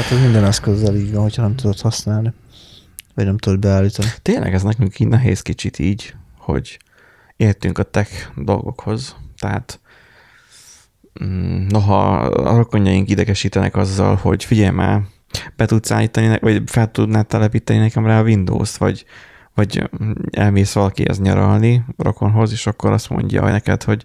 [0.00, 2.32] Tehát ez minden eszközzel így van, hogyha nem tudod használni.
[3.14, 4.08] Vagy nem tudod beállítani.
[4.22, 6.78] Tényleg ez nekünk így nehéz kicsit így, hogy
[7.36, 9.16] értünk a tech dolgokhoz.
[9.38, 9.80] Tehát
[11.24, 15.02] mm, noha a rokonjaink idegesítenek azzal, hogy figyelj már,
[15.56, 19.04] be tudsz állítani, vagy fel tudnád telepíteni nekem rá a Windows-t, vagy,
[19.54, 19.90] vagy
[20.30, 24.04] elmész valakihez nyaralni rokonhoz, és akkor azt mondja neked, hogy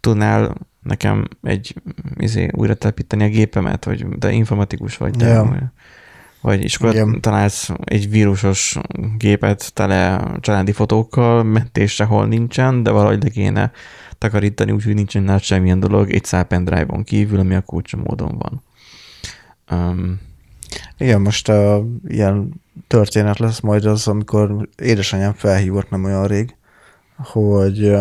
[0.00, 0.54] tudnál
[0.88, 1.74] nekem egy
[2.16, 5.72] izé, újra telepíteni a gépemet, vagy de informatikus vagy, de, Ja.
[6.40, 7.20] vagy és akkor Igen.
[7.20, 8.78] találsz egy vírusos
[9.16, 13.72] gépet tele családi fotókkal, mentés sehol nincsen, de valahogy le kéne
[14.18, 18.62] takarítani, úgyhogy nincsen nálad semmilyen dolog, egy szál pendrive-on kívül, ami a kulcsomódon van.
[19.70, 20.20] Um,
[20.98, 26.56] Igen, most uh, ilyen történet lesz majd az, amikor édesanyám felhívott nem olyan rég,
[27.16, 27.96] hogy,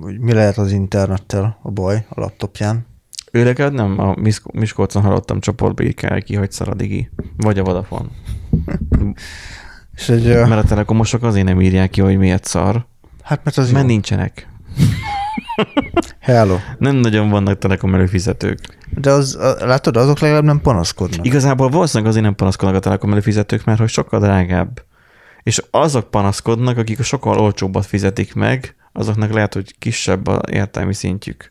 [0.00, 2.86] hogy mi lehet az internettel a baj a laptopján.
[3.32, 7.10] ő legalább nem a Misk- Miskolcon hallottam csoportba kell ki, hogy szaradigi.
[7.36, 8.08] Vagy a Vodafone.
[9.94, 12.86] És egy, Mert a telekomosok azért nem írják ki, hogy miért szar,
[13.22, 13.90] hát mert az mert jó.
[13.90, 14.48] nincsenek.
[16.18, 16.56] Hello.
[16.78, 18.58] Nem nagyon vannak telekom előfizetők.
[18.90, 21.26] De az, látod, azok legalább nem panaszkodnak.
[21.26, 24.82] Igazából valószínűleg azért nem panaszkodnak a telekom előfizetők, mert hogy sokkal drágább.
[25.42, 30.94] És azok panaszkodnak, akik a sokkal olcsóbbat fizetik meg, azoknak lehet, hogy kisebb a értelmi
[30.94, 31.50] szintjük.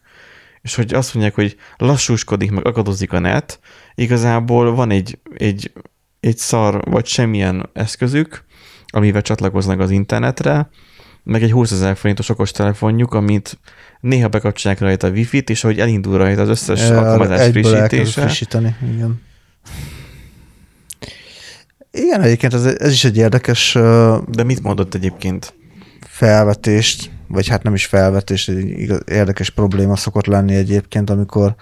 [0.62, 3.60] És hogy azt mondják, hogy lassúskodik, meg akadozik a net,
[3.96, 5.72] igazából van egy, egy,
[6.20, 8.44] egy szar, vagy semmilyen eszközük,
[8.88, 10.70] amivel csatlakoznak az internetre,
[11.24, 13.60] meg egy 20 ezer forintos okos telefonjuk, amit
[14.00, 18.76] néha bekapcsolják rajta a wifi-t, és ahogy elindul rajta az összes Ö, alkalmazás frissítése, frissíteni,
[18.94, 19.22] igen.
[21.92, 23.74] Igen, egyébként ez, ez is egy érdekes
[24.28, 25.54] De mit mondott egyébként?
[26.08, 31.56] felvetést, vagy hát nem is felvetést, egy érdekes probléma szokott lenni egyébként, amikor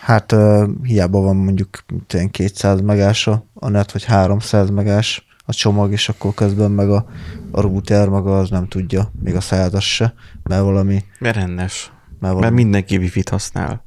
[0.00, 5.52] hát uh, hiába van mondjuk mint ilyen 200 megás a net, vagy 300 megás a
[5.52, 7.06] csomag, és akkor közben meg a,
[7.50, 11.92] a router maga az nem tudja, még a százas se, mert valami, Mert rendes.
[12.08, 13.84] mert Mert valami mindenki wifi-t használ.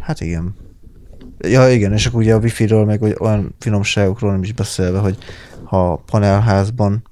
[0.00, 0.54] Hát igen.
[1.38, 5.18] Ja, igen, és akkor ugye a wifi-ről, meg olyan finomságokról nem is beszélve, hogy
[5.64, 7.02] ha panelházban,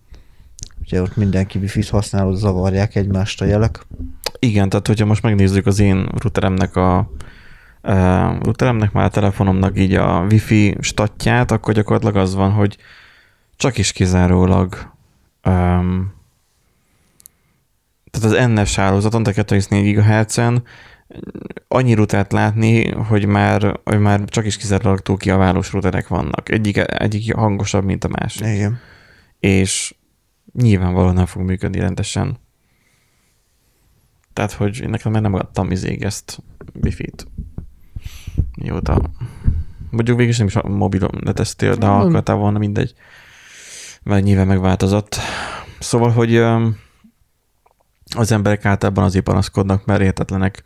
[0.92, 3.86] ugye ott mindenki wifi-t használ, ott zavarják egymást a jelek.
[4.38, 7.10] Igen, tehát hogyha most megnézzük az én routeremnek a
[7.82, 12.76] uh, routeremnek már a telefonomnak így a wifi statját, akkor gyakorlatilag az van, hogy
[13.56, 14.92] csak is kizárólag
[15.44, 16.14] um,
[18.10, 20.62] tehát az NS hálózaton, tehát 2,4 GHz-en
[21.68, 26.48] annyi rutert látni, hogy már, hogy már csak is kizárólag túl kiaválós routerek vannak.
[26.48, 28.46] Egyik, egyik hangosabb, mint a másik.
[28.46, 28.78] Igen.
[29.40, 29.94] és
[30.52, 32.38] nyilvánvalóan nem fog működni rendesen.
[34.32, 36.42] Tehát, hogy én nekem már nem adtam izég ezt
[36.74, 37.26] wifi-t.
[38.58, 39.10] Mióta.
[39.90, 42.94] Mondjuk végül is nem is a mobilon letesztél, de ha akartál volna, mindegy.
[44.02, 45.16] Mert nyilván megváltozott.
[45.78, 46.36] Szóval, hogy
[48.14, 50.64] az emberek általában azért panaszkodnak, mert értetlenek.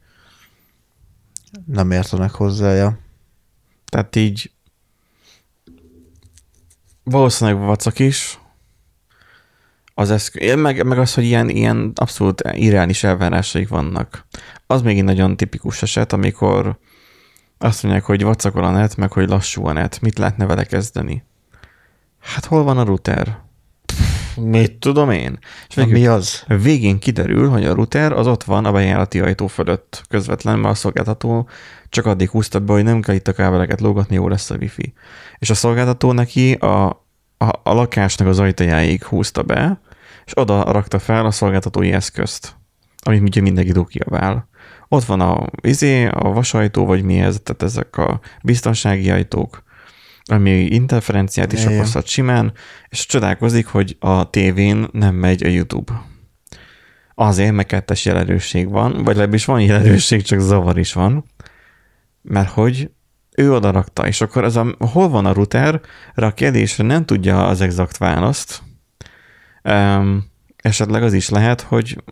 [1.66, 2.98] Nem értenek hozzá, ja.
[3.84, 4.50] Tehát így
[7.02, 8.38] valószínűleg vacak is,
[9.98, 14.26] az eszköz, meg, meg az, hogy ilyen, ilyen abszolút irreális elvárásaik vannak.
[14.66, 16.78] Az még egy nagyon tipikus eset, amikor
[17.58, 20.00] azt mondják, hogy vacakol a net, meg hogy lassú a net.
[20.00, 21.24] Mit lehetne vele kezdeni?
[22.20, 23.38] Hát hol van a router?
[24.36, 25.38] Mit tudom én?
[25.68, 26.44] És végül mi az?
[26.46, 30.78] Végén kiderül, hogy a router az ott van a bejárati ajtó fölött közvetlenül, mert a
[30.78, 31.48] szolgáltató
[31.88, 34.92] csak addig húzta be, hogy nem kell itt a kábeleket lógatni, jó lesz a wifi.
[35.38, 36.86] És a szolgáltató neki a,
[37.38, 39.80] a, a lakásnak az ajtajáig húzta be,
[40.26, 42.56] és oda rakta fel a szolgáltatói eszközt,
[43.02, 44.48] amit ugye mindenki kiabál.
[44.88, 49.64] Ott van a, izé, a vasajtó, vagy mi ez, tehát ezek a biztonsági ajtók,
[50.24, 52.52] ami interferenciát is okozhat simán,
[52.88, 56.02] és csodálkozik, hogy a tévén nem megy a YouTube.
[57.14, 61.24] Azért, mert kettes jelentőség van, vagy legalábbis van jelentőség, csak zavar is van,
[62.22, 62.90] mert hogy
[63.36, 65.80] ő oda rakta, és akkor ez a, hol van a router,
[66.14, 68.62] a kérdésre nem tudja az exakt választ.
[69.66, 70.24] Um,
[70.56, 72.02] esetleg az is lehet, hogy,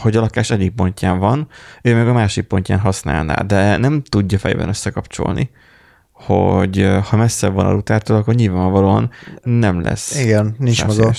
[0.00, 1.48] hogy a lakás egyik pontján van,
[1.82, 5.50] ő meg a másik pontján használná, de nem tudja fejben összekapcsolni,
[6.12, 9.10] hogy ha messze van a routertől, akkor nyilvánvalóan
[9.42, 10.20] nem lesz.
[10.20, 11.12] Igen, nincs meg a,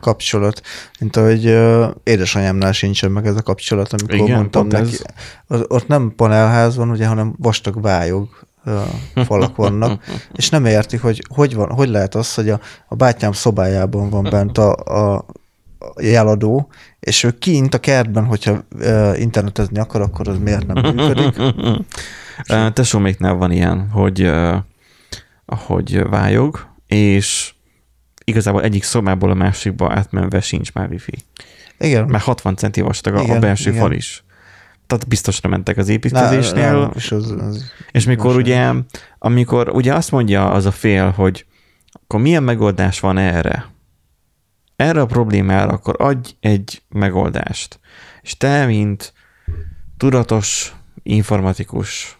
[0.00, 0.62] kapcsolat.
[1.00, 4.88] Mint ahogy uh, édesanyámnál sincsen meg ez a kapcsolat, amikor Igen, mondtam neki.
[4.88, 5.02] ez.
[5.46, 8.28] Az, ott nem panelház van, ugye, hanem vastag vályog
[9.14, 13.32] falak vannak, és nem érti, hogy hogy, van, hogy lehet az, hogy a, a bátyám
[13.32, 15.24] szobájában van bent a, a
[16.00, 18.64] jeladó, és ő kint a kertben, hogyha
[19.14, 21.42] internetezni akar, akkor az miért nem működik.
[22.72, 24.30] Tesóméknál van ilyen, hogy
[25.46, 27.54] ahogy vályog, és
[28.24, 31.18] igazából egyik szobából a másikba átmenve sincs már wifi.
[31.78, 32.04] Igen.
[32.04, 33.82] Mert 60 centi vastag a, a Igen, belső igen.
[33.82, 34.24] fal is.
[34.86, 38.72] Tehát biztosra mentek az építkezésnél, Na, na, és az, az, és mikor ugye,
[39.18, 41.46] amikor ugye azt mondja az a fél, hogy
[41.92, 43.66] akkor milyen megoldás van erre?
[44.80, 47.80] Erre a problémára akkor adj egy megoldást.
[48.22, 49.12] És te, mint
[49.96, 52.18] tudatos informatikus,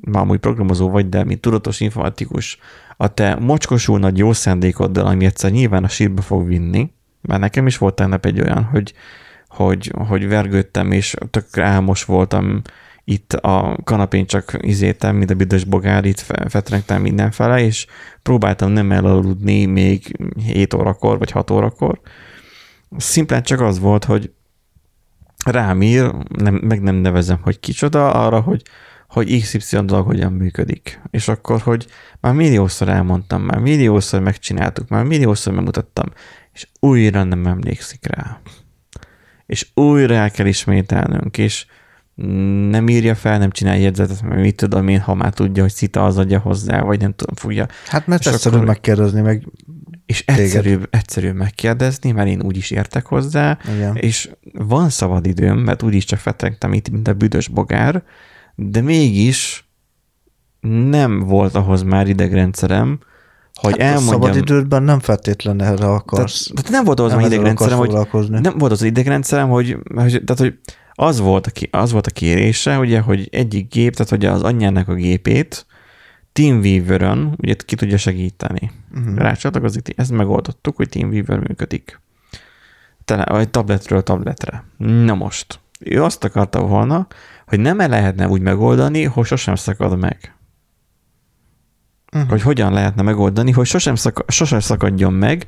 [0.00, 2.58] már amúgy programozó vagy, de mint tudatos informatikus,
[2.96, 7.66] a te mocskosul nagy jó szándékoddal, ami egyszer nyilván a sírba fog vinni, mert nekem
[7.66, 8.94] is volt tegnap egy olyan, hogy,
[9.48, 12.62] hogy, hogy vergődtem, és tök álmos voltam
[13.08, 17.86] itt a kanapén csak izétem, mint a büdös bogár, itt fe- fetrengtem mindenfele, és
[18.22, 22.00] próbáltam nem elaludni még 7 órakor, vagy 6 órakor.
[22.96, 24.32] Szimplán csak az volt, hogy
[25.44, 28.62] rám ír, nem, meg nem nevezem, hogy kicsoda, arra, hogy,
[29.08, 31.00] hogy XY dolog hogyan működik.
[31.10, 31.86] És akkor, hogy
[32.20, 36.06] már milliószor elmondtam, már milliószor megcsináltuk, már milliószor megmutattam,
[36.52, 38.40] és újra nem emlékszik rá.
[39.46, 41.66] És újra el kell ismételnünk, és
[42.70, 46.04] nem írja fel, nem csinálja jegyzetet, mert mit tudom én, ha már tudja, hogy szita
[46.04, 47.66] az adja hozzá, vagy nem tudom, fogja.
[47.86, 49.48] Hát mert És egyszerű akkor- megkérdezni, meg
[50.06, 53.96] És egyszerűbb, egyszerűbb megkérdezni, mert én úgy is értek hozzá, igen.
[53.96, 58.02] és van szabad időm, mert úgyis csak fetrengtem itt, mint a büdös bogár,
[58.54, 59.68] de mégis
[60.90, 62.98] nem volt ahhoz már idegrendszerem,
[63.54, 64.20] hogy hát a elmondjam...
[64.20, 66.50] szabad idődben nem feltétlenül erre tehát, akarsz.
[66.54, 69.76] tehát nem volt ahhoz nem már ezzel akarsz idegrendszerem, hogy nem volt az idegrendszerem, hogy,
[69.94, 70.58] hogy, tehát, hogy
[70.96, 74.42] az volt, a, ki- az volt a kérése, ugye, hogy egyik gép, tehát hogy az
[74.42, 75.66] anyjának a gépét
[76.32, 78.70] TeamViewer-ön ugye ki tudja segíteni.
[78.94, 79.16] Uh-huh.
[79.16, 82.00] Rácsatlakozik, ezt megoldottuk, hogy TeamViewer működik.
[83.04, 84.64] Tele, vagy tabletről tabletre.
[84.76, 87.06] Na most, ő azt akarta volna,
[87.46, 90.34] hogy nem -e lehetne úgy megoldani, hogy sosem szakad meg.
[92.12, 92.30] Uh-huh.
[92.30, 95.46] Hogy hogyan lehetne megoldani, hogy sosem, szaka, sosem szakadjon meg,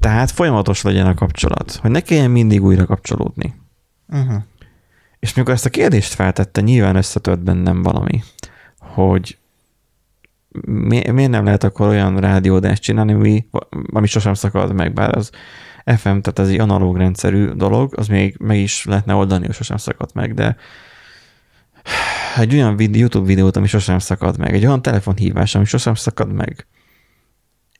[0.00, 1.72] tehát folyamatos legyen a kapcsolat.
[1.72, 3.54] Hogy ne kelljen mindig újra kapcsolódni.
[4.08, 4.42] Uh-huh.
[5.20, 8.22] És mikor ezt a kérdést feltette, nyilván összetört bennem valami,
[8.78, 9.38] hogy
[10.66, 13.48] mi, miért nem lehet akkor olyan rádiódást csinálni, ami,
[13.92, 15.30] ami sosem szakad meg, bár az
[15.84, 19.76] FM, tehát ez egy analóg rendszerű dolog, az még meg is lehetne oldani, hogy sosem
[19.76, 20.56] szakad meg, de
[22.36, 26.32] egy olyan videó, YouTube videót, ami sosem szakad meg, egy olyan telefonhívás, ami sosem szakad
[26.32, 26.66] meg,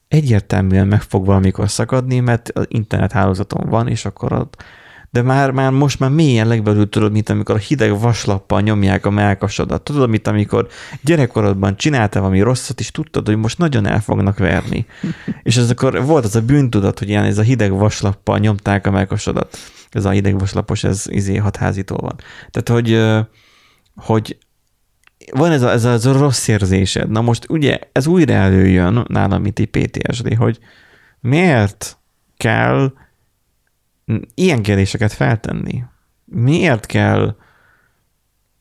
[0.09, 4.63] egyértelműen meg fog valamikor szakadni, mert az internethálózaton van, és akkor ott
[5.11, 9.11] de már, már most már mélyen legbelül tudod, mint amikor a hideg vaslappal nyomják a
[9.11, 9.83] melkasodat.
[9.83, 10.69] Tudod, mint amikor
[11.03, 14.87] gyerekkorodban csináltál valami rosszat, és tudtad, hogy most nagyon el fognak verni.
[15.43, 18.91] és ez akkor volt az a bűntudat, hogy ilyen ez a hideg vaslappal nyomták a
[18.91, 19.59] melkasodat.
[19.91, 22.17] Ez a hideg vaslapos, ez izé hatházitól van.
[22.51, 23.03] Tehát, hogy,
[23.95, 24.39] hogy
[25.33, 27.11] van ez a, ez, a, ez a rossz érzésed.
[27.11, 30.59] Na most ugye ez újra előjön nálam, mint PTSD, hogy
[31.21, 31.99] miért
[32.37, 32.93] kell
[34.35, 35.85] ilyen kérdéseket feltenni?
[36.25, 37.37] Miért kell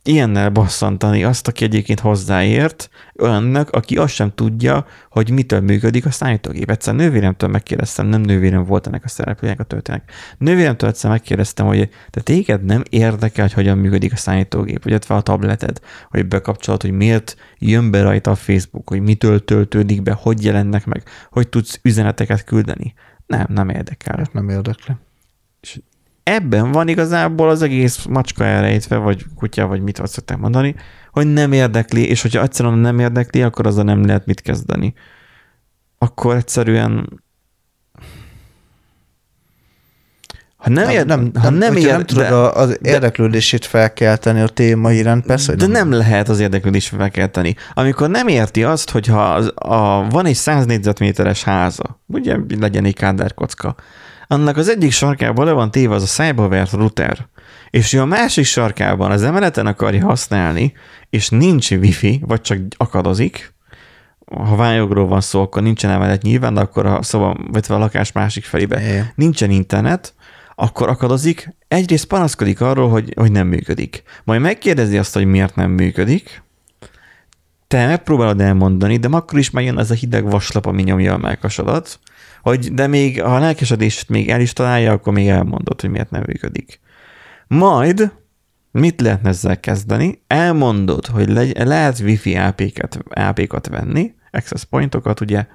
[0.07, 2.89] ilyennel bosszantani azt, aki egyébként hozzáért,
[3.19, 6.69] olyannak, aki azt sem tudja, hogy mitől működik a számítógép.
[6.69, 10.03] Egyszer nővéremtől megkérdeztem, nem nővérem volt ennek a szereplőjének a történet.
[10.37, 15.21] Nővéremtől egyszer megkérdeztem, hogy te téged nem érdekel, hogy hogyan működik a számítógép, vagy a
[15.21, 15.79] tableted,
[16.09, 20.85] hogy bekapcsolod, hogy miért jön be rajta a Facebook, hogy mitől töltődik be, hogy jelennek
[20.85, 22.93] meg, hogy tudsz üzeneteket küldeni.
[23.25, 24.27] Nem, nem érdekel.
[24.31, 24.95] Nem érdekli.
[26.27, 30.75] Ebben van igazából az egész macska elrejtve, vagy kutya, vagy mit azt szokták mondani,
[31.11, 34.93] hogy nem érdekli, és hogyha egyszerűen nem érdekli, akkor azzal nem lehet mit kezdeni.
[35.97, 37.21] Akkor egyszerűen
[40.57, 44.47] ha nem, ér, nem, ha nem, hogyha ér, nem tudod de, az érdeklődését felkelteni a
[44.47, 47.55] téma iránt, persze, de nem lehet az érdeklődést felkelteni.
[47.73, 52.95] Amikor nem érti azt, hogyha az, a, van egy 100 négyzetméteres háza, ugye legyen egy
[52.95, 53.75] kádárkocka,
[54.27, 57.27] annak az egyik sarkában le van téve az a szájba vert router,
[57.69, 60.73] és ő a másik sarkában az emeleten akarja használni,
[61.09, 63.53] és nincs wifi, vagy csak akadozik,
[64.25, 68.11] ha vályogról van szó, akkor nincsen emelet nyilván, de akkor a szoba, vagy a lakás
[68.11, 68.81] másik felébe.
[68.81, 69.11] Igen.
[69.15, 70.13] nincsen internet,
[70.55, 74.03] akkor akadozik, egyrészt panaszkodik arról, hogy, hogy nem működik.
[74.23, 76.43] Majd megkérdezi azt, hogy miért nem működik,
[77.67, 81.99] te megpróbálod elmondani, de akkor is megjön ez a hideg vaslap, ami nyomja a melkasodat,
[82.47, 86.09] hogy de még ha a lelkesedést még el is találja, akkor még elmondod, hogy miért
[86.09, 86.79] nem működik.
[87.47, 88.11] Majd
[88.71, 90.21] mit lehetne ezzel kezdeni?
[90.27, 95.45] Elmondod, hogy le, lehet wifi AP-ket, AP-kat venni, access pointokat, ugye,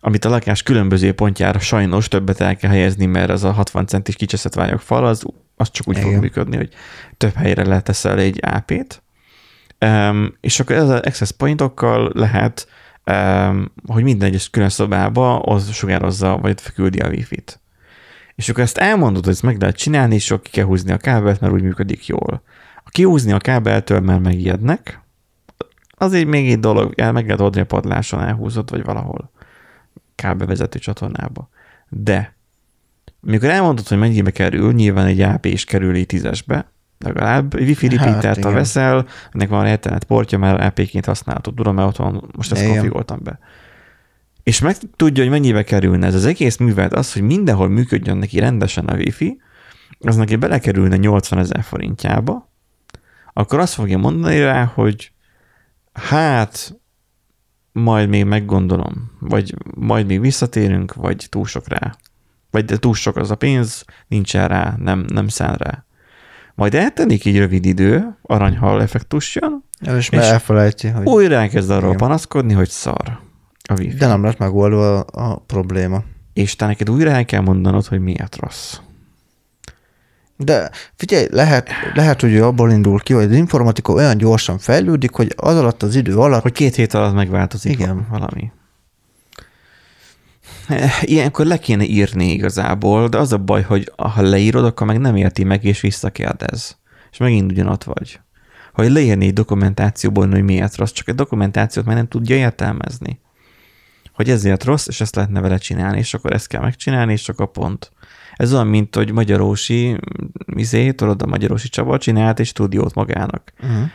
[0.00, 4.14] amit a lakás különböző pontjára sajnos többet el kell helyezni, mert az a 60 centis
[4.14, 5.24] kicseszett vályok fal, az,
[5.56, 6.10] az csak úgy Igen.
[6.10, 6.72] fog működni, hogy
[7.16, 9.02] több helyre leteszel egy AP-t,
[9.80, 12.66] um, és akkor ez az access pointokkal lehet
[13.86, 17.60] hogy minden egyes külön szobába az sugározza, vagy küldi a wifi-t.
[18.34, 20.96] És akkor ezt elmondod, hogy ezt meg lehet csinálni, és akkor ki kell húzni a
[20.96, 22.42] kábelt, mert úgy működik jól.
[22.84, 25.00] A kihúzni a kábeltől, mert megijednek,
[25.88, 29.30] az így még egy dolog, el meg lehet oldani a padláson, elhúzott, vagy valahol
[30.14, 31.48] kábelvezető csatornába.
[31.88, 32.36] De
[33.20, 38.44] mikor elmondod, hogy mennyibe kerül, nyilván egy AP is kerül tízesbe, legalább wifi repeatert, hát,
[38.44, 43.20] ha veszel, ennek van ethernet portja, már AP-ként használhatod, tudom, mert otthon most ezt konfigoltam
[43.22, 43.38] be.
[44.42, 48.38] És meg tudja, hogy mennyibe kerülne ez az egész művelet, az, hogy mindenhol működjön neki
[48.38, 49.40] rendesen a wifi,
[50.00, 52.50] az neki belekerülne 80 ezer forintjába,
[53.32, 55.12] akkor azt fogja mondani rá, hogy
[55.92, 56.80] hát
[57.72, 61.96] majd még meggondolom, vagy majd még visszatérünk, vagy túl sok rá.
[62.50, 65.84] Vagy de túl sok az a pénz, nincsen rá, nem, nem szán rá.
[66.54, 71.06] Majd eltenik így rövid idő, aranyhal effektus jön, és, és már elfelejti, hogy...
[71.06, 71.96] Újra elkezd arról igen.
[71.96, 73.18] panaszkodni, hogy szar
[73.68, 73.96] a wifi.
[73.96, 76.02] De nem lett megoldva a, a probléma.
[76.32, 78.78] És te neked újra el kell mondanod, hogy miért rossz.
[80.36, 85.14] De figyelj, lehet, lehet, hogy ő abból indul ki, hogy az informatika olyan gyorsan fejlődik,
[85.14, 86.42] hogy az alatt az idő alatt...
[86.42, 88.06] Hogy két hét alatt megváltozik Igen.
[88.10, 88.52] valami.
[91.00, 95.16] Ilyenkor le kéne írni igazából, de az a baj, hogy ha leírod, akkor meg nem
[95.16, 96.78] érti meg, és visszakérdez.
[97.10, 98.20] És megint ugyanott vagy.
[98.72, 103.20] Ha leírni egy dokumentációból, hogy miért rossz, csak egy dokumentációt meg nem tudja értelmezni.
[104.12, 107.50] Hogy ezért rossz, és ezt lehetne vele csinálni, és akkor ezt kell megcsinálni, és akkor
[107.50, 107.92] pont.
[108.36, 109.98] Ez olyan, mint hogy Magyarósi,
[110.46, 113.52] izé, tudod, a Magyarósi Csaba csinált egy stúdiót magának.
[113.62, 113.88] Uh-huh.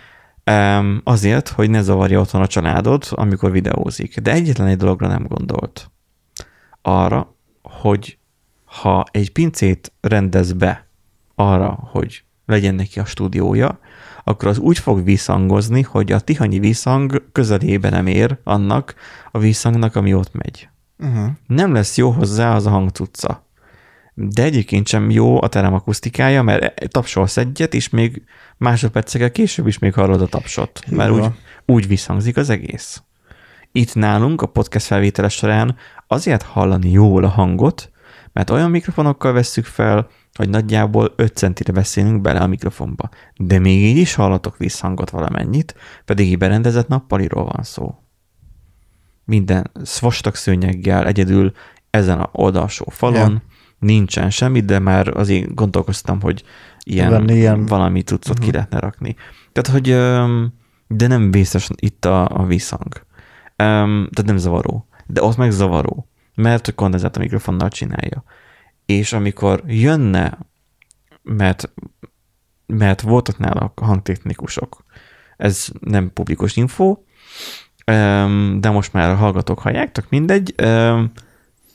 [1.03, 4.19] Azért, hogy ne zavarja otthon a családot, amikor videózik.
[4.19, 5.91] De egyetlen egy dologra nem gondolt.
[6.87, 8.17] Arra, hogy
[8.65, 10.87] ha egy pincét rendez be
[11.35, 13.79] arra, hogy legyen neki a stúdiója,
[14.23, 18.95] akkor az úgy fog visszhangozni, hogy a tihanyi visszhang közelébe nem ér annak
[19.31, 20.69] a visszhangnak, ami ott megy.
[20.99, 21.29] Uh-huh.
[21.47, 23.47] Nem lesz jó hozzá az a hangcucca
[24.19, 28.23] de egyébként sem jó a terem akusztikája, mert tapsolsz egyet, és még
[28.57, 31.25] másodpercekkel később is még hallod a tapsot, mert úgy,
[31.65, 33.01] úgy visszhangzik az egész.
[33.77, 35.75] Itt nálunk a podcast felvételes során
[36.07, 37.91] azért hallani jól a hangot,
[38.33, 43.09] mert olyan mikrofonokkal vesszük fel, hogy nagyjából 5 centire beszélünk bele a mikrofonba.
[43.35, 47.95] De még így is hallatok visszhangot valamennyit, pedig így berendezett nappaliról van szó.
[49.25, 51.51] Minden vastag szőnyeggel egyedül
[51.89, 53.41] ezen a oldalsó falon, yeah
[53.79, 56.43] nincsen semmi, de már azért gondolkoztam, hogy
[56.83, 57.65] ilyen, ilyen...
[57.65, 58.39] valami cuccot uh-huh.
[58.39, 58.55] ki mhm.
[58.55, 59.15] lehetne rakni.
[59.51, 59.89] Tehát, hogy
[60.87, 63.05] de nem vészes itt a, a visszhang.
[63.57, 64.87] Tehát nem zavaró.
[65.05, 68.23] De ott meg zavaró, mert hogy kondenzátor mikrofonnal csinálja.
[68.85, 70.37] És amikor jönne,
[71.23, 71.71] mert,
[72.65, 74.85] mert voltak nála hangtechnikusok,
[75.37, 76.97] ez nem publikus info,
[78.59, 80.55] de most már a hallgatók hallják, tök mindegy,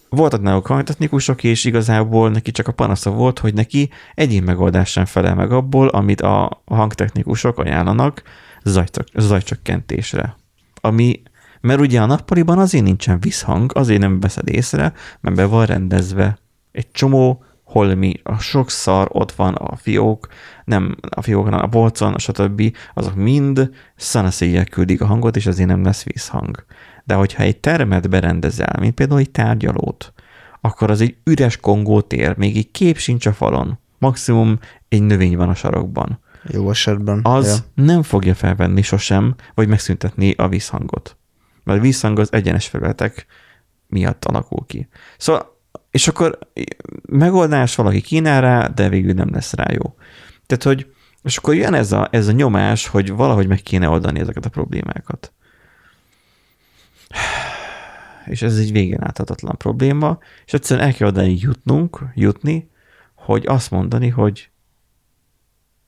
[0.09, 5.05] voltak náluk hangtechnikusok, és igazából neki csak a panasza volt, hogy neki egyén megoldás sem
[5.05, 8.23] felel meg abból, amit a hangtechnikusok ajánlanak
[9.15, 10.37] zajcsökkentésre.
[10.81, 11.23] Ami,
[11.63, 16.39] mert ugye a nappaliban azért nincsen visszhang, azért nem veszed észre, mert be van rendezve
[16.73, 20.29] egy csomó holmi, a sok szar ott van a fiók,
[20.65, 22.77] nem a fiók, hanem a polcon, stb.
[22.95, 26.65] azok mind szanaszéjjel küldik a hangot, és azért nem lesz visszhang.
[27.05, 30.13] De hogyha egy termet berendezel, mint például egy tárgyalót,
[30.61, 33.79] akkor az egy üres kongótér, még egy kép sincs a falon.
[33.99, 36.21] Maximum egy növény van a sarokban.
[36.49, 37.21] Jó esetben.
[37.23, 37.85] Az ja.
[37.85, 41.17] nem fogja felvenni sosem, vagy megszüntetni a visszhangot.
[41.65, 43.27] Mert a visszhang az egyenes felületek
[43.87, 44.89] miatt alakul ki.
[45.19, 46.39] Szóval, és akkor
[47.09, 49.95] megoldás valaki kínál rá, de végül nem lesz rá jó.
[50.47, 50.93] Tehát, hogy
[51.23, 54.51] és akkor jön ez a, ez a nyomás, hogy valahogy meg kéne oldani ezeket a
[54.51, 55.33] problémákat
[58.27, 62.71] és ez egy végén áthatatlan probléma, és egyszerűen el kell oda jutnunk, jutni,
[63.15, 64.51] hogy azt mondani, hogy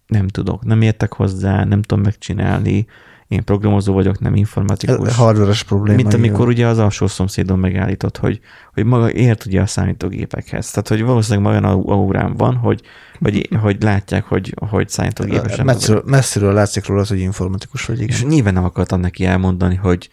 [0.07, 2.87] nem tudok, nem értek hozzá, nem tudom megcsinálni,
[3.35, 5.09] én programozó vagyok, nem informatikus.
[5.09, 5.97] Ez hardveres probléma.
[5.97, 6.53] Mint amikor igen.
[6.53, 8.41] ugye az alsó szomszédon megállított, hogy,
[8.75, 10.71] hogy maga ért ugye a számítógépekhez.
[10.71, 12.83] Tehát, hogy valószínűleg olyan aurám van, hogy,
[13.21, 15.65] hogy, hogy látják, hogy, hogy számítógépesen.
[15.65, 17.97] Messziről, messziről látszik róla, hogy informatikus vagy.
[17.97, 18.09] Igen.
[18.09, 20.09] És nyilván nem akartam neki elmondani, hogy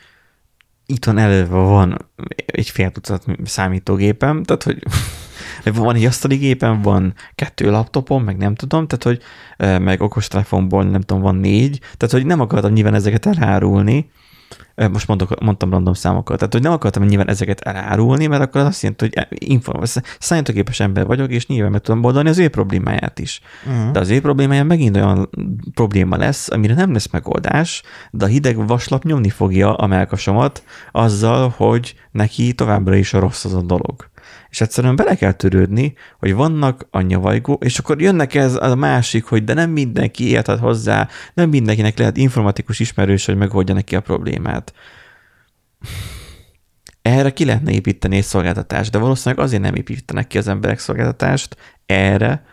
[0.86, 2.10] itthon előve van
[2.46, 4.84] egy fél tucat számítógépem, tehát hogy
[5.64, 9.22] van egy asztali gépem, van kettő laptopom, meg nem tudom, tehát hogy
[9.82, 14.10] meg okostelefonból nem tudom, van négy, tehát hogy nem akartam nyilván ezeket elárulni,
[14.92, 18.68] most mondok, mondtam random számokat, tehát hogy nem akartam nyilván ezeket elárulni, mert akkor az
[18.68, 23.20] azt jelenti, hogy információ, számítógépes ember vagyok, és nyilván meg tudom oldani az ő problémáját
[23.20, 23.42] is.
[23.66, 23.92] Uh-huh.
[23.92, 25.30] De az ő problémája megint olyan
[25.74, 31.54] probléma lesz, amire nem lesz megoldás, de a hideg vaslap nyomni fogja a melkasomat azzal,
[31.58, 34.10] hogy neki továbbra is a rossz az a dolog
[34.52, 39.24] és egyszerűen bele kell törődni, hogy vannak a nyavajgó, és akkor jönnek ez a másik,
[39.24, 44.02] hogy de nem mindenki érted hozzá, nem mindenkinek lehet informatikus ismerős, hogy megoldja neki a
[44.02, 44.74] problémát.
[47.02, 51.56] Erre ki lehetne építeni egy szolgáltatást, de valószínűleg azért nem építenek ki az emberek szolgáltatást
[51.86, 52.46] erre,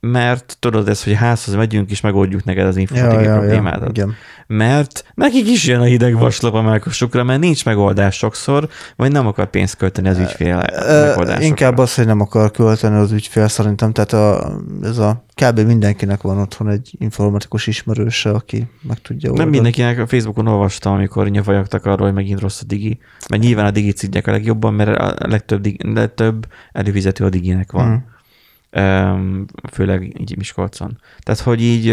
[0.00, 3.96] mert tudod ez, hogy házhoz megyünk, és megoldjuk neked az informatikai ja, ja, problémádat.
[3.96, 4.14] Ja, igen.
[4.46, 9.26] Mert nekik is jön a hideg vaslap a melkosukra, mert nincs megoldás sokszor, vagy nem
[9.26, 11.44] akar pénzt költeni az ügyfél megoldásokra.
[11.44, 15.60] Inkább az, hogy nem akar költeni az ügyfél szerintem, tehát a, ez a kb.
[15.60, 19.44] mindenkinek van otthon egy informatikus ismerőse, aki meg tudja oldani.
[19.44, 23.66] Nem mindenkinek, a Facebookon olvastam, amikor nyavajogtak arról, hogy megint rossz a digi, mert nyilván
[23.66, 27.86] a digi cidják a legjobban, mert a legtöbb, legtöbb előfizető a diginek van.
[27.86, 28.09] Hmm
[29.72, 30.98] főleg így Miskolcon.
[31.18, 31.86] Tehát, hogy így,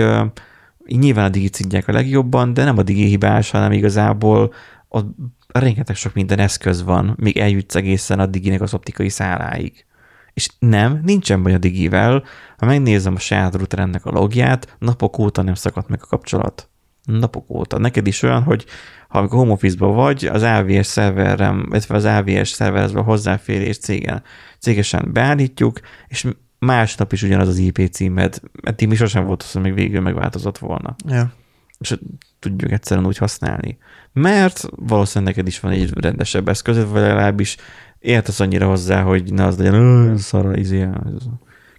[0.86, 1.50] így nyilván a digi
[1.86, 4.54] a legjobban, de nem a digi hibás, hanem igazából
[4.88, 5.16] ott
[5.48, 9.86] rengeteg sok minden eszköz van, még eljutsz egészen a diginek az optikai száláig.
[10.34, 12.24] És nem, nincsen baj a digivel,
[12.58, 16.70] ha megnézem a saját routeremnek a logját, napok óta nem szakadt meg a kapcsolat.
[17.04, 17.78] Napok óta.
[17.78, 18.66] Neked is olyan, hogy
[19.08, 24.24] ha amikor home office vagy, az AVS szerverem, illetve az AVS szerverhez hozzáférés cégen,
[24.60, 26.26] cégesen beállítjuk, és
[26.60, 30.58] másnap is ugyanaz az IP címed, mert mi sosem volt az, hogy még végül megváltozott
[30.58, 30.96] volna.
[31.08, 31.34] Ja.
[31.80, 31.98] És
[32.40, 33.78] tudjuk egyszerűen úgy használni.
[34.14, 37.58] Mert valószínűleg neked is van egy rendesebb eszközöd, vagy legalábbis
[38.00, 40.88] értesz annyira hozzá, hogy ne az legyen, szarra, izé,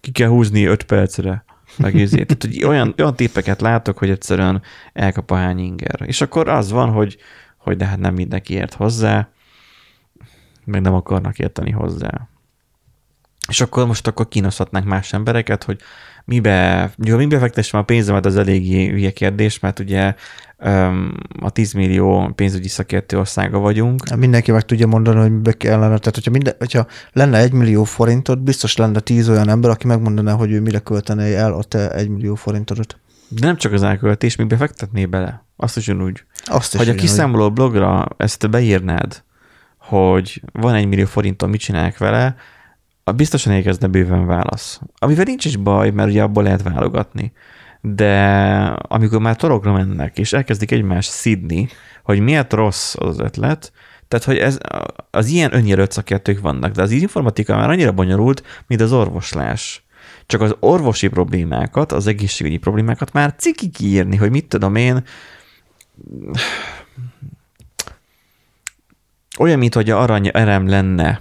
[0.00, 1.44] ki kell húzni öt percre,
[1.76, 2.24] meg izé.
[2.24, 6.02] Tehát, hogy olyan, olyan tippeket látok, hogy egyszerűen elkap a hány inger.
[6.04, 7.16] És akkor az van, hogy,
[7.56, 9.28] hogy de hát nem mindenki ért hozzá,
[10.64, 12.28] meg nem akarnak érteni hozzá.
[13.48, 15.80] És akkor most akkor kínoszhatnánk más embereket, hogy
[16.24, 20.14] mibe, jó, mibe fektessem a pénzemet, az eléggé hülye kérdés, mert ugye
[21.40, 24.16] a 10 millió pénzügyi szakértő országa vagyunk.
[24.16, 25.98] Mindenki meg tudja mondani, hogy mibe kellene.
[25.98, 30.32] Tehát, hogyha, minden, hogyha lenne egy millió forintot, biztos lenne 10 olyan ember, aki megmondaná,
[30.32, 32.98] hogy ő mire költené el a te egy millió forintot.
[33.28, 35.44] De nem csak az elköltés, mibe fektetné bele.
[35.56, 36.24] Azt is úgy.
[36.44, 39.22] Azt is hogy a kiszámoló blogra ezt beírnád,
[39.78, 42.36] hogy van egy millió forintom, mit csinálják vele,
[43.12, 44.80] biztosan érkezne bőven válasz.
[44.98, 47.32] Amivel nincs is baj, mert ugye abból lehet válogatni.
[47.80, 51.68] De amikor már torokra mennek, és elkezdik egymást szidni,
[52.02, 53.72] hogy miért rossz az ötlet,
[54.08, 54.58] tehát, hogy ez,
[55.10, 59.82] az ilyen önjelölt szakértők vannak, de az informatika már annyira bonyolult, mint az orvoslás.
[60.26, 65.04] Csak az orvosi problémákat, az egészségügyi problémákat már ciki kiírni, hogy mit tudom én,
[69.38, 71.20] olyan, mint hogy arany erem lenne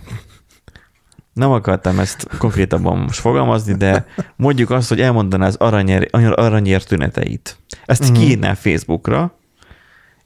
[1.38, 7.58] nem akartam ezt konkrétabban most fogalmazni, de mondjuk azt, hogy elmondaná az aranyér, aranyér tüneteit.
[7.86, 8.14] Ezt mm.
[8.14, 9.38] kiírná Facebookra,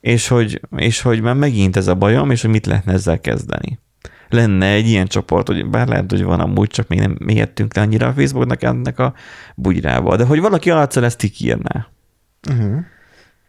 [0.00, 3.78] és hogy, és hogy már megint ez a bajom, és hogy mit lehetne ezzel kezdeni.
[4.28, 7.82] Lenne egy ilyen csoport, hogy bár lehet, hogy van amúgy, csak még nem mélyedtünk le
[7.82, 9.14] annyira a Facebooknak ennek a
[9.54, 11.86] bugyrába, de hogy valaki arccal ezt kiírná.
[12.50, 12.78] Uh-huh.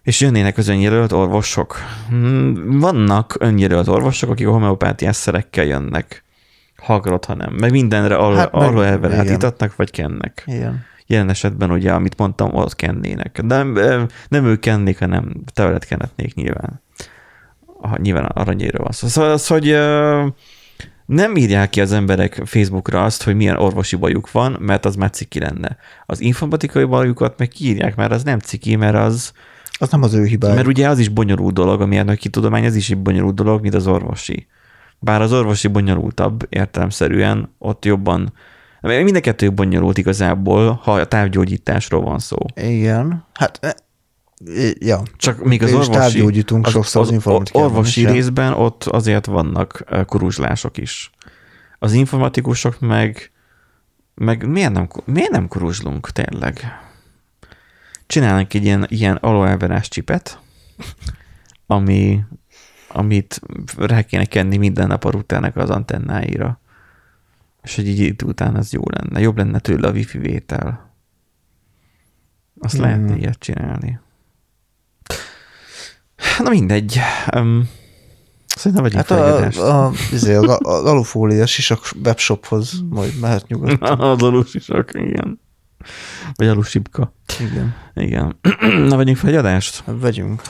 [0.03, 1.77] És jönnének az önjelölt orvosok.
[2.09, 6.23] Hmm, vannak önjelölt orvosok, akik a homeopátiás szerekkel jönnek
[6.83, 10.43] hagrot, hanem meg mindenre arról, hát arról elvelet itatnak, vagy kennek.
[10.45, 10.85] Igen.
[11.07, 13.41] Jelen esetben ugye, amit mondtam, ott kennének.
[13.43, 16.81] De nem, nem ők kennék, hanem tevelet kenetnék nyilván.
[17.81, 19.07] Ha, nyilván aranyéről van szó.
[19.07, 19.77] Szóval az, hogy
[21.05, 25.09] nem írják ki az emberek Facebookra azt, hogy milyen orvosi bajuk van, mert az már
[25.09, 25.77] ciki lenne.
[26.05, 29.31] Az informatikai bajukat meg kiírják, mert az nem ciki, mert az...
[29.79, 30.53] Az nem az ő hibája.
[30.53, 33.73] Mert ugye az is bonyolult dolog, a mérnöki tudomány, ez is egy bonyolult dolog, mint
[33.73, 34.47] az orvosi.
[35.03, 38.33] Bár az orvosi bonyolultabb értelemszerűen, ott jobban,
[38.81, 42.37] mind a kettő bonyolult igazából, ha a távgyógyításról van szó.
[42.55, 43.75] Igen, hát e,
[44.79, 45.01] ja.
[45.17, 49.83] Csak még az orvosi, távgyógyítunk az, sokszor az, az orvosi is, részben ott azért vannak
[49.87, 51.11] e, kuruzslások is.
[51.79, 53.31] Az informatikusok meg,
[54.15, 56.59] meg miért nem, miért nem kuruzslunk tényleg?
[58.05, 60.39] Csinálnak egy ilyen, ilyen alóelverás csipet,
[61.67, 62.23] ami
[62.93, 63.41] amit
[63.77, 66.59] rá kéne kenni minden nap a routernek az antennáira.
[67.63, 69.19] És hogy így idő után az jó lenne.
[69.19, 70.91] Jobb lenne tőle a wifi vétel.
[72.59, 72.81] Azt mm.
[72.81, 73.99] lehetne ilyet csinálni.
[76.39, 76.99] Na mindegy.
[77.35, 77.69] Um,
[78.47, 83.99] szerintem vagyunk hát a, a, a, izé, a, a alufólia sisak webshophoz majd mehet nyugodtan.
[84.11, 85.39] Az alusisak, igen.
[86.33, 87.13] Vagy alusipka.
[87.39, 87.75] Igen.
[87.93, 88.39] Igen.
[88.89, 89.83] Na, vegyünk fel egy adást?
[89.85, 90.41] Vegyünk.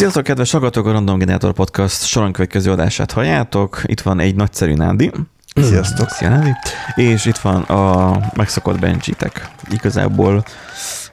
[0.00, 0.86] Sziasztok, kedves hallgatók!
[0.86, 3.82] A Random Generator Podcast soron következő adását halljátok.
[3.86, 5.10] Itt van egy nagyszerű Nándi.
[5.54, 6.08] Sziasztok.
[6.08, 6.50] Szia, Nándi.
[6.94, 9.48] És itt van a megszokott Benjitek.
[9.70, 10.44] Igazából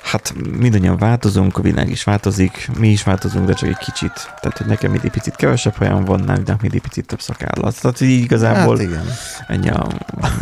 [0.07, 4.11] hát mindannyian változunk, a világ is változik, mi is változunk, de csak egy kicsit.
[4.41, 7.81] Tehát, hogy nekem mindig picit kevesebb hajam van, Nádinak mindig picit több szakállat.
[7.81, 9.03] Tehát így igazából Hát igen.
[9.47, 9.87] ennyi a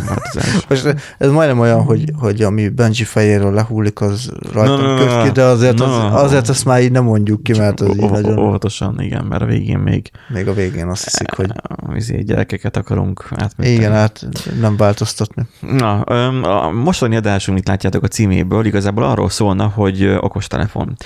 [0.06, 0.64] változás.
[0.68, 5.22] Most ez majdnem olyan, hogy, hogy ami Benji fejéről lehullik, az rajtam No, no, no,
[5.22, 8.10] ki, de azért, no, az, azért azt már így nem mondjuk ki, mert az így
[8.10, 11.52] nagyon, Óvatosan, igen, mert a végén még még a végén azt hiszik, hogy
[11.94, 13.70] izé, gyerekeket akarunk átmenni.
[13.70, 14.28] igen, hát
[14.60, 15.46] nem változtatni.
[15.60, 20.96] Na, a mostani adásunk, mint látjátok a címéből, igazából arról szólna, hogy okostelefon.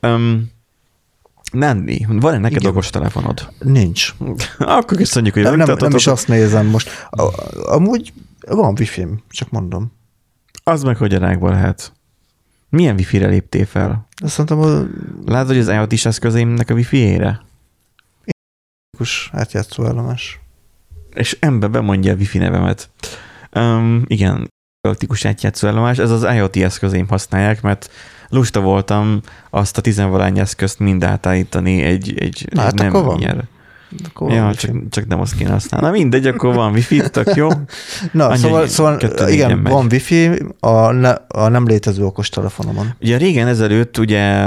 [0.00, 0.50] Öm,
[1.52, 2.70] Nandi, van-e neked Igen.
[2.70, 3.52] okostelefonod?
[3.58, 4.14] Nincs.
[4.58, 6.90] Akkor köszönjük, hogy Nem, nem, nem is azt nézem most.
[7.64, 8.12] Amúgy
[8.46, 9.92] van wifi csak mondom.
[10.64, 11.92] Az meg, hogy a lehet.
[12.68, 14.06] Milyen wifi-re léptél fel?
[14.22, 14.86] Azt mondtam, a
[15.30, 17.40] Látod, hogy az IoT-s eszközeimnek a wifi-ére?
[18.96, 20.40] kus átjátszó állomás.
[21.14, 22.90] És ember bemondja a wifi nevemet.
[23.54, 24.48] Um, igen,
[24.88, 27.90] optikus átjátszó állomás, ez az IoT eszközeim használják, mert
[28.28, 33.18] lusta voltam azt a tizenvalány eszközt mind átállítani egy, egy Na, hát nem akkor van.
[33.18, 33.44] ilyenre.
[34.08, 35.86] Akkor Ja, csak, csak nem azt kéne használni.
[35.86, 37.48] Na mindegy, akkor van wifi, tök jó.
[38.12, 39.72] Na, Annyi, szóval, szóval igen, megy.
[39.72, 42.94] van wifi a, ne, a nem létező okostelefonomon.
[43.00, 44.46] Ugye régen ezelőtt, ugye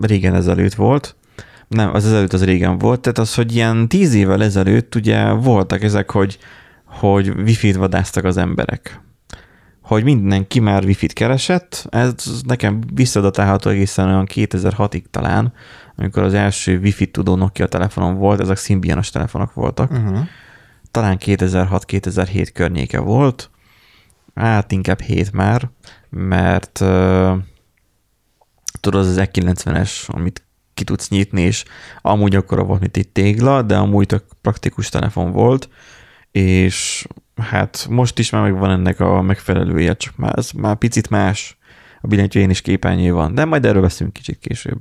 [0.00, 1.16] régen ezelőtt volt,
[1.68, 5.82] nem, az ezelőtt az régen volt, tehát az, hogy ilyen tíz évvel ezelőtt ugye voltak
[5.82, 6.38] ezek, hogy,
[6.86, 9.00] hogy wifi-t vadáztak az emberek.
[9.92, 12.14] Hogy mindenki már wifi-t keresett, ez
[12.46, 15.52] nekem visszadatálható egészen olyan 2006-ig talán,
[15.96, 19.90] amikor az első wifi tudó Nokia telefonom volt, ezek Symbianos telefonok voltak.
[19.90, 20.18] Uh-huh.
[20.90, 23.50] talán 2006-2007 környéke volt,
[24.34, 25.70] hát inkább 7 már,
[26.10, 27.36] mert uh,
[28.80, 31.64] tudod, az az E90-es, amit ki tudsz nyitni, és
[32.00, 35.68] amúgy akkora volt, mint egy tégla, de amúgy tök praktikus telefon volt,
[36.30, 37.06] és
[37.42, 41.56] hát most is már megvan ennek a megfelelője, csak már, ez már picit más,
[42.00, 44.78] a billentyűjén is képernyő van, de majd erről beszélünk kicsit később.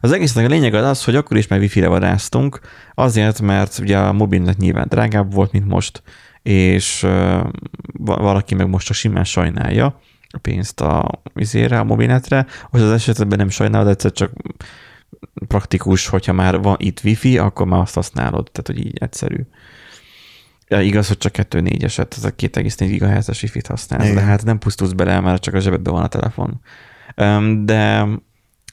[0.00, 2.60] Az egésznek a lényeg az az, hogy akkor is már wifi-re vadáztunk,
[2.94, 6.02] azért, mert ugye a mobilnet nyilván drágább volt, mint most,
[6.42, 7.06] és
[7.98, 13.38] valaki meg most csak simán sajnálja a pénzt a vizére, a mobilnetre, hogy az esetben
[13.38, 14.32] nem sajnálod, egyszer csak
[15.46, 19.46] praktikus, hogyha már van itt wifi, akkor már azt használod, tehát hogy így egyszerű.
[20.72, 24.92] Ja, igaz, hogy csak 2.4-eset, ez a 2,4 GHz-es wifi-t használsz, de hát nem pusztulsz
[24.92, 26.60] bele, mert csak a zsebedben van a telefon.
[27.64, 28.06] De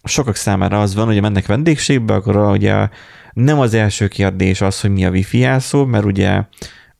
[0.03, 2.89] sokak számára az van, hogy mennek vendégségbe, akkor ugye
[3.33, 6.43] nem az első kérdés az, hogy mi a wifi jelszó, mert ugye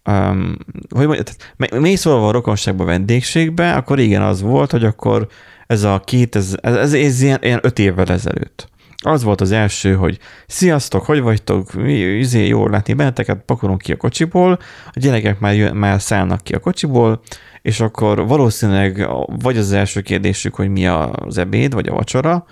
[0.05, 0.57] um,
[0.89, 5.27] hogy mondjam, tehát mész valahol a rokonságba vendégségbe, akkor igen az volt, hogy akkor
[5.67, 8.69] ez a 2000, ez, ez, ez ilyen, ilyen öt évvel ezelőtt.
[9.01, 11.71] Az volt az első, hogy sziasztok, hogy vagytok,
[12.17, 16.53] izé, jól látni benneteket, pakolunk ki a kocsiból, a gyerekek már, jön, már szállnak ki
[16.53, 17.21] a kocsiból,
[17.61, 22.45] és akkor valószínűleg a- vagy az első kérdésük, hogy mi az ebéd, vagy a vacsora,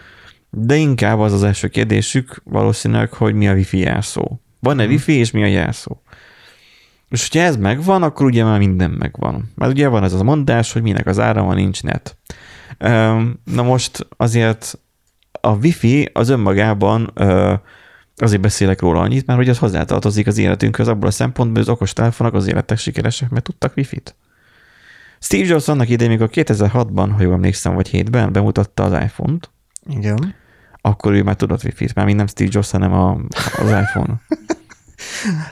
[0.50, 4.40] de inkább az az első kérdésük valószínűleg, hogy mi a wifi jelszó.
[4.60, 4.92] Van-e Mhm.
[4.92, 6.02] wifi, és mi a jelszó?
[7.10, 9.52] És hogyha ez megvan, akkor ugye már minden megvan.
[9.56, 12.18] Mert ugye van ez az mondás, hogy minek az ára van, nincs net.
[13.44, 14.80] Na most azért
[15.48, 17.54] a wifi az önmagában ö,
[18.18, 21.76] azért beszélek róla annyit, mert hogy az hozzátartozik az életünkhöz abból a szempontból, hogy az
[21.76, 24.16] okos telefonok azért lettek sikeresek, mert tudtak wifi-t.
[25.20, 29.50] Steve Jobs annak idején, mikor 2006-ban, ha jól emlékszem, vagy 7-ben bemutatta az iPhone-t,
[29.90, 30.36] Igen.
[30.82, 33.18] akkor ő már tudott wifi-t, már nem Steve Jobs, hanem a,
[33.58, 34.14] az iPhone.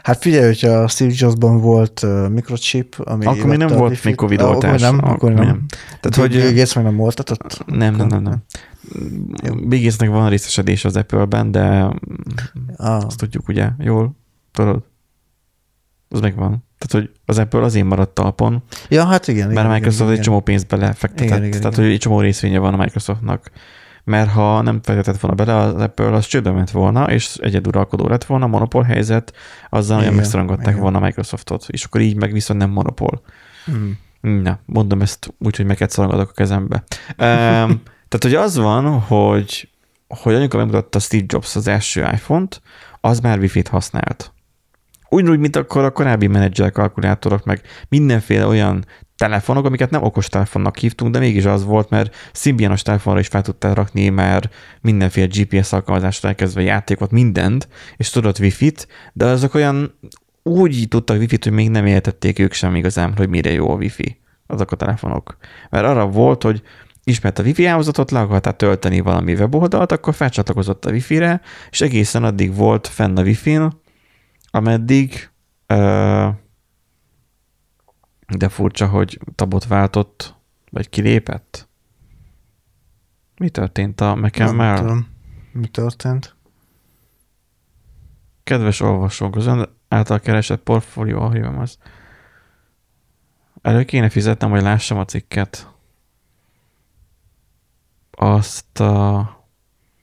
[0.04, 4.04] Hát figyelj, hogyha a Steve Jobsban volt uh, microchip, ami Akkor még nem a volt
[4.04, 4.82] még Covid oltás.
[4.82, 5.46] Akkor nem, akkor nem.
[5.46, 5.66] nem.
[6.00, 6.42] Tehát, hogy...
[6.44, 7.66] hogy Gates meg nem oltatott?
[7.66, 8.44] nem, nem, nem, nem.
[9.42, 11.90] Bill Gatesnek van részesedés az Apple-ben, de
[12.78, 14.16] Ah, azt tudjuk ugye, jól,
[14.52, 14.84] tudod?
[16.10, 16.64] Az megvan.
[16.78, 19.48] Tehát, hogy az Apple azért maradt talpon, ja, hát igen.
[19.48, 20.24] mert a igen, Microsoft igen, egy igen.
[20.24, 21.26] csomó pénzt belefektetett.
[21.26, 21.86] Igen, igen, tehát, igen.
[21.86, 23.52] hogy egy csomó részvénye van a Microsoftnak.
[24.04, 28.24] Mert ha nem fektetett volna bele, az Apple az csődbe ment volna, és egyeduralkodó lett
[28.24, 29.34] volna, monopól helyzet,
[29.70, 30.80] azzal nagyon Igen, megszorongatták igen.
[30.80, 33.22] volna a Microsoftot, és akkor így meg viszont nem monopól.
[33.72, 33.92] Mm.
[34.42, 36.84] Na, mondom ezt úgy, hogy meket szorongatok a kezembe.
[37.18, 39.70] Um, tehát, hogy az van, hogy,
[40.08, 42.62] hogy amikor megmutatta Steve Jobs az első iPhone-t,
[43.02, 44.34] az már Wi-Fi-t használt.
[45.10, 48.86] Ugyanúgy, mint akkor a korábbi menedzser kalkulátorok, meg mindenféle olyan
[49.18, 53.42] telefonok, amiket nem okos telefonnak hívtunk, de mégis az volt, mert Symbianos telefonra is fel
[53.42, 54.50] tudtál rakni már
[54.82, 60.00] mindenféle GPS alkalmazást elkezdve játékot, mindent, és tudott wifi-t, de azok olyan
[60.44, 64.20] úgy tudtak wifi-t, hogy még nem értették ők sem igazán, hogy mire jó a wifi
[64.48, 65.38] azok a telefonok.
[65.70, 66.62] Mert arra volt, hogy
[67.06, 72.24] ismert a wifi hálózatot, le akartál tölteni valami weboldalt, akkor felcsatlakozott a wifi-re, és egészen
[72.24, 73.82] addig volt fenn a wifi-n,
[74.52, 75.30] ameddig
[75.68, 76.30] uh,
[78.28, 80.36] de furcsa, hogy tabot váltott,
[80.72, 81.68] vagy kilépett.
[83.38, 85.06] Mi történt a Mekemmel?
[85.52, 86.36] Mi történt?
[88.44, 91.78] Kedves olvasók, az ön által keresett portfólió, ahol az.
[93.62, 95.75] Elő kéne fizetnem, hogy lássam a cikket.
[98.16, 99.30] Azt a...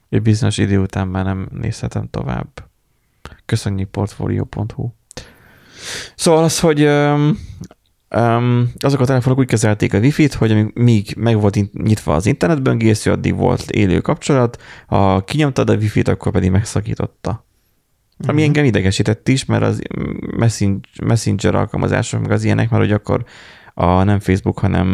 [0.09, 2.69] egy bizonyos idő után már nem nézhetem tovább.
[3.45, 4.89] Köszönjük portfolio.hu.
[6.15, 6.89] Szóval az, hogy
[8.15, 13.11] Um, azok a telefonok úgy kezelték a Wi-Fi-t, hogy míg meg volt nyitva az internetböngésző,
[13.11, 17.29] addig volt élő kapcsolat, ha kinyomtad a Wi-Fi-t, akkor pedig megszakította.
[17.29, 18.29] Uh-huh.
[18.29, 18.43] Ami mhm.
[18.43, 19.81] engem idegesített is, mert az
[21.03, 23.25] Messenger alkalmazások, meg az ilyenek, mert hogy akkor
[23.73, 24.87] a nem Facebook, hanem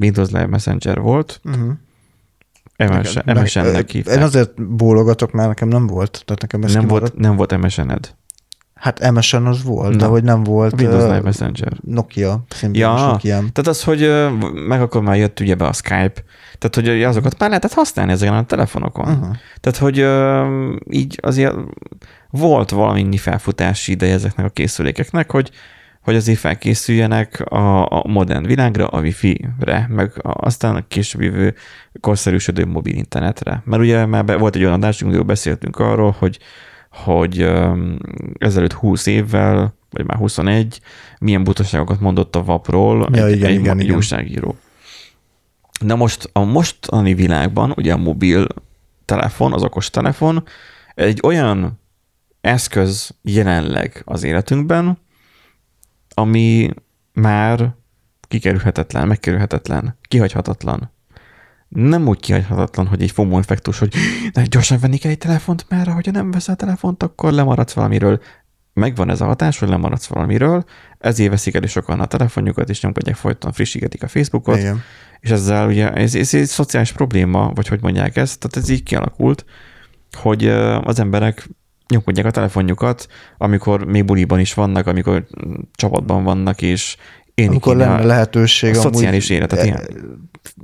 [0.00, 1.40] Windows Live Messenger volt.
[1.44, 1.72] Uh-huh.
[2.76, 4.16] MSN-nek hívták.
[4.16, 6.22] Én azért bólogatok, mert nekem nem volt.
[6.24, 8.14] Tehát nekem ez nem, volt, nem volt MSN-ed.
[8.74, 9.96] Hát MSN az volt, Na.
[9.96, 11.72] de hogy nem volt Windows Live Messenger.
[11.80, 13.36] Nokia, ja, Nokia.
[13.36, 14.10] Tehát az, hogy
[14.66, 16.22] meg akkor már jött ugye be a Skype,
[16.58, 19.12] tehát hogy azokat már lehetett használni ezeken a telefonokon.
[19.12, 19.36] Uh-huh.
[19.60, 20.06] Tehát, hogy
[20.96, 21.54] így azért
[22.30, 25.50] volt valami felfutási ideje ezeknek a készülékeknek, hogy
[26.04, 31.54] hogy azért felkészüljenek a, a modern világra, a Wi-Fi-re, meg aztán a később jövő
[32.00, 33.62] korszerűsödő mobil internetre.
[33.64, 36.38] Mert ugye már volt egy olyan adásunk, ahol beszéltünk arról, hogy
[36.90, 37.50] hogy
[38.38, 40.80] ezelőtt 20 évvel, vagy már 21,
[41.18, 44.56] milyen butaságokat mondott a VAP-ról ja, egy, igen, egy, igen, egy újságíró.
[45.80, 48.46] De most a mostani világban, ugye a mobil
[49.04, 50.44] telefon, az okos telefon,
[50.94, 51.80] egy olyan
[52.40, 54.98] eszköz jelenleg az életünkben,
[56.14, 56.70] ami
[57.12, 57.74] már
[58.28, 60.92] kikerülhetetlen, megkerülhetetlen, kihagyhatatlan
[61.74, 63.94] nem úgy kihagyhatatlan, hogy egy FOMO effektus, hogy
[64.32, 68.20] de gyorsan venni kell egy telefont, mert ha nem veszel a telefont, akkor lemaradsz valamiről.
[68.72, 70.64] Megvan ez a hatás, hogy lemaradsz valamiről,
[70.98, 74.82] ezért veszik el is sokan a telefonjukat, és nyomkodják folyton, frissígetik a Facebookot, Igen.
[75.20, 78.82] és ezzel ugye ez, ez egy szociális probléma, vagy hogy mondják ezt, tehát ez így
[78.82, 79.44] kialakult,
[80.12, 80.46] hogy
[80.82, 81.48] az emberek
[81.88, 83.06] nyomkodják a telefonjukat,
[83.38, 85.26] amikor még buliban is vannak, amikor
[85.74, 86.96] csapatban vannak, és
[87.34, 89.80] én amikor lenne a, lehetőség a szociális életet, e, ilyen.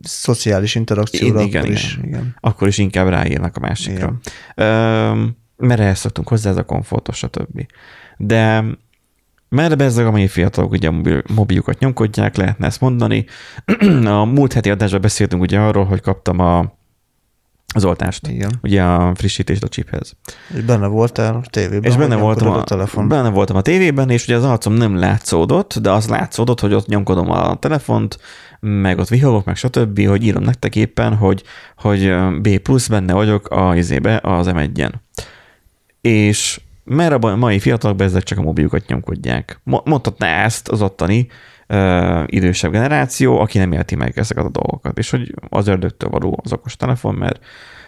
[0.02, 2.36] szociális interakcióra, én, igen, akkor, igen, is, igen.
[2.40, 4.20] akkor is inkább ráírnak a másikra.
[4.54, 5.36] Igen.
[5.56, 7.66] mert ehhez szoktunk hozzá, ez a komfortos, stb.
[8.16, 8.64] De
[9.48, 13.24] mert bezzeg a mai fiatalok ugye a mobil, mobiljukat nyomkodják, lehetne ezt mondani.
[14.04, 16.78] a múlt heti adásban beszéltünk ugye arról, hogy kaptam a
[17.74, 18.26] az oltást.
[18.26, 18.50] Igen.
[18.62, 20.16] Ugye a frissítést a chiphez.
[20.54, 21.90] És benne voltál a tévében.
[21.90, 23.08] És benne voltam a, a telefon.
[23.08, 26.86] benne voltam a tévében, és ugye az arcom nem látszódott, de az látszódott, hogy ott
[26.86, 28.18] nyomkodom a telefont,
[28.60, 31.42] meg ott vihogok, meg stb., hogy írom nektek éppen, hogy,
[31.76, 34.58] hogy B plusz benne vagyok a izébe, az m
[36.00, 39.60] És mert a mai fiatalok ezek csak a mobiljukat nyomkodják.
[39.64, 41.28] Mondhatná ezt az ottani
[42.26, 46.52] idősebb generáció, aki nem érti meg ezeket a dolgokat, és hogy az ördögtől való az
[46.52, 47.44] okos telefon, mert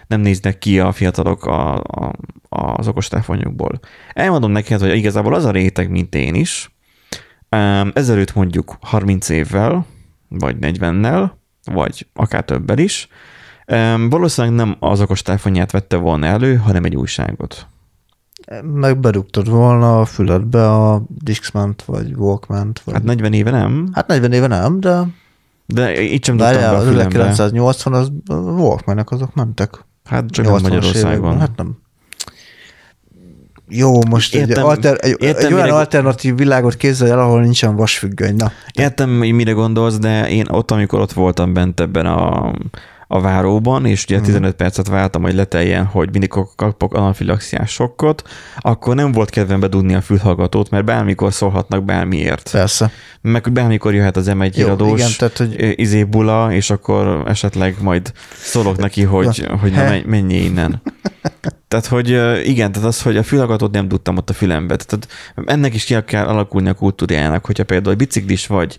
[0.07, 2.13] nem néznek ki a fiatalok a, a,
[2.49, 3.81] az okos telefonjukból.
[4.13, 6.71] Elmondom neked, hogy igazából az a réteg, mint én is,
[7.93, 9.87] ezelőtt mondjuk 30 évvel,
[10.29, 11.31] vagy 40-nel,
[11.65, 13.09] vagy akár többel is,
[14.09, 17.67] valószínűleg nem az okos telefonját vette volna elő, hanem egy újságot
[18.63, 22.95] meg bedugtad volna a füledbe a discman vagy walkman Vagy...
[22.95, 23.89] Hát 40 éve nem.
[23.93, 25.07] Hát 40 éve nem, de...
[25.67, 29.85] De itt sem tudtam be a az 1980 az walkman azok mentek.
[30.05, 31.11] Hát csak nem Magyarországon.
[31.11, 31.39] Években.
[31.39, 31.77] Hát nem.
[33.75, 35.77] Jó, most értem, egy, alter, egy, értem, egy olyan mire...
[35.77, 38.37] alternatív világot képzelj el, ahol nincsen vasfüggöny.
[38.37, 38.53] Na.
[38.73, 42.53] Értem, hogy mire gondolsz, de én ott, amikor ott voltam bent ebben a
[43.13, 44.57] a váróban, és ugye 15 hmm.
[44.57, 48.23] percet vártam, hogy leteljen, hogy mindig kapok anafilaxiás sokkot,
[48.59, 52.51] akkor nem volt kedvem bedugni a fülhallgatót, mert bármikor szólhatnak bármiért.
[52.51, 52.91] Persze.
[53.21, 55.79] Meg bármikor jöhet az M1 Jó, iradós igen, tehát, hogy...
[55.81, 59.57] izé bula, és akkor esetleg majd szólok neki, hogy, ja.
[59.57, 60.83] hogy na, menj innen.
[61.69, 62.09] Tehát, hogy
[62.49, 64.77] igen, tehát az, hogy a fülhallgatót nem tudtam ott a fülembe.
[64.77, 65.09] Tehát
[65.45, 68.79] ennek is ki kell alakulni a kultúrájának, hogyha például biciklis vagy,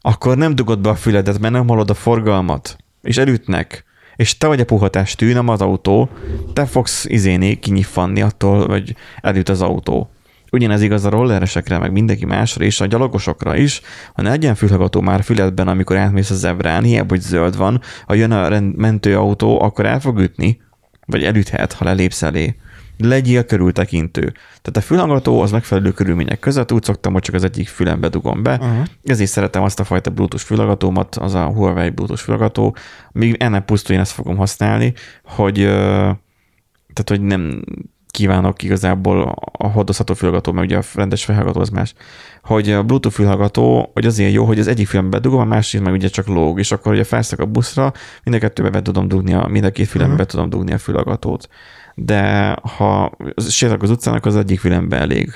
[0.00, 3.84] akkor nem dugod be a füledet, mert nem hallod a forgalmat és elütnek,
[4.16, 6.08] és te vagy a puhatás tű, nem az autó,
[6.52, 10.10] te fogsz izéni, kinyiffanni attól, hogy elüt az autó.
[10.50, 13.80] Ugyanez igaz a rolleresekre, meg mindenki másra és a gyalogosokra is.
[14.14, 18.14] Ha ne legyen fülhallgató már füledben, amikor átmész a zebrán, hiába, hogy zöld van, ha
[18.14, 20.60] jön a rend- mentőautó, akkor el fog ütni,
[21.06, 22.56] vagy elüthet, ha lelépsz elé.
[22.98, 24.32] Legyél körültekintő.
[24.46, 28.42] Tehát a fülhallgató az megfelelő körülmények között, úgy szoktam, hogy csak az egyik fülembe dugom
[28.42, 28.54] be.
[28.54, 28.84] Uh-huh.
[29.04, 32.76] Ezért szeretem azt a fajta Bluetooth fülhallgatómat, az a Huawei Bluetooth fülhallgató.
[33.12, 34.92] Még ennek pusztul én ezt fogom használni,
[35.24, 37.64] hogy, tehát, hogy nem
[38.12, 41.94] kívánok igazából a hordozható fülhallgató, mert ugye a rendes felhallgató az más,
[42.42, 45.92] hogy a Bluetooth fülhallgató, hogy azért jó, hogy az egyik fülembe bedugom, a másik meg
[45.92, 47.92] ugye csak lóg, és akkor ugye felszak a buszra,
[48.24, 50.78] mind a kettőbe be tudom dugni, a, mind a két fülembe be tudom dugni a
[50.78, 51.48] fülhallgatót.
[51.94, 53.16] De ha
[53.48, 55.32] sétálok az utcának, az egyik fülembe elég.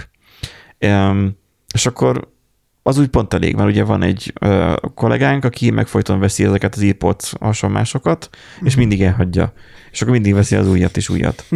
[1.75, 2.35] És akkor
[2.83, 6.75] az úgy pont elég, mert ugye van egy ö, kollégánk, aki meg folyton veszi ezeket
[6.75, 8.31] az iPod hasonlásokat,
[8.63, 9.53] és mindig elhagyja.
[9.91, 11.45] És akkor mindig veszi az újat és újat.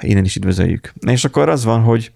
[0.00, 0.92] Innen is üdvözöljük.
[1.06, 2.12] És akkor az van, hogy,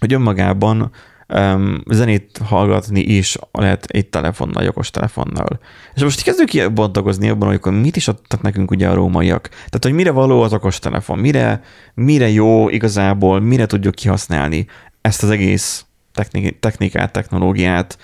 [0.00, 0.90] hogy önmagában
[1.28, 5.60] um, zenét hallgatni is lehet egy telefonnal, egy okos telefonnal.
[5.94, 9.48] És most kezdjük ki bontakozni abban, hogy akkor mit is adtak nekünk ugye a rómaiak.
[9.48, 11.62] Tehát, hogy mire való az okos telefon, mire,
[11.94, 14.66] mire jó igazából, mire tudjuk kihasználni
[15.00, 17.98] ezt az egész technik- technikát, technológiát.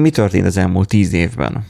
[0.00, 1.66] Mi történt az elmúlt tíz évben?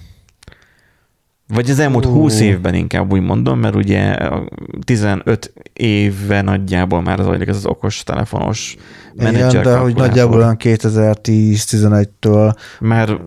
[1.48, 2.10] Vagy az elmúlt Ó.
[2.10, 4.48] 20 évben inkább úgy mondom, mert ugye a
[4.84, 8.76] 15 éve nagyjából már zajlik ez az okos telefonos
[9.14, 13.18] menedzser Igen, de hogy nagyjából olyan 2010-11-től, Már,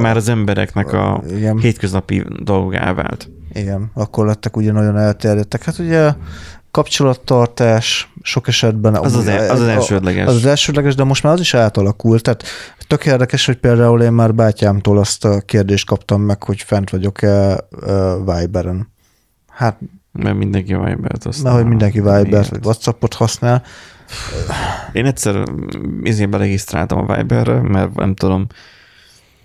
[0.00, 3.30] már az embereknek a igen, hétköznapi dolgok elvált.
[3.52, 5.64] igen, akkor lettek ugye nagyon elterjedtek.
[5.64, 6.12] Hát ugye
[6.74, 8.94] kapcsolattartás sok esetben...
[8.94, 10.26] Az az, el- az, az elsődleges.
[10.26, 12.22] Az az elsődleges, de most már az is átalakult.
[12.22, 12.42] Tehát
[12.86, 17.58] tök érdekes, hogy például én már bátyámtól azt a kérdést kaptam meg, hogy fent vagyok-e
[17.70, 18.92] uh, Viberen.
[19.48, 19.78] Hát,
[20.12, 21.42] Mert mindenki Vibert azt.
[21.42, 23.62] mert hogy mindenki Vibert vagy WhatsAppot használ.
[24.92, 25.42] Én egyszer
[26.02, 28.46] izén beregisztráltam a Viberre, mert nem tudom,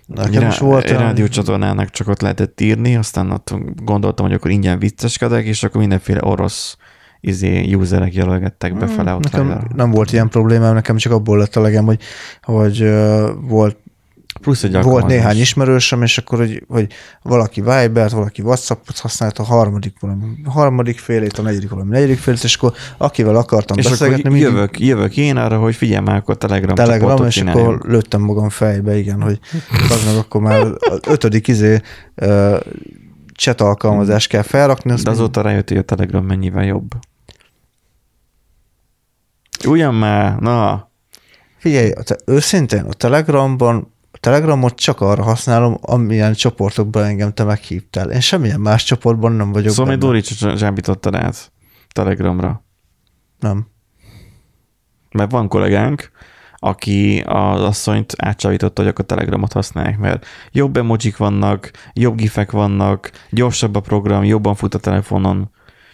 [0.06, 4.78] Nekem is volt egy rádiócsatornának csak ott lehetett írni, aztán ott gondoltam, hogy akkor ingyen
[4.78, 6.76] vicceskedek, és akkor mindenféle orosz
[7.20, 9.22] izé, userek jelölgettek befele ott.
[9.22, 9.66] Nekem rajta.
[9.74, 12.00] nem volt ilyen problémám, nekem csak abból lett a legem, hogy,
[12.42, 13.76] hogy uh, volt
[14.40, 19.42] Plusz egy Volt néhány ismerősöm, és akkor, hogy, hogy valaki Vibert, valaki Whatsappot használt, a
[19.42, 23.84] harmadik valami a harmadik félét, a negyedik valami negyedik félét, és akkor akivel akartam És
[23.84, 27.66] akkor beszélgetni, mindig jövök, jövök én arra, hogy figyelj már, akkor Telegram, Telegram, és csináljunk.
[27.66, 29.38] akkor lőttem magam fejbe, igen, hogy
[29.90, 31.80] az meg akkor már az ötödik izé
[32.16, 32.60] uh,
[33.36, 34.94] chat alkalmazást kell felrakni.
[35.02, 36.94] De azóta rájött, hogy a Telegram mennyivel jobb.
[39.66, 40.88] Ugyan már, na,
[41.60, 41.92] Figyelj,
[42.24, 48.10] őszintén a Telegramban a Telegramot csak arra használom, amilyen csoportokban engem te meghívtál.
[48.10, 50.00] Én semmilyen más csoportban nem vagyok szóval még.
[50.00, 50.22] Dori
[50.56, 51.52] zsábítottad át
[51.92, 52.64] Telegramra.
[53.38, 53.66] Nem.
[55.10, 56.10] Mert van kollégánk,
[56.56, 63.10] aki az asszonyt átcsavította, hogy akkor Telegramot használják, mert jobb emojik vannak, jobb gifek vannak,
[63.30, 65.50] gyorsabb a program, jobban fut a telefonon.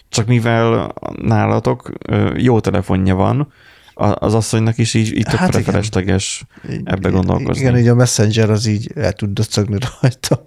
[0.09, 0.92] Csak mivel
[1.23, 1.90] nálatok
[2.37, 3.53] jó telefonja van,
[3.95, 6.45] a- az asszonynak is így, így tök Hát felesleges
[6.85, 7.62] ebbe gondolkozni.
[7.62, 10.47] Igen, így a Messenger az így el tud döcögni rajta.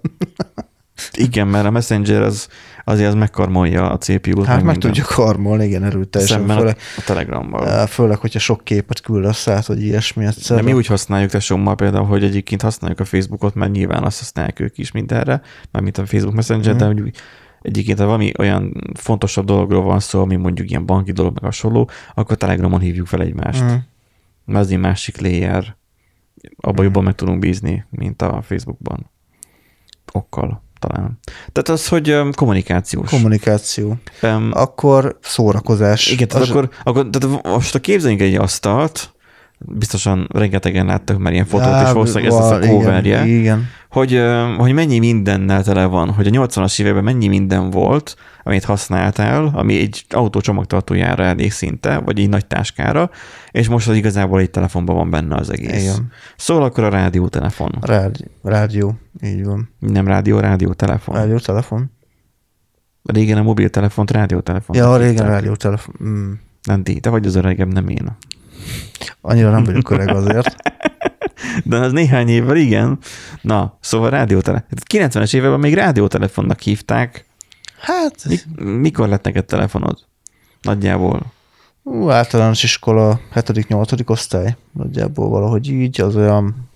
[1.12, 2.48] Igen, mert a Messenger az,
[2.84, 4.46] azért az megkarmolja a CPU-t.
[4.46, 4.80] Hát meg minden.
[4.80, 6.38] tudjuk harmolni, igen, erőteljesen.
[6.38, 7.68] Szemben a, Főleg, a Telegrammal.
[7.68, 10.62] eh, főleg, hogyha sok képet küldesz át, vagy ilyesmi De egyszer.
[10.62, 14.78] mi úgy használjuk tesómmal például, hogy egyébként használjuk a Facebookot, mert nyilván azt használják ők
[14.78, 16.84] is mindenre, mármint a Facebook Messenger, Mhm.
[16.84, 16.94] mm.
[16.94, 17.14] de úgy
[17.60, 21.90] egyébként, ha valami olyan fontosabb dologról van szó, ami mondjuk ilyen banki dolog, meg hasonló,
[22.14, 23.62] akkor Telegramon hívjuk fel egymást.
[23.62, 23.66] Mm.
[23.66, 23.74] Mm.
[24.44, 25.76] Mert az egy másik layer.
[26.56, 26.82] Abban Mhm.
[26.84, 29.10] jobban meg tudunk bízni, mint a Facebookban.
[30.12, 31.18] Okkal talán.
[31.52, 33.10] Tehát az, hogy öm, kommunikációs.
[33.10, 33.96] Kommunikáció.
[34.20, 36.10] Öm, Akkor szórakozás.
[36.10, 39.14] igen, tehát Az- akkor, akkor tehát most a képzeljünk egy asztalt,
[39.66, 43.26] biztosan rengetegen láttak már ilyen fotót, Á, és valószínűleg ez lesz a van, igen, coverje,
[43.26, 43.66] Igen.
[43.90, 44.22] hogy,
[44.56, 49.78] hogy mennyi mindennel tele van, hogy a 80-as években mennyi minden volt, amit használtál, ami
[49.78, 53.10] egy autó csomagtartójára elég szinte, vagy egy nagy táskára,
[53.50, 55.82] és most az igazából egy telefonban van benne az egész.
[55.82, 56.12] Igen.
[56.36, 57.78] Szóval akkor a rádiótelefon.
[57.80, 59.70] Rádió, rádió, így van.
[59.78, 61.14] Nem rádió, rádiótelefon.
[61.14, 61.90] Rádió, telefon.
[63.02, 64.76] Régen a mobiltelefont rádiótelefon.
[64.76, 65.94] Ja, régen rádió, telefon.
[66.04, 66.32] Mm.
[66.62, 68.16] Nem ti, te vagy az öregem, nem én.
[69.20, 70.56] Annyira nem vagyok öreg azért.
[71.64, 72.98] De az néhány évvel igen.
[73.40, 74.68] Na, szóval rádiótelefon.
[74.92, 77.24] 90-es években még rádiótelefonnak hívták.
[77.80, 79.98] Hát, Mi, mikor lett neked telefonod?
[80.62, 81.32] Nagyjából.
[81.82, 84.08] ú, általános iskola 7.-8.
[84.08, 84.56] osztály.
[84.72, 86.68] Nagyjából valahogy így, az olyan...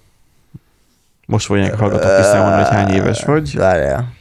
[1.26, 3.56] Most fogják hallgatók kiszámolni, hogy hány éves vagy.
[3.56, 4.12] Várjál.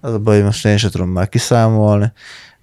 [0.00, 2.12] Az a baj, most én sem tudom már kiszámolni.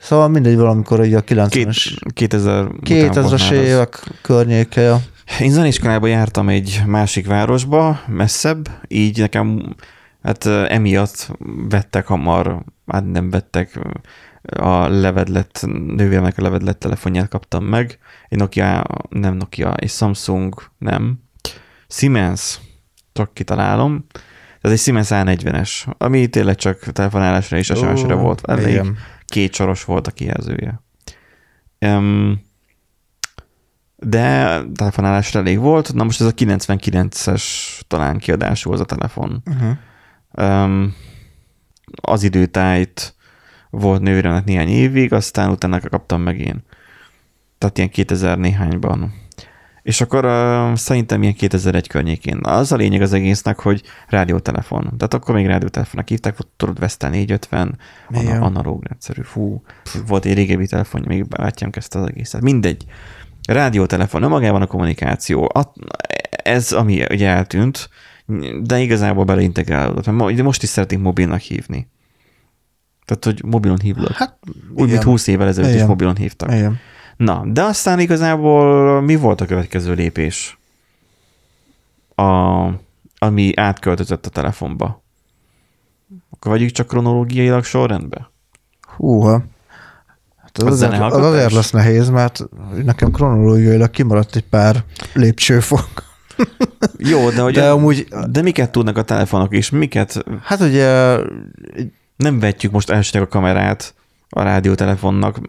[0.04, 4.96] Szóval mindegy, valamikor ugye a 90-es, 2000 2000-es évek környéke.
[5.40, 9.76] Én zenéiskolába jártam egy másik városba, messzebb, így nekem
[10.24, 11.32] hát emiatt
[11.70, 13.80] vettek hamar, hát nem vettek,
[14.42, 17.98] a levedlet, nővéremnek a levedlet telefonját kaptam meg,
[18.30, 21.20] egy Nokia, nem Nokia, egy Samsung, nem,
[21.88, 22.60] Siemens,
[23.14, 24.06] csak kitalálom,
[24.62, 28.42] ez egy Siemens A40-es, ami tényleg csak telefonálásra és SMS-re Ó, volt.
[28.46, 28.98] Elég igen.
[29.34, 30.82] Két soros volt a kijelzője.
[31.80, 32.42] Um,
[33.96, 35.94] de telefonálásra elég volt.
[35.94, 37.44] Na most ez a 99-es
[37.88, 39.44] talán kiadású az a telefon.
[39.46, 39.78] Uh-huh.
[40.64, 40.96] Um,
[42.02, 43.16] az időtájt
[43.70, 46.64] volt nővéremnek néhány évig, aztán utána kaptam meg én.
[47.58, 49.14] Tehát ilyen 2000 néhányban.
[49.84, 52.40] És akkor uh, szerintem ilyen 2001 környékén.
[52.42, 54.82] Az a lényeg az egésznek, hogy rádiótelefon.
[54.82, 57.78] Tehát akkor még rádiótelefonnak hívták, volt tudod Vestel 450,
[58.10, 58.26] Igen.
[58.26, 59.62] ana- analóg rendszerű, fú,
[60.08, 62.42] volt egy régebbi telefon, még bátyám kezdte az egészet.
[62.42, 62.86] Mindegy.
[63.48, 65.52] Rádiótelefon, nem magában a kommunikáció.
[65.54, 65.74] A,
[66.30, 67.90] ez, ami ugye eltűnt,
[68.62, 70.06] de igazából beleintegrálódott.
[70.06, 71.88] Mert most is szeretnénk mobilnak hívni.
[73.06, 74.12] Tehát, hogy mobilon hívlak.
[74.12, 74.38] Hát,
[74.70, 75.04] Úgy, mint igen.
[75.04, 75.88] 20 évvel ezelőtt is Igen.
[75.88, 76.52] mobilon hívtak.
[76.52, 76.80] Igen.
[77.18, 80.58] Na, de aztán igazából mi volt a következő lépés?
[82.16, 82.68] A,
[83.18, 85.04] ami átköltözött a telefonba.
[86.30, 88.32] Akkor vagyunk csak kronológiailag sorrendbe?
[88.96, 89.44] Húha.
[90.38, 92.44] Hát az, azért, az azért lesz nehéz, mert
[92.84, 94.84] nekem kronológiailag kimaradt egy pár
[95.14, 95.88] lépcsőfok.
[96.98, 101.18] Jó, de, hogy De amúgy, de miket tudnak a telefonok, és miket hát ugye
[102.16, 103.94] nem vetjük most elsőnek a kamerát
[104.30, 105.40] a rádiótelefonnak,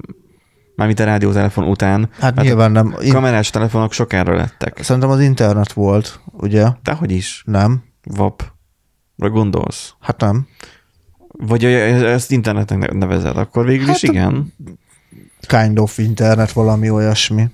[0.75, 2.09] mármint a rádiótelefon után.
[2.21, 2.97] Hát mert nyilván nem.
[3.09, 4.83] kamerás telefonok sokára lettek.
[4.83, 6.67] Szerintem az internet volt, ugye?
[6.83, 7.43] Dehogy is.
[7.47, 7.85] Nem?
[8.03, 8.53] VAP.
[9.17, 9.95] Vagy gondolsz?
[10.01, 10.47] Hát nem.
[11.29, 14.53] Vagy ezt internetnek nevezed, akkor végül Hát is igen.
[15.47, 17.51] Kind of internet, valami olyasmi.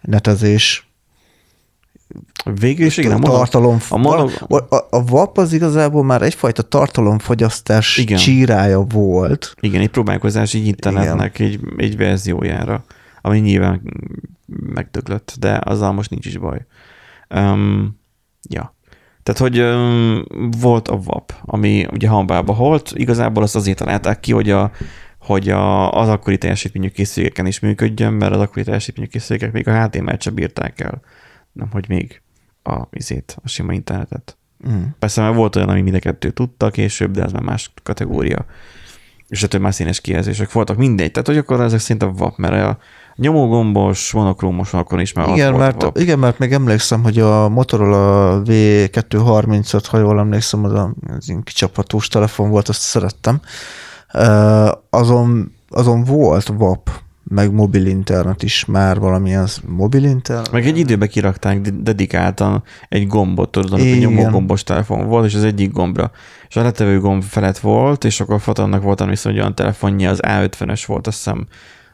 [0.00, 0.89] Netezés.
[2.60, 3.12] Végül is igen.
[3.12, 8.18] A tartalom, a mono- a, a, VAP az igazából már egyfajta tartalomfogyasztás Igen.
[8.18, 9.54] csírája volt.
[9.60, 12.84] Igen, egy próbálkozás így internetnek egy, egy verziójára,
[13.20, 13.82] ami nyilván
[14.46, 16.66] megdöglött, de azzal most nincs is baj.
[17.34, 17.98] Um,
[18.48, 18.74] ja.
[19.22, 20.24] Tehát, hogy um,
[20.60, 24.70] volt a VAP, ami ugye hambába volt, igazából azt azért találták ki, hogy a
[25.20, 29.82] hogy a, az akkori teljesítményű készülékeken is működjön, mert az akkori teljesítményű készülékek még a
[29.82, 31.00] HTML-t sem bírták el,
[31.52, 32.22] nem hogy még
[32.62, 34.36] a, izét, a sima internetet.
[34.68, 34.82] Mm.
[34.98, 38.44] Persze már volt olyan, ami mind a kettő tudta később, de ez már más kategória.
[39.28, 41.10] És több már színes kijelzések voltak, mindegy.
[41.10, 42.78] Tehát, hogy akkor ezek szerint a VAP, mert a
[43.16, 45.98] nyomógombos, monokrómos akkor is már Igen, volt mert, VAP.
[45.98, 52.08] igen, mert még emlékszem, hogy a Motorola V235, ha jól emlékszem, az, a, az kicsaphatós
[52.08, 53.40] telefon volt, azt szerettem.
[54.90, 56.90] Azon, azon volt VAP,
[57.30, 60.50] meg mobil internet is már valamilyen mobil internet.
[60.50, 65.44] Meg egy időbe kirakták de- dedikáltan egy gombot, tudod, amikor nyomógombos telefon volt, és az
[65.44, 66.10] egyik gombra.
[66.48, 70.82] És a letevő gomb felett volt, és akkor Fatonnak volt viszont olyan telefonja, az A50-es
[70.86, 71.46] volt, azt hiszem,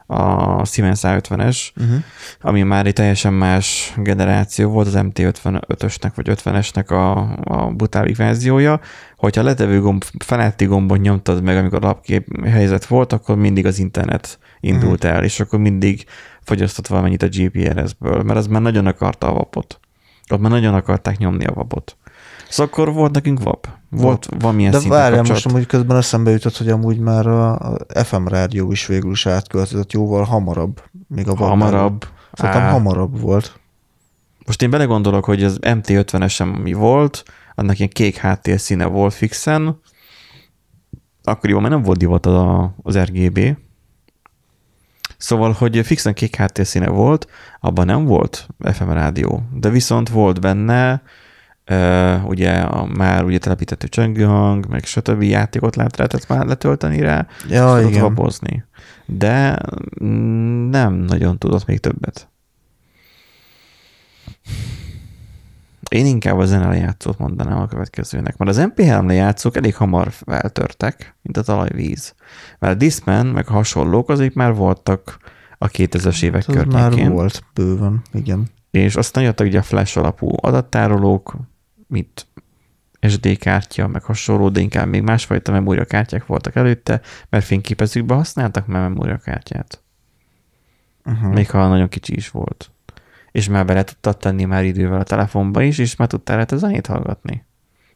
[0.07, 1.97] a Siemens A50-es, Uh-huh.
[2.41, 7.17] ami már egy teljesen más generáció volt, az MT55-ösnek vagy 50-esnek a,
[7.53, 8.79] a butábbik verziója,
[9.17, 13.79] hogyha a letevő gomb feletti gombon nyomtad meg, amikor lapkép helyzet volt, akkor mindig az
[13.79, 16.05] internet indult el, és akkor mindig
[16.41, 19.79] fogyasztott valamennyit a GPRS-ből, mert az már nagyon akarta a vapot.
[20.29, 21.97] Ott már nagyon akarták nyomni a vapot.
[22.49, 23.67] Szóval akkor volt nekünk vap.
[23.89, 28.71] Volt valamilyen De várjál, most amúgy közben eszembe jutott, hogy amúgy már a FM rádió
[28.71, 32.07] is végül is átköltözött jóval hamarabb, még a VAP hamarabb.
[32.33, 32.71] Szerintem Á.
[32.71, 33.59] hamarabb volt.
[34.45, 37.23] Most én belegondolok, hogy az MT50-esem ami volt,
[37.55, 39.81] annak ilyen kék háttérszíne volt fixen,
[41.23, 43.57] akkoriban már nem volt divat a, az RGB,
[45.17, 47.27] Szóval, hogy fixen kék háttérszíne volt,
[47.59, 51.01] abban nem volt FM rádió, de viszont volt benne
[51.71, 55.23] uh, ugye a már ugye telepítettő csengőhang, meg stb.
[55.23, 58.01] játékot lehet, lehetett már letölteni rá, Ja, tudott igen.
[58.01, 58.65] vapozni.
[59.05, 59.59] De
[60.03, 62.29] mm, nem nagyon tudott még többet.
[65.89, 71.15] Én inkább a zene lejátszót mondanám a következőnek, mert az MP3 lejátszók elég hamar feltörtek,
[71.21, 72.15] mint a talajvíz.
[72.59, 75.17] Mert a Discman, meg a hasonlók, azok már voltak
[75.57, 77.11] a 2000-es évek Hát Az már környékén.
[77.11, 78.47] volt bőven, igen.
[78.71, 81.35] És aztán jöttek ugye a flash alapú adattárolók,
[81.87, 82.27] mint
[83.07, 88.89] SD kártya, meg hasonló, de inkább még másfajta memóriakártyák voltak előtte, mert fényképezőkbe használtak már
[88.89, 89.81] memóriakártyát.
[91.05, 91.33] Uh-huh.
[91.33, 92.71] Még ha nagyon kicsi is volt.
[93.37, 96.87] És már bele tudtad tenni már idővel a telefonba is, és már tudtál rá zenét
[96.87, 97.45] hallgatni.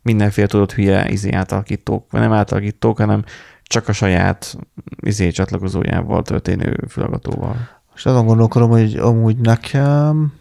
[0.01, 3.23] Mindenféle tudott hülye izé átalakítók, vagy nem átalakítók, hanem
[3.63, 4.57] csak a saját
[4.99, 7.55] izé csatlakozójával történő fülhallgatóval.
[7.95, 10.33] És azon gondolkodom, hogy amúgy nekem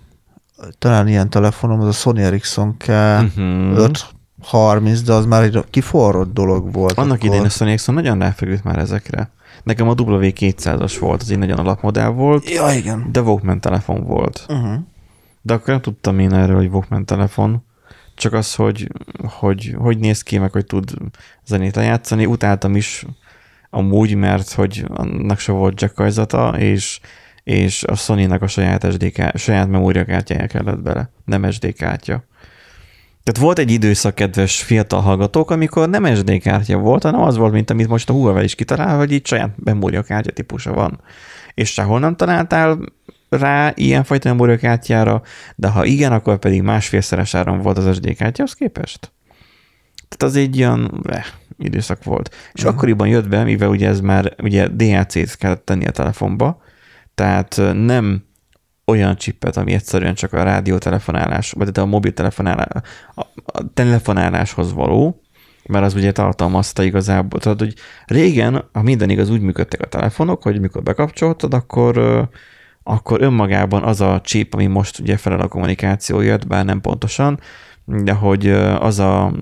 [0.79, 2.89] talán ilyen telefonom, az a Sony Ericsson K.
[2.89, 6.99] 530, de az már egy kiforrott dolog volt.
[6.99, 7.27] Annak akkor.
[7.27, 9.31] idején a Sony Ericsson nagyon ráfeküdt már ezekre.
[9.63, 13.09] Nekem a W200-as volt, az egy nagyon alapmodell volt, Ja, igen.
[13.13, 14.47] de Walkman telefon volt.
[14.49, 14.75] Uh-huh.
[15.43, 17.65] De akkor nem tudtam én erről, hogy Walkman telefon.
[18.15, 18.89] Csak az, hogy
[19.23, 20.91] hogy, hogy néz ki, meg hogy tud
[21.45, 22.27] zenét lejátszani.
[22.27, 23.07] Utáltam is
[23.71, 27.01] amúgy, mert hogy annak se volt jackajzata, és,
[27.43, 32.25] és a Sony-nak a saját, SD ká- saját memóriakártyája kellett bele, nem SD kártya.
[33.23, 37.53] Tehát volt egy időszak, kedves fiatal hallgatók, amikor nem SD kártya volt, hanem az volt,
[37.53, 41.01] mint amit most a Huawei is kitalál, hogy itt saját memóriakártya típusa van.
[41.55, 42.79] És sehol nem találtál
[43.29, 45.23] rá ilyenfajta memóriakártyára,
[45.57, 49.13] de ha igen, akkor pedig másfélszeres áron volt az SD kártyához képest.
[50.09, 51.25] Tehát az egy ilyen eh,
[51.59, 52.35] időszak volt.
[52.53, 52.77] És uh-huh.
[52.77, 56.63] akkoriban jött be, mivel ugye ez már ugye DAC-t kellett tenni a telefonba,
[57.15, 58.25] tehát ö, nem
[58.91, 62.69] olyan csippet, ami egyszerűen csak a rádiótelefonálás, vagy a mobiltelefonálás,
[63.15, 65.23] a, a telefonáláshoz való,
[65.69, 67.41] mert az ugye tartalmazta igazából.
[67.41, 67.75] Tehát, hogy
[68.07, 72.29] régen, ha minden igaz, úgy működtek a telefonok, hogy mikor bekapcsoltad, akkor,
[72.83, 77.41] akkor önmagában az a chip, ami most ugye felel a kommunikáció jött, bár nem pontosan,
[77.85, 79.33] de hogy az a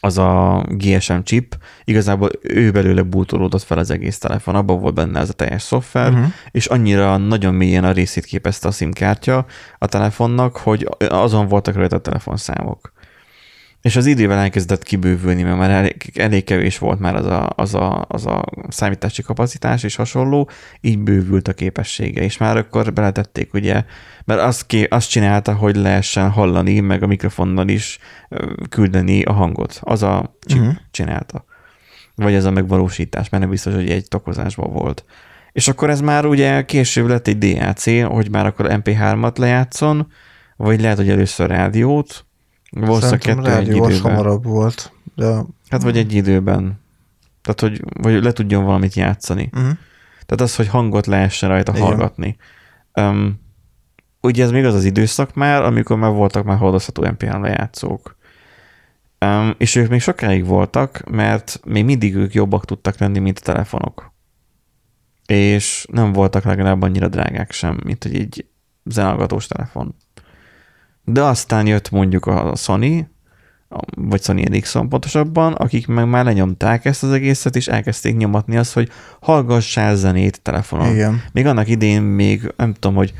[0.00, 5.20] az a GSM chip, igazából ő belőle bútolódott fel az egész telefon, abban volt benne
[5.20, 6.26] ez a teljes szoftver, uh-huh.
[6.50, 9.46] és annyira nagyon mélyen a részét képezte a SIM kártya
[9.78, 12.92] a telefonnak, hogy azon voltak rajta a telefonszámok.
[13.82, 17.74] És az idővel elkezdett kibővülni, mert már elég, elég kevés volt már az a, az,
[17.74, 20.50] a, az a számítási kapacitás és hasonló,
[20.80, 23.84] így bővült a képessége, és már akkor beletették, ugye,
[24.24, 27.98] mert azt, ké, azt csinálta, hogy lehessen hallani, meg a mikrofonnal is
[28.68, 29.80] küldeni a hangot.
[29.82, 30.74] Az a chip uh-huh.
[30.90, 31.44] csinálta.
[32.14, 35.04] Vagy ez a megvalósítás, mert nem biztos, hogy egy tokozásban volt.
[35.52, 40.12] És akkor ez már ugye később lett egy DAC, hogy már akkor MP3-at lejátszon,
[40.56, 42.26] vagy lehet, hogy először rádiót,
[42.70, 44.00] valószínűleg kettő egy rádió időben.
[44.00, 44.92] hamarabb volt.
[45.14, 45.44] De...
[45.68, 46.80] Hát vagy egy időben.
[47.42, 49.50] Tehát, hogy vagy le tudjon valamit játszani.
[49.52, 49.70] Uh-huh.
[50.26, 51.84] Tehát az, hogy hangot lehessen rajta Igen.
[51.84, 52.36] hallgatni.
[52.94, 53.40] Um,
[54.20, 58.16] ugye ez még az az időszak már, amikor már voltak már hordozható MP3 lejátszók.
[59.24, 63.42] Um, és ők még sokáig voltak, mert még mindig ők jobbak tudtak lenni, mint a
[63.42, 64.12] telefonok.
[65.26, 68.46] És nem voltak legalább annyira drágák sem, mint hogy egy
[68.84, 69.94] zenehallgatós telefon.
[71.12, 73.08] De aztán jött mondjuk a Sony,
[73.90, 78.72] vagy Sony Ericsson pontosabban, akik meg már lenyomták ezt az egészet, és elkezdték nyomatni azt,
[78.72, 78.90] hogy
[79.20, 80.94] hallgassál zenét telefonon.
[80.94, 81.22] Igen.
[81.32, 83.12] Még annak idén még, nem tudom, hogy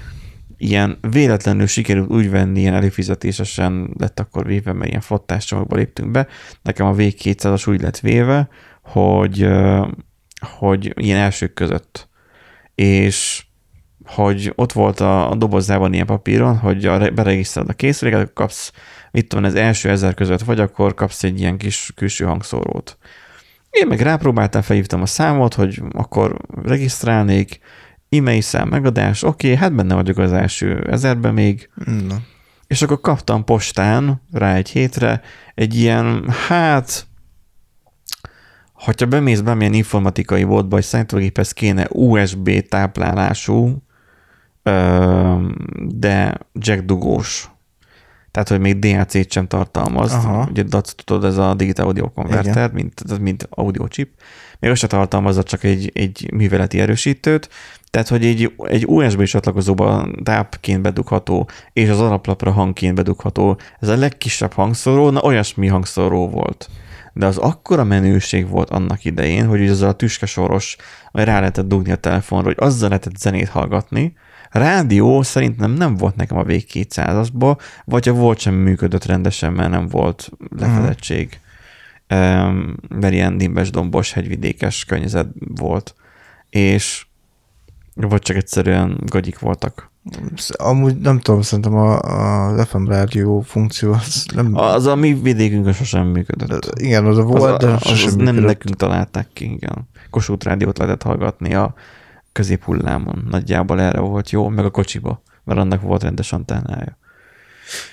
[0.57, 6.11] ilyen véletlenül sikerült úgy venni, ilyen előfizetésesen lett akkor véve, mert ilyen flottás csomagba léptünk
[6.11, 6.27] be.
[6.63, 8.49] Nekem a V200-as úgy lett véve,
[8.83, 9.49] hogy,
[10.41, 12.09] hogy ilyen elsők között.
[12.75, 13.47] És
[14.09, 18.73] hogy ott volt a, a dobozában ilyen papíron, hogy a, beregisztrálod a készüléket, akkor kapsz,
[19.11, 22.99] mit tudom, az első ezer között vagy, akkor kapsz egy ilyen kis külső hangszórót.
[23.71, 27.61] Én meg rápróbáltam, felhívtam a számot, hogy akkor regisztrálnék,
[28.11, 31.71] e-mail szám megadás, oké, hát benne vagyok az első ezerben még,
[32.09, 32.17] Na.
[32.67, 35.21] és akkor kaptam postán rá egy hétre
[35.55, 37.07] egy ilyen, hát,
[38.73, 43.83] hogyha bemész bármilyen informatikai boltba, hogy számítógéphez kéne USB táplálású,
[45.89, 47.51] de jack dugós.
[48.31, 50.13] Tehát, hogy még DAC-t sem tartalmaz.
[50.13, 50.47] Aha.
[50.51, 54.11] Ugye DAC, tudod, ez a Digital Audio Converter, mint, ez mint audio chip.
[54.59, 57.49] Még azt se tartalmazza csak egy, egy műveleti erősítőt,
[57.91, 63.97] tehát, hogy egy, egy USB csatlakozóba tápként bedugható, és az alaplapra hangként bedugható, ez a
[63.97, 66.69] legkisebb hangszóró, na olyasmi hangszóró volt.
[67.13, 70.77] De az akkora menőség volt annak idején, hogy az a tüskesoros,
[71.11, 74.15] hogy rá lehetett dugni a telefonra, hogy azzal lehetett zenét hallgatni.
[74.51, 79.89] Rádió szerintem nem volt nekem a V200-asba, vagy ha volt sem működött rendesen, mert nem
[79.89, 81.41] volt lefedettség.
[82.11, 85.95] Um, mert ilyen nimbes, dombos, hegyvidékes környezet volt.
[86.51, 87.07] És
[87.95, 89.91] vagy csak egyszerűen gagyik voltak.
[90.57, 91.99] Amúgy nem tudom, szerintem a,
[92.59, 94.55] a FM rádió funkció az nem...
[94.55, 96.79] Az a mi vidékünkön sosem működött.
[96.81, 99.89] igen, az a volt, az, de az, az nem nekünk találták ki, igen.
[100.11, 101.75] Kossuth rádiót lehetett hallgatni a
[102.39, 103.27] középhullámon.
[103.31, 106.99] Nagyjából erre volt jó, meg a kocsiba, mert annak volt rendes antennája.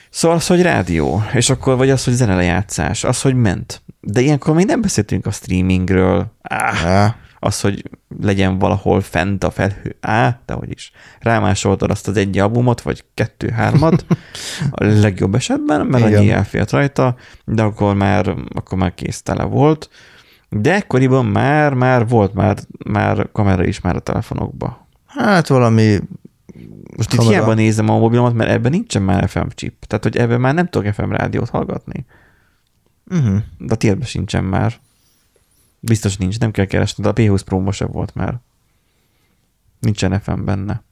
[0.09, 3.81] Szóval az, hogy rádió, és akkor vagy az, hogy zenelejátszás, az, hogy ment.
[3.99, 6.33] De ilyenkor még nem beszéltünk a streamingről.
[6.41, 7.89] Áh, Á, az, hogy
[8.21, 9.95] legyen valahol fent a felhő.
[10.01, 10.91] Á, de hogy is.
[11.19, 14.05] Rámásoltad azt az egy albumot, vagy kettő-hármat,
[14.71, 16.19] a legjobb esetben, mert Igen.
[16.19, 17.15] annyi elfért rajta,
[17.45, 19.89] de akkor már, akkor már kész tele volt.
[20.49, 24.87] De ekkoriban már, már volt már, már kamera is már a telefonokba.
[25.05, 25.99] Hát valami
[26.97, 27.35] Most itt Kamera.
[27.35, 29.85] hiába nézem a mobilomat, mert ebben nincsen már FM chip.
[29.85, 32.05] Tehát, hogy ebben már nem tudok FM rádiót hallgatni.
[33.09, 33.41] uh-huh.
[33.57, 34.73] De a tiédben sincsen már.
[35.79, 38.39] Biztos nincs, nem kell keresni, de a P20 Pro sem volt már.
[39.79, 40.83] Nincsen FM benne.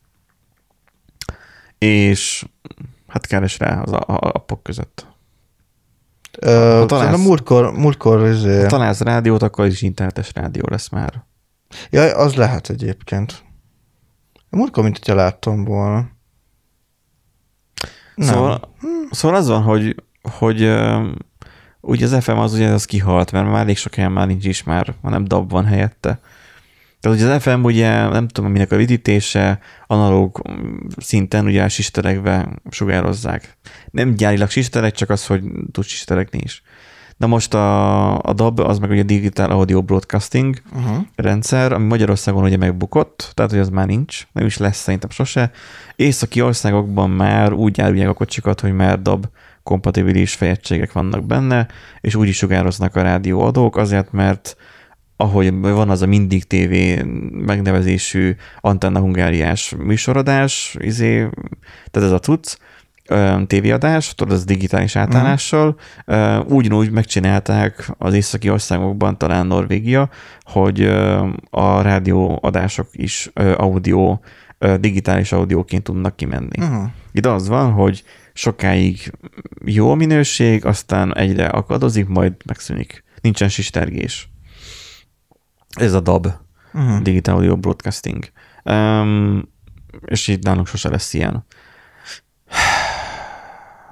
[1.77, 2.45] És
[3.07, 5.12] hát keres rá az a, a appok között.
[6.39, 11.23] Ö, találsz- a múltkor, múltkor izé, Ha találsz rádiót, akkor is internetes rádió lesz már.
[11.89, 13.43] ja, az lehet egyébként.
[14.49, 16.07] A múltkor, mint hogyha láttam volna.
[18.15, 18.27] Nem.
[18.27, 18.75] Szóval,
[19.11, 20.03] szóval az van, hogy,
[20.37, 20.61] hogy
[21.81, 24.63] ugye az FM az ugye az kihalt, mert már elég sok helyen már nincs is
[24.63, 26.19] már, hanem DAB van helyette.
[27.03, 30.41] Tehát ugye az FM ugye nem tudom minek a vidítése, analóg
[30.97, 33.57] szinten ugye sisterekbe sugározzák.
[33.91, 36.63] Nem gyárilag sisterek, csak az, hogy tud sisteregni is.
[37.17, 41.05] De most a, a DAB az meg ugye Digital Audio Broadcasting Uh-huh.
[41.15, 45.51] rendszer, ami Magyarországon ugye megbukott, tehát hogy az már nincs, nem is lesz szerintem sose.
[45.95, 49.25] Északi országokban már úgy árulják a kocsikat, hogy már DAB
[49.63, 51.67] kompatibilis fejegységek vannak benne,
[52.01, 54.55] és úgy is sugároznak a rádióadók, azért, mert
[55.23, 61.17] ahogy van az a Mindig TV megnevezésű Antenna Hungáriás műsoradás, izé,
[61.91, 62.57] tehát ez a cucc,
[63.47, 70.09] tévéadás, tudod, az digitális átállással, ö, ugyanúgy megcsinálták az északi országokban, talán Norvégia,
[70.41, 70.81] hogy
[71.49, 74.17] a rádióadások is audio,
[74.79, 76.59] digitális audióként tudnak kimenni.
[76.59, 76.83] Uh-huh.
[77.11, 78.03] Itt az van, hogy
[78.33, 79.11] sokáig
[79.65, 83.03] jó minőség, aztán egyre akadozik, majd megszűnik.
[83.21, 84.32] Nincsen sistergés.
[85.73, 86.27] Ez a DAB,
[86.73, 87.01] Uh-huh.
[87.01, 88.31] Digital Audio Broadcasting.
[88.63, 89.51] Um,
[90.05, 91.45] és itt nálunk sose lesz ilyen.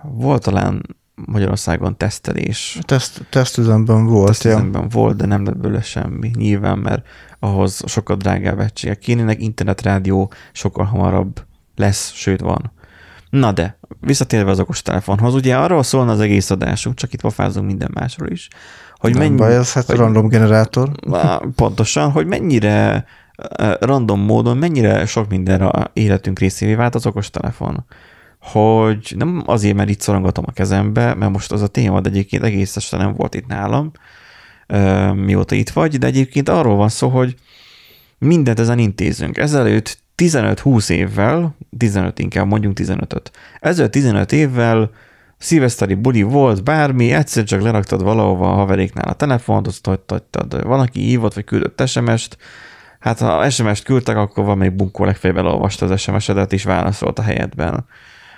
[0.02, 2.80] Volt talán Magyarországon tesztelés.
[2.82, 4.52] Teszt, tesztüzemben volt, ja.
[4.52, 6.32] Tesztüzemben volt, de nem lett belőle semmi.
[6.36, 7.08] Nyilván, mert
[7.40, 12.72] ahhoz sokkal drágább egységek kénének, internetrádió sokkal hamarabb lesz, sőt van.
[13.30, 17.92] Na de, visszatérve az okostelefonhoz, ugye arról szólna az egész adásunk, csak itt pofázunk minden
[17.94, 18.48] másról is,
[19.02, 20.90] hogy Nem mennyi, baj, ez hát hogy- random generátor.
[21.56, 23.06] Pontosan, hogy mennyire
[23.80, 27.86] random módon, mennyire sok mindenre a életünk részévé vált az okostelefon.
[28.40, 32.44] Hogy nem azért, mert itt szorongatom a kezembe, mert most az a téma, de egyébként
[32.44, 33.92] egész este nem volt itt nálam,
[35.16, 37.36] mióta itt vagy, de egyébként arról van szó, hogy
[38.18, 39.38] mindent ezen intézünk.
[39.38, 44.90] Ezelőtt 15-20 évvel, 15 inkább mondjunk 15-öt, ezelőtt 15 évvel
[45.42, 50.80] szilveszteri buli volt, bármi, egyszer csak leraktad valahova a haveréknál a telefont, azt hagytad, van,
[50.80, 52.38] aki hívott, vagy küldött SMS-t,
[53.00, 57.86] hát ha SMS-t küldtek, akkor valamelyik bunkó legfeljebb elolvasta az SMS-edet, és válaszolt a helyedben.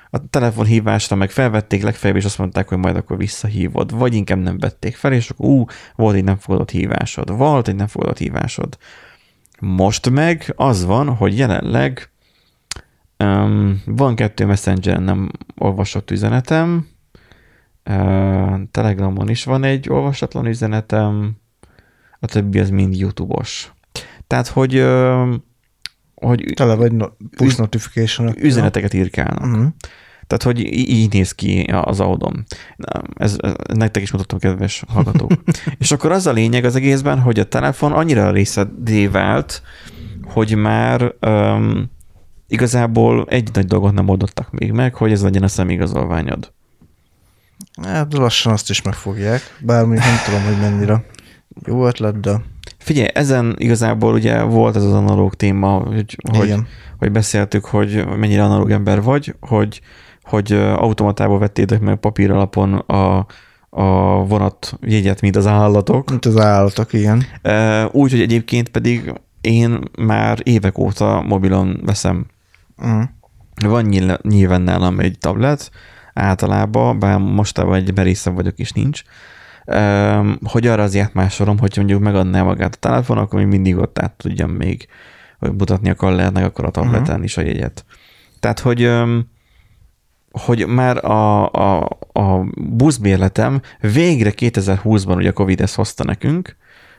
[0.09, 4.57] A telefonhívásra meg felvették legfeljebb, és azt mondták, hogy majd akkor visszahívod, vagy inkább nem
[4.57, 8.77] vették fel, és akkor ú, volt egy nem fogadott hívásod, volt egy nem fogadott hívásod.
[9.59, 12.09] Most meg az van, hogy jelenleg
[13.19, 16.87] um, van kettő messengeren nem olvasott üzenetem,
[18.71, 21.35] Telegramon is van egy olvasatlan üzenetem,
[22.19, 23.71] a többi az mind YouTube-os.
[24.27, 24.85] Tehát, hogy,
[26.15, 29.45] hogy Tele vagy no- push notification üzeneteket írkálnak.
[29.45, 29.67] Uh-huh.
[30.27, 32.43] Tehát, hogy így néz ki az audom.
[33.15, 35.31] Ez, ez, nektek is mutatom, kedves hallgatók.
[35.79, 39.61] és akkor az a lényeg az egészben, hogy a telefon annyira részedé vált,
[40.23, 41.91] hogy már um,
[42.47, 46.53] igazából egy nagy dolgot nem oldottak még meg, hogy ez legyen a szemigazolványod.
[47.81, 51.05] Hát lassan azt is megfogják, bár még nem tudom, hogy mennyire
[51.65, 52.41] jó ötlet, de
[52.83, 56.55] Figyelj, ezen igazából ugye volt ez az analóg téma, hogy, hogy,
[56.97, 59.81] hogy beszéltük, hogy mennyire analóg ember vagy, hogy,
[60.23, 63.25] hogy automatából vettétek meg papír alapon a,
[63.69, 63.85] a
[64.25, 66.09] vonat jegyet, mint az állatok.
[66.09, 67.23] Mint az állatok, igen.
[67.91, 72.25] Úgy, hogy egyébként pedig én már évek óta mobilon veszem.
[72.77, 73.03] Uh-huh.
[73.55, 73.85] Van
[74.21, 75.71] nyilván nálam egy tablet,
[76.13, 79.01] általában, bár mostában egy merészebb vagyok is nincs,
[80.43, 84.11] hogy arra azért másolom, hogy mondjuk megadná magát a telefon, akkor még mindig ott át
[84.11, 84.87] tudjam még
[85.39, 87.23] hogy mutatni a kallernek, akkor a tableten uh-huh.
[87.23, 87.85] is a jegyet.
[88.39, 88.91] Tehát, hogy
[90.31, 96.55] hogy már a, a, a buszbérletem végre 2020-ban ugye a Covid ezt hozta nekünk,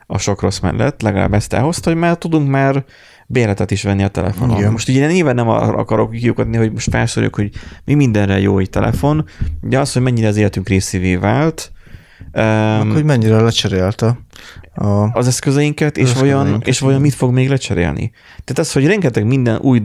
[0.07, 2.85] a sok rossz mellett, legalább ezt elhozta, hogy már tudunk már
[3.27, 4.59] bérletet is venni a telefonon.
[4.59, 4.72] Igen.
[4.72, 7.51] Most ugye nyilván nem akarok kiukadni, hogy most felsoroljuk, hogy
[7.85, 9.25] mi mindenre jó egy telefon,
[9.61, 11.72] de az, hogy mennyire az életünk részévé vált,
[12.33, 14.18] um, hogy mennyire lecserélte
[14.75, 14.87] a...
[15.12, 18.11] az eszközeinket, és vajon, és vajon mit fog még lecserélni.
[18.45, 19.85] Tehát az, hogy rengeteg minden új,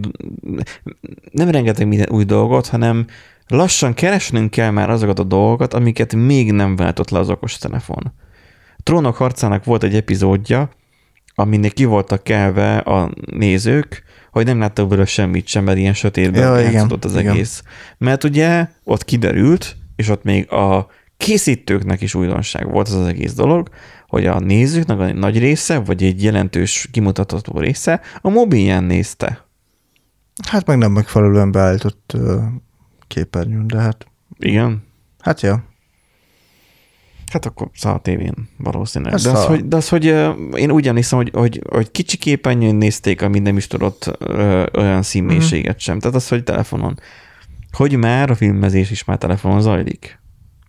[1.32, 3.06] nem rengeteg minden új dolgot, hanem
[3.48, 8.14] lassan keresnünk kell már azokat a dolgokat, amiket még nem váltott le az okostelefon.
[8.84, 10.70] Trónok harcának volt egy epizódja,
[11.40, 16.42] aminek ki voltak kelve a nézők, hogy nem láttak belőle semmit sem, mert ilyen sötétben
[16.42, 17.34] Ja, játszódott az igen.
[17.34, 17.64] egész.
[17.98, 20.88] Mert ugye ott kiderült, és ott még a
[21.18, 23.70] készítőknek is újdonság volt az az egész dolog,
[24.08, 29.48] hogy a nézőknek a nagy része, vagy egy jelentős kimutatható része a mobilján nézte.
[30.48, 32.18] Hát meg nem megfelelően beállított
[33.08, 34.06] képernyőn, de hát,
[34.38, 34.84] Igen?
[35.20, 35.64] hát ja.
[37.32, 39.14] Hát akkor szar a tévén valószínűleg.
[39.14, 40.06] Ez De az, hogy, de az, hogy
[40.56, 45.02] én úgy emlékszem, hogy, hogy, hogy kicsi képernyőn nézték, amit nem is tudott ö, olyan
[45.02, 46.00] színmélységet sem.
[46.00, 47.00] Tehát az, hogy telefonon.
[47.72, 50.20] Hogy már a filmezés is már telefonon zajlik.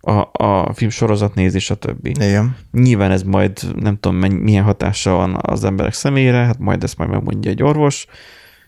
[0.01, 2.07] A, a film sorozat nézés, stb.
[2.07, 2.57] Igen.
[2.73, 7.11] Nyilván ez majd nem tudom, milyen hatással van az emberek szemére, hát majd ezt majd
[7.11, 8.07] megmondja egy orvos.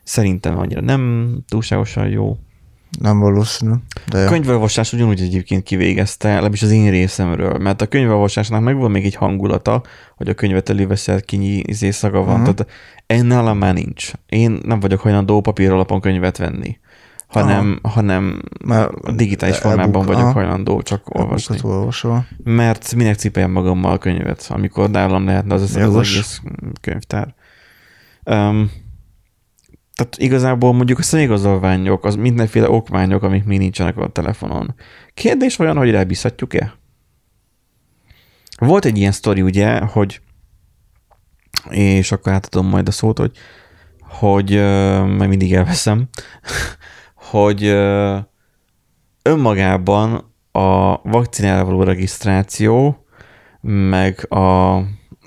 [0.02, 2.36] Szerintem annyira nem túlságosan jó.
[3.00, 3.72] Nem valószínű.
[4.08, 9.04] De A könyvelvasás ugyanúgy egyébként kivégezte, legalábbis az én részemről, mert a könyvelvasásnak megvan még
[9.04, 9.82] egy hangulata,
[10.16, 12.42] hogy a könyvet előveszel, kinyi izé szaga van, Mhm.
[12.42, 12.66] tehát
[13.06, 14.10] ennél már nincs.
[14.28, 16.78] Én nem vagyok hajlandó papír alapon könyvet venni,
[17.26, 20.32] hanem, hanem Mert digitális e-book, formában vagyok aha.
[20.32, 21.58] hajlandó csak olvasni.
[21.62, 22.26] olvasol.
[22.44, 26.40] Mert minek cipeljem magammal a könyvet, amikor nálam lehetne az, az, az egész
[26.80, 27.34] könyvtár.
[28.24, 28.70] Um,
[29.94, 34.74] tehát igazából mondjuk a személyigazolványok, az mindenféle okmányok, amik még nincsenek a telefonon.
[35.14, 36.74] Kérdés olyan, hogy rábízhatjuk-e?
[38.58, 40.20] Volt egy ilyen sztori, ugye, hogy
[41.70, 43.36] és akkor átadom majd a szót, hogy,
[44.00, 44.50] hogy
[45.16, 46.08] majd mindig elveszem,
[47.30, 47.64] hogy
[49.22, 53.06] önmagában a vakcinára való regisztráció,
[53.60, 54.76] meg a,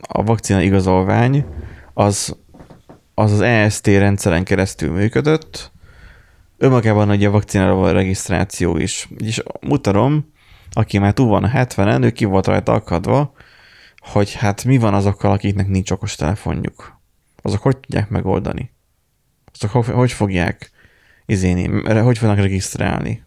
[0.01, 1.45] a vakcina igazolvány,
[1.93, 2.37] az
[3.15, 5.71] az, az EST rendszeren keresztül működött,
[6.57, 9.09] önmagában ugye a vakcinára való regisztráció is.
[9.17, 10.31] És mutatom,
[10.71, 13.33] aki már túl van a 70-en, ő ki volt rajta akadva,
[13.97, 16.99] hogy hát mi van azokkal, akiknek nincs okos telefonjuk.
[17.41, 18.71] Azok hogy tudják megoldani?
[19.53, 20.71] Azok hogy, hogy fogják
[21.25, 21.67] izéni,
[21.99, 23.23] hogy fognak regisztrálni?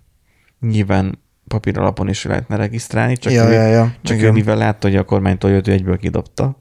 [0.60, 1.18] Nyilván
[1.48, 3.94] papír alapon is lehetne regisztrálni, csak, ja, ő, ja, ja.
[4.02, 6.60] csak ő mivel látta, hogy a kormánytól jött, ő egyből kidobta.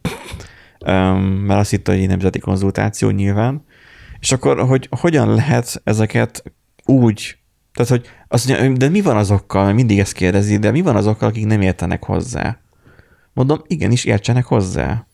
[0.80, 3.66] Mert azt hitte, hogy egy nemzeti konzultáció nyilván.
[4.20, 6.44] És akkor, hogy hogyan lehet ezeket
[6.86, 7.38] úgy,
[7.74, 10.96] tehát, hogy azt mondja, de mi van azokkal, mert mindig ezt kérdezi, de mi van
[10.96, 12.60] azokkal, akik nem értenek hozzá?
[13.34, 15.06] Mondom, igenis értsenek hozzá.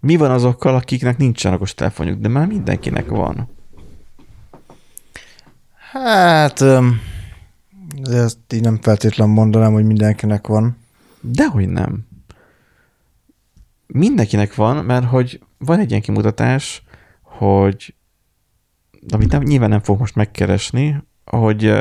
[0.00, 3.48] Mi van azokkal, akiknek nincsen okos telefonjuk, de már mindenkinek van?
[5.90, 6.58] Hát,
[8.02, 10.76] de ezt így nem feltétlenül mondanám, hogy mindenkinek van.
[11.20, 12.07] Dehogy nem.
[13.92, 16.82] Mindenkinek van, mert hogy van egy ilyen kimutatás,
[17.22, 17.94] hogy
[19.08, 21.72] amit nem, nyilván nem fog most megkeresni, hogy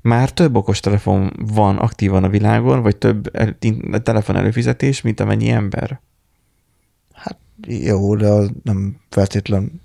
[0.00, 3.58] már több okostelefon van aktívan a világon, vagy több el,
[4.02, 6.00] telefon előfizetés, mint amennyi ember.
[7.12, 9.80] Hát jó, de az nem feltétlen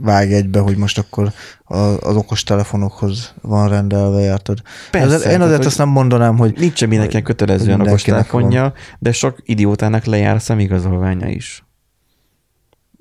[0.00, 1.32] vág egybe, hogy most akkor
[1.64, 4.58] a- az okos telefonokhoz van rendelve, érted?
[4.90, 9.38] Persze, Ezért, én azért azt nem mondanám, hogy Nincsen mindenkinek kötelezően okos telefonja, de sok
[9.44, 11.64] idiótának lejár a szemigazolványa is.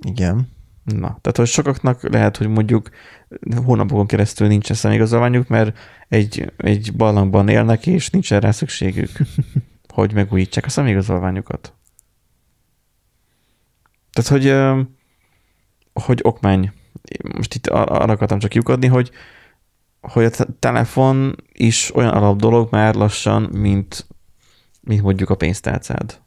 [0.06, 0.58] igen.
[0.84, 2.90] Na, tehát hogy sokaknak lehet, hogy mondjuk
[3.66, 5.78] hónapokon keresztül nincsen személyigazolványuk, mert
[6.08, 9.10] egy, egy barlangban élnek, és nincsen rá szükségük,
[9.94, 11.74] hogy megújítsák a személyigazolványukat.
[14.12, 14.56] Tehát, hogy,
[16.04, 16.72] hogy okmány.
[17.36, 19.12] Most itt ar- arra akartam csak lyukadni, hogy,
[20.02, 24.08] hogy a te- telefon is olyan alap dolog már lassan, mint,
[24.82, 26.20] mint mondjuk a pénztárcád.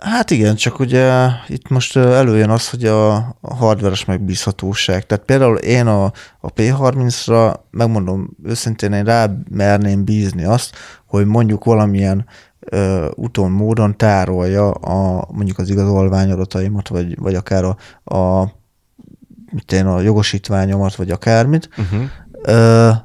[0.00, 5.06] Hát igen, csak ugye itt most ö, előjön az, hogy a, hardveres megbízhatóság.
[5.06, 6.04] Tehát például én a,
[6.40, 10.76] a P30-ra, megmondom őszintén, én rá merném bízni azt,
[11.06, 12.26] hogy mondjuk valamilyen
[12.60, 17.76] ö, úton, módon tárolja a, mondjuk az igazolványadataimat, vagy, vagy akár a,
[18.16, 18.52] a,
[19.50, 22.02] mit én, a jogosítványomat, vagy akármit, Uh-huh.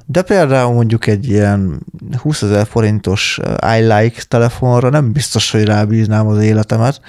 [0.06, 1.86] De például mondjuk egy ilyen
[2.22, 7.02] 20 ezer forintos ö, iLike telefonra nem biztos, hogy rábíznám az életemet,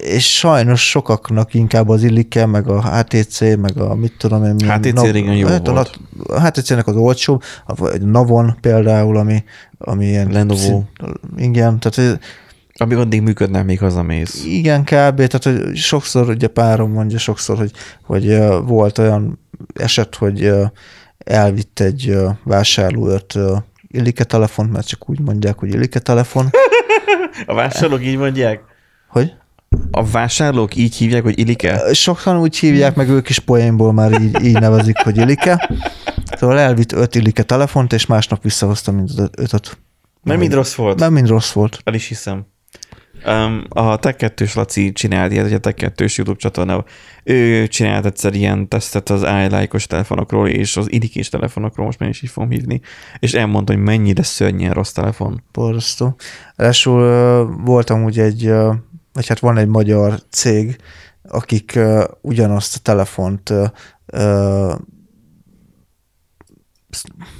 [0.00, 4.70] és sajnos sokaknak inkább az Illike, meg a HTC, meg a mit tudom én.
[4.70, 5.98] HTC nav- régen jó hát volt.
[6.28, 9.44] A HTC-nek az olcsóbb, a- Navon például, ami,
[9.78, 10.30] ami ilyen...
[10.30, 10.82] Lenovo.
[11.36, 12.20] Igen, tehát
[12.80, 14.44] Amíg addig működne, még hazamész.
[14.44, 15.26] igen, kb.
[15.26, 17.72] Tehát, hogy sokszor, ugye párom mondja sokszor, hogy,
[18.02, 19.38] hogy volt olyan
[19.74, 20.52] eset, hogy
[21.18, 23.56] elvitt egy ö,
[23.88, 26.50] Illike telefont, mert csak úgy mondják, hogy Illike telefon.
[27.46, 28.60] A vásárlók így mondják?
[29.08, 29.34] Hogy?
[29.90, 31.92] A vásárlók így hívják, hogy Ilike?
[31.92, 35.70] Sokan úgy hívják, meg ők is poénból már így, így nevezik, hogy Illike.
[36.36, 39.78] Szóval elvitt öt Illike telefont, és másnap visszahozta mind az ötöt.
[40.22, 41.00] Mert mind rossz volt.
[41.00, 41.80] Mert mind rossz volt.
[41.84, 42.46] El is hiszem.
[43.26, 46.84] Um, a Tech 2 Laci csinált ilyet, hogy a Tech 2 YouTube csatorna.
[47.24, 52.22] Ő csinált egyszer ilyen tesztet az iLike-os telefonokról és az idikés telefonokról, most már is
[52.22, 52.80] így fogom hívni,
[53.18, 55.42] és elmondta, hogy mennyire szörnyen rossz telefon.
[55.52, 56.16] Borzasztó.
[56.56, 57.02] Ráadásul
[57.64, 58.52] voltam úgy egy,
[59.12, 60.76] vagy hát van egy magyar cég,
[61.22, 61.78] akik
[62.20, 63.52] ugyanazt a telefont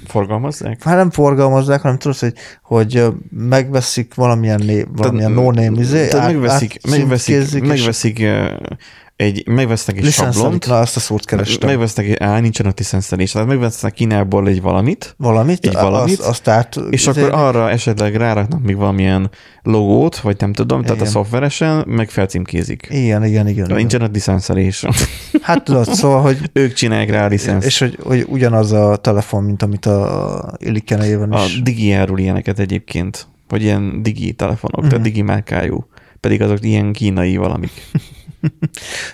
[0.07, 0.83] Forgalmazzák?
[0.83, 6.91] Hát nem forgalmazzák, hanem tudod, hogy, hogy megveszik valamilyen, név, valamilyen no-name izé, megveszik, át,
[6.91, 8.23] megveszik, megveszik
[9.21, 10.67] egy, megvesznek egy sablont.
[10.67, 11.69] Na, azt a szót kerestem.
[11.69, 13.33] Megvesznek egy, á, nincsen a licenszelés.
[13.33, 15.15] Tehát megvesznek Kínából egy valamit.
[15.19, 15.67] Valamit?
[15.67, 16.19] Egy valamit.
[16.19, 19.31] Azt, azt át, és akkor arra esetleg ráraknak még valamilyen
[19.63, 20.93] logót, vagy nem tudom, igen.
[20.93, 22.87] tehát a szoftveresen meg felcímkézik.
[22.91, 23.69] Igen, igen, igen.
[23.69, 24.85] De nincsen a licenszelés.
[25.41, 26.39] Hát tudod, szóval, hogy...
[26.53, 27.65] ők csinálják rá a licensz.
[27.65, 31.59] És hogy, hogy ugyanaz a telefon, mint amit a Illikenejében is.
[31.59, 34.89] A Digi árul ilyeneket egyébként, hogy ilyen Digi telefonok, uh-huh.
[34.89, 35.13] tehát mhm.
[35.13, 35.87] Digi márkájú.
[36.21, 37.71] Pedig azok ilyen kínai valamik.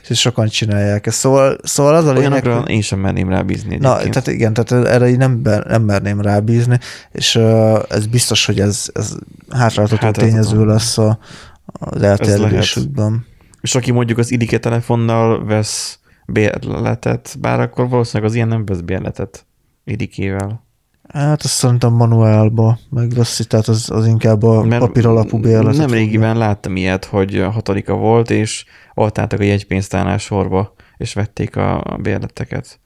[0.08, 1.18] és sokan csinálják ezt.
[1.18, 2.70] Szóval, szóval az a lényeg, hogy...
[2.70, 3.76] én sem merném rábízni.
[3.76, 6.78] Na, tehát igen, tehát erre nem, nem merném rábízni,
[7.12, 9.14] és uh, ez biztos, hogy ez, ez
[9.50, 11.18] hátráltató hát tényező lesz a,
[11.66, 13.26] az elterjedésükben.
[13.60, 18.80] És aki mondjuk az idike telefonnal vesz bérletet, bár akkor valószínűleg az ilyen nem vesz
[18.80, 19.46] bérletet
[19.84, 20.65] idikével.
[21.12, 25.76] Hát azt szerintem manuálba megveszi, tehát az, az inkább a Mert papír alapú bérlet.
[25.76, 31.56] Nem régiben láttam ilyet, hogy hatodika volt, és ott álltak a jegypénztárnál sorba, és vették
[31.56, 32.80] a bérleteket.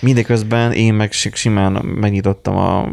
[0.00, 2.88] Mindeközben én meg simán megnyitottam a,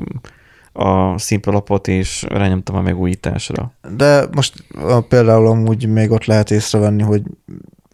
[0.74, 3.74] a szimplapot, és rányomtam a megújításra.
[3.96, 4.64] De most
[5.08, 7.24] például amúgy még ott lehet észrevenni, hogy,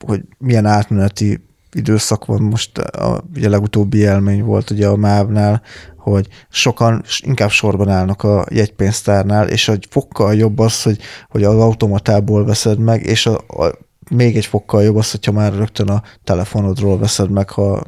[0.05, 1.45] hogy milyen átmeneti
[1.77, 5.61] időszak van most, a, ugye legutóbbi élmény volt ugye a MÁV-nál,
[5.97, 10.99] hogy sokan inkább sorban állnak a jegypénztárnál, és hogy fokkal jobb az, hogy,
[11.29, 13.77] hogy az automatából veszed meg, és a, a,
[14.09, 17.83] még egy fokkal jobb az, hogyha már rögtön a telefonodról veszed meg, ha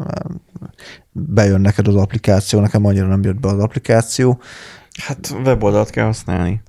[1.12, 4.42] bejön neked az applikáció, nekem annyira nem jött be az applikáció.
[5.04, 6.62] Hát weboldalt kell használni.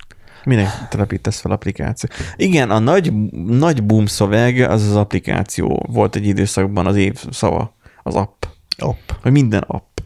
[0.45, 2.11] Minek telepítesz fel applikáció?
[2.37, 3.13] Igen, a nagy,
[3.47, 5.87] nagy boom szöveg az az applikáció.
[5.89, 8.45] Volt egy időszakban az év szava, az app.
[8.79, 9.11] App.
[9.23, 9.99] Hogy minden app.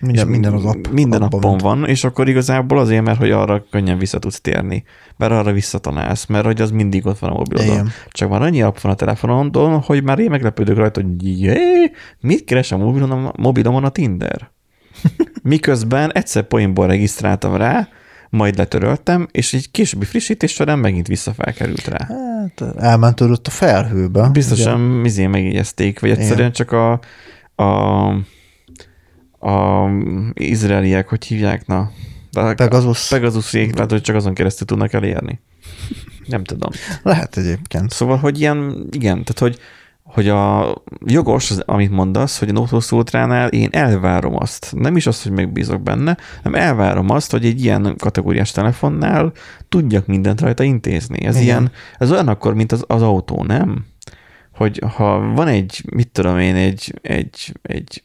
[0.00, 0.86] Minden, minden az app.
[0.90, 1.58] Minden appon van.
[1.58, 4.84] van, és akkor igazából azért, mert hogy arra könnyen vissza tudsz térni,
[5.16, 7.72] mert arra visszatanálsz, mert hogy az mindig ott van a mobilodon.
[7.72, 7.88] Igen.
[8.10, 11.90] Csak már annyi app van a telefonodon, hogy már én meglepődök rajta, hogy jé,
[12.20, 14.50] mit keres a mobilon, mobilomon a Tinder?
[15.42, 17.88] Miközben egyszer poénból regisztráltam rá,
[18.30, 22.08] majd letöröltem, és egy későbbi frissítés során megint visszafelkerült rá.
[22.40, 24.28] Hát elment ott a felhőbe.
[24.28, 26.52] Biztosan mizé megjegyezték, vagy egyszerűen Igen.
[26.52, 27.00] csak a,
[27.62, 28.08] a,
[29.48, 29.88] a
[30.34, 31.90] izraeliek, hogy hívják, na?
[32.32, 33.08] De Pegasus.
[33.08, 35.40] Pegasus lehet, hogy csak azon keresztül tudnak elérni.
[36.26, 36.70] Nem tudom.
[37.02, 37.90] Lehet egyébként.
[37.90, 39.58] Szóval, hogy ilyen, igen, tehát, hogy
[40.12, 40.74] hogy a
[41.06, 45.32] jogos, az, amit mondasz, hogy a Notos Ultránál én elvárom azt, nem is azt, hogy
[45.32, 49.32] megbízok benne, hanem elvárom azt, hogy egy ilyen kategóriás telefonnál
[49.68, 51.24] tudjak mindent rajta intézni.
[51.24, 51.46] Ez Igen.
[51.46, 53.84] ilyen, ez olyan akkor, mint az, az autó, nem?
[54.54, 58.02] Hogy ha van egy, mit tudom én, egy, egy, egy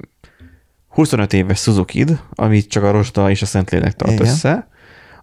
[0.87, 4.25] 25 éves suzuki amit csak a rosta és a Szentlélek tart Igen.
[4.25, 4.67] össze,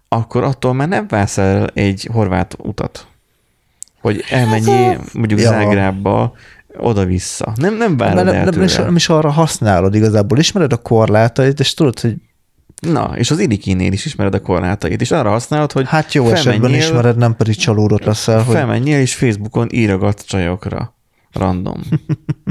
[0.07, 3.07] akkor attól már nem válsz el egy horvát utat.
[4.01, 5.49] Hogy elmenjél hát mondjuk ja.
[5.49, 6.33] Zágrábba
[6.77, 7.53] oda-vissza.
[7.55, 10.37] Nem, nem várod nem, el nem, is, nem is arra használod igazából.
[10.37, 12.15] Ismered a korlátait, és tudod, hogy
[12.81, 16.73] Na, és az ilikinél is ismered a korlátait, és arra használod, hogy Hát jó esetben
[16.73, 18.43] ismered, nem pedig csalódott leszel.
[18.43, 18.55] Hogy...
[18.55, 20.95] Felmenjél, és Facebookon írogat csajokra.
[21.31, 21.81] Random.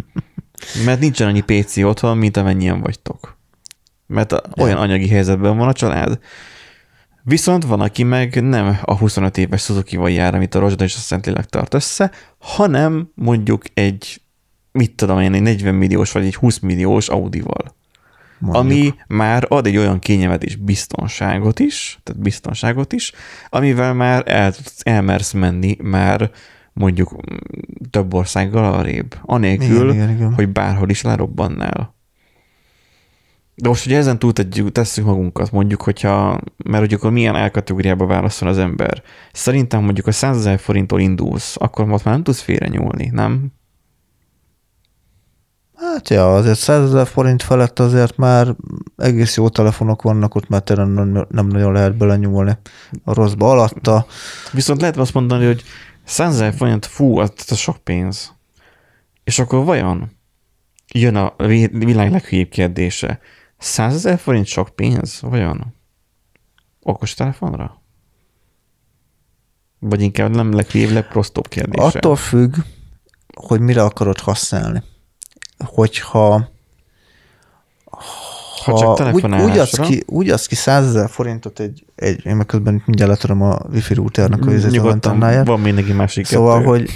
[0.85, 3.39] Mert nincsen annyi PC otthon, mint amennyien vagytok.
[4.07, 6.19] Mert olyan anyagi helyzetben van a család.
[7.25, 10.99] Viszont van, aki meg nem a 25 éves Suzuki-val jár, amit a Rozsda és a
[10.99, 14.23] Szentlélek tart össze, hanem mondjuk egy,
[14.73, 17.75] mit tudom én, egy 40 milliós vagy egy 20 milliós Audi-val.
[18.39, 18.65] Mondjuk.
[18.65, 23.13] Ami már ad egy olyan kényelmet és biztonságot is, tehát biztonságot is,
[23.49, 24.53] amivel már el,
[24.83, 26.31] elmersz menni már
[26.73, 27.17] mondjuk
[27.91, 30.35] több országgal arrébb, anélkül, igen, igen, igen.
[30.35, 31.95] hogy bárhol is lerobbannál.
[33.55, 34.33] De most, hogy ezen túl
[34.73, 39.03] tesszük magunkat, mondjuk, hogyha, mert hogy akkor milyen elkategóriába válaszol az ember.
[39.33, 43.53] Szerintem mondjuk a 100 ezer forinttól indulsz, akkor most már nem tudsz félre nyúlni, nem?
[45.75, 48.57] Hát ja, azért 100 ezer forint felett azért már
[48.97, 52.59] egész jó telefonok vannak, ott már nem, nem nagyon lehet belenyúlni
[53.05, 54.07] a rosszba alatta.
[54.53, 55.63] Viszont lehet azt mondani, hogy
[56.05, 58.33] 100 ezer forint, fú, az, az sok pénz.
[59.25, 60.11] És akkor vajon
[60.95, 61.35] jön a
[61.71, 63.21] világ leghülyébb kérdése.
[63.63, 65.21] 100 ezer forint sok pénz?
[65.21, 65.75] Vajon?
[66.83, 67.81] Okos telefonra?
[69.79, 71.85] Vagy inkább nem legfőbb, legprostóbb kérdése.
[71.85, 72.55] Attól függ,
[73.37, 74.83] hogy mire akarod használni.
[75.65, 76.51] Hogyha
[78.65, 79.53] Ha csak úgy, telefonálásra.
[79.53, 83.11] úgy, adsz ki, úgy adsz ki 100 ezer forintot egy, egy én meg közben mindjárt
[83.11, 86.69] letöröm a wifi routernek a Nyugodtan van még neki másik Szóval, kettő.
[86.69, 86.91] hogy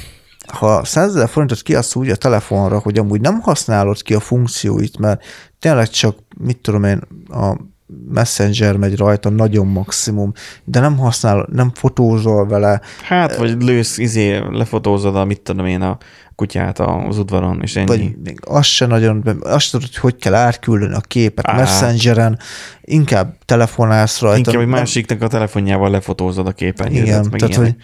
[0.47, 4.99] ha 100 ezer forintot kiadsz úgy a telefonra, hogy amúgy nem használod ki a funkcióit,
[4.99, 5.25] mert
[5.59, 7.57] tényleg csak, mit tudom én, a
[8.09, 10.33] Messenger megy rajta, nagyon maximum,
[10.65, 15.81] de nem használ, nem fotózol vele, Hát, vagy lősz, izé, lefotózod a, mit tudom én,
[15.81, 15.99] a
[16.35, 17.87] kutyát az udvaron, és ennyi.
[17.87, 21.57] vagy még azt se nagyon, azt tudod, hogy hogy kell átküldeni a képet Á.
[21.57, 22.39] Messengeren,
[22.81, 24.39] inkább telefonálsz rajta.
[24.39, 27.73] Inkább egy másiknak a telefonjával lefotózod a képernyődet, Igen, meg tehát, ilyenek.
[27.73, 27.83] hogy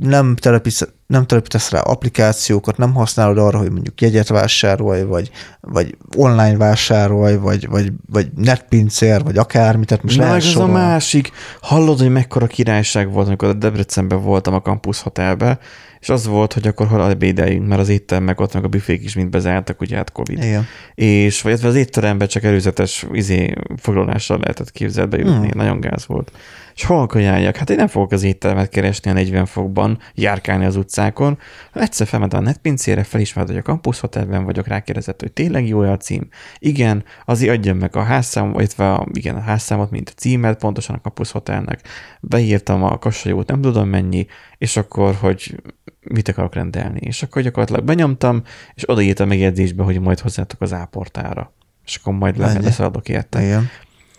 [0.00, 5.30] nem, telepítesz, nem telepítesz rá applikációkat, nem használod arra, hogy mondjuk jegyet vásárolj, vagy,
[5.60, 11.30] vagy online vásárolj, vagy, vagy, vagy netpincér, vagy akármit, tehát most meg az a másik,
[11.60, 15.58] hallod, hogy mekkora királyság volt, amikor a Debrecenben voltam a Campus Hotelbe,
[16.00, 19.04] és az volt, hogy akkor hol ebédeljünk, mert az étterem meg ott meg a büfék
[19.04, 20.42] is mind bezártak, ugye hát Covid.
[20.42, 20.66] Igen.
[20.94, 25.50] És vagy az étteremben csak előzetes izé, foglalással lehetett képzelbe jutni, Hmm.
[25.54, 26.32] nagyon gáz volt.
[26.78, 27.56] És hol kajáljak?
[27.56, 31.38] Hát én nem fogok az éttermet keresni a 40 fokban, járkálni az utcákon.
[31.72, 35.96] Egyszer felment a netpincére, felismert, hogy a Campus Hotelben vagyok, rákérdezett, hogy tényleg jó a
[35.96, 36.28] cím.
[36.58, 40.94] Igen, azért adjam meg a házszámot, illetve a, igen, a házszámot, mint a címet, pontosan
[40.94, 41.80] a Campus Hotelnek.
[42.20, 44.26] Beírtam a kassajót, nem tudom mennyi,
[44.58, 45.62] és akkor, hogy
[46.00, 47.00] mit akarok rendelni.
[47.00, 48.42] És akkor gyakorlatilag benyomtam,
[48.74, 51.52] és odaírtam megjegyzésbe, hogy majd hozzátok az áportára.
[51.84, 53.42] És akkor majd le, leszaladok érte.
[53.42, 53.68] Igen.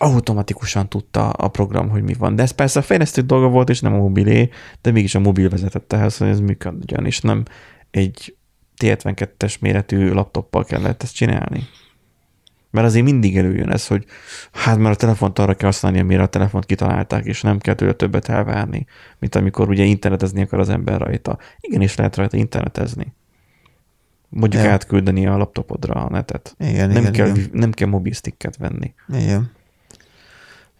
[0.02, 2.36] Automatikusan tudta a program, hogy mi van.
[2.36, 4.48] De ez persze a fejlesztő dolga volt, és nem a mobilé,
[4.80, 7.42] de mégis a mobil vezetett ehhez, hogy ez működjön, és nem
[7.90, 8.36] egy
[8.80, 11.62] T72-es méretű laptoppal kellett ezt csinálni.
[12.70, 14.04] Mert azért mindig előjön ez, hogy
[14.52, 17.92] hát mert a telefont arra kell használni, amire a telefont kitalálták, és nem kell tőle
[17.92, 18.86] többet elvárni,
[19.18, 21.38] mint amikor ugye internetezni akar az ember rajta.
[21.60, 23.14] Igenis lehet rajta internetezni.
[24.28, 24.70] Mondjuk Ja.
[24.70, 26.54] átküldeni a laptopodra a netet.
[26.58, 27.50] Igen, nem, igen, kell, igen.
[27.52, 28.94] nem kell mobilsticket venni.
[29.08, 29.50] Igen.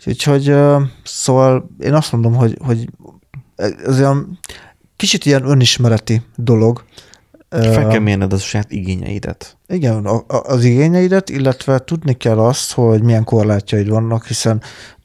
[0.06, 0.54] Úgyhogy
[1.04, 2.88] szóval én azt mondom, hogy, hogy
[3.84, 4.38] ez olyan
[4.96, 6.84] kicsit ilyen önismereti dolog.
[7.48, 9.56] Fel kell mérned a saját igényeidet.
[9.68, 14.62] Igen, az igényeidet, illetve tudni kell azt, hogy milyen korlátjaid vannak, hiszen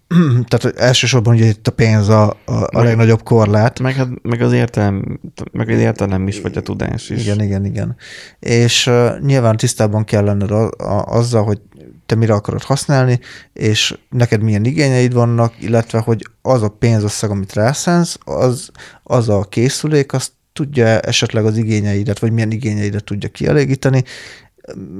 [0.48, 3.80] tehát elsősorban ugye itt a pénz a, a, a Meg- legnagyobb korlát.
[3.80, 5.20] Meg, hát- meg az értelem,
[5.52, 7.22] meg az értelem is, vagy a tudás is.
[7.22, 7.96] Igen, igen, igen.
[8.39, 11.62] És uh, nyilván tisztában kell lenned a, a, azzal, hogy
[12.06, 13.20] te mire akarod használni,
[13.53, 18.70] és neked milyen igényeid vannak, illetve hogy az a pénzösszeg, amit rászánsz, az,
[19.03, 24.03] az a készülék, az tudja esetleg az igényeidet, vagy milyen igényeidet tudja kielégíteni,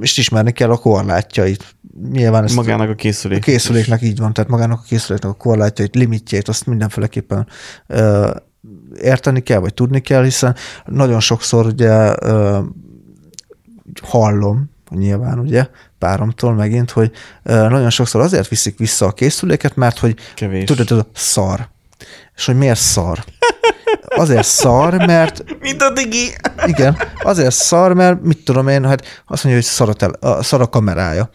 [0.00, 1.74] és ismerni kell a korlátjait.
[2.12, 3.38] Nyilván ezt Magának a készülék.
[3.38, 7.46] a készüléknek így van, tehát magának a készüléknek a korlátjait, limitjét, azt mindenféleképpen
[7.86, 8.30] ö,
[9.02, 12.60] érteni kell, vagy tudni kell, hiszen nagyon sokszor ugye ö,
[14.02, 15.66] hallom, nyilván ugye
[15.98, 17.10] páromtól megint, hogy
[17.42, 20.64] nagyon sokszor azért viszik vissza a készüléket, mert hogy Kevés.
[20.64, 21.68] tudod, a szar.
[22.36, 23.24] És hogy miért szar?
[24.08, 26.34] Azért szar, mert Mint a digi.
[26.66, 30.42] igen, azért szar, mert mit tudom én, hát azt mondja, hogy szar a, tele, a,
[30.42, 31.30] szar a kamerája.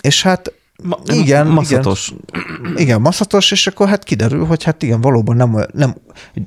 [0.00, 2.12] És hát Ma, igen, maszatos.
[2.32, 5.94] igen, igen, maszatos, és akkor hát kiderül, hogy hát igen, valóban nem, nem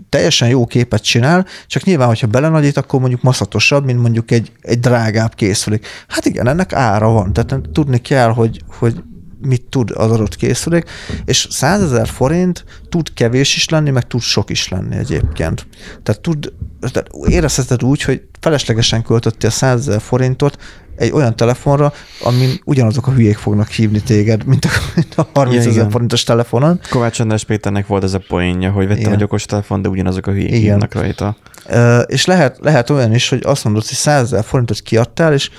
[0.10, 4.80] teljesen jó képet csinál, csak nyilván, hogyha belenagyít, akkor mondjuk maszatosabb, mint mondjuk egy, egy
[4.80, 5.88] drágább készülék.
[6.08, 9.04] Hát igen, ennek ára van, tehát tudni kell, hogy, hogy
[9.42, 10.90] mit tud az adott készülék,
[11.26, 15.68] és 100 ezer forint tud kevés is lenni, meg tud sok is lenni egyébként.
[16.04, 16.54] Tehát tud,
[16.92, 20.58] tehát érezheted úgy, hogy feleslegesen költöttél 100 ezer forintot
[20.96, 25.64] egy olyan telefonra, amin ugyanazok a hülyék fognak hívni téged, mint a, mint a 30
[25.64, 26.80] Ja, ezer forintos telefonon.
[26.90, 29.14] Kovács András Péternek volt ez a poénja, hogy vettem Igen.
[29.14, 30.62] egy okos telefon, de ugyanazok a hülyék Igen.
[30.62, 31.38] hívnak rajta.
[31.70, 35.50] Ö, és lehet, lehet olyan is, hogy azt mondod, hogy 100 ezer forintot kiadtál, és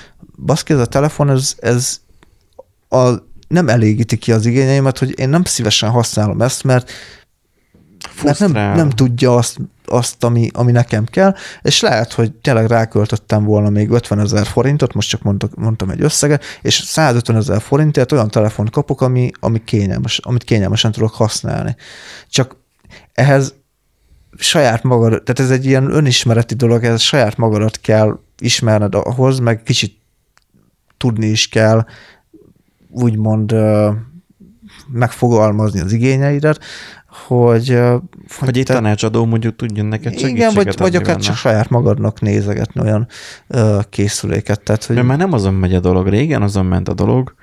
[0.44, 2.00] baszki, ez a telefon, ez, ez
[2.88, 3.08] a,
[3.48, 6.90] nem elégíti ki az igényeimet, hogy én nem szívesen használom ezt, mert,
[8.24, 13.44] mert nem, nem tudja azt, azt ami, ami nekem kell, és lehet, hogy tényleg ráköltöttem
[13.44, 18.12] volna még 50 ezer forintot, most csak mondtak, mondtam egy összeget, és 150 ezer forintért
[18.12, 21.76] olyan telefont kapok, ami, ami kényelmes, amit kényelmesen tudok használni.
[22.28, 22.56] Csak
[23.12, 23.54] ehhez
[24.38, 29.62] saját magad, tehát ez egy ilyen önismereti dolog, ez saját magadat kell ismerned ahhoz, meg
[29.62, 29.98] kicsit
[30.96, 31.84] tudni is kell
[32.90, 33.54] úgymond
[34.92, 36.60] megfogalmazni az igényeidet,
[37.26, 37.96] hogy, ö,
[38.38, 41.20] Hogy egy te- tanácsadó mondjuk tudjon neked segítséget igen, vagy, vagy akár benne.
[41.26, 43.06] csak saját magadnak nézegetni olyan
[43.46, 44.60] ö, készüléket.
[44.62, 46.08] Tehát, hogy Mert már nem azon megy a dolog.
[46.08, 47.34] Régen azon ment a dolog,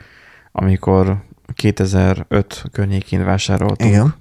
[0.52, 1.24] amikor
[1.54, 4.16] 2005 környékén vásároltunk Igen.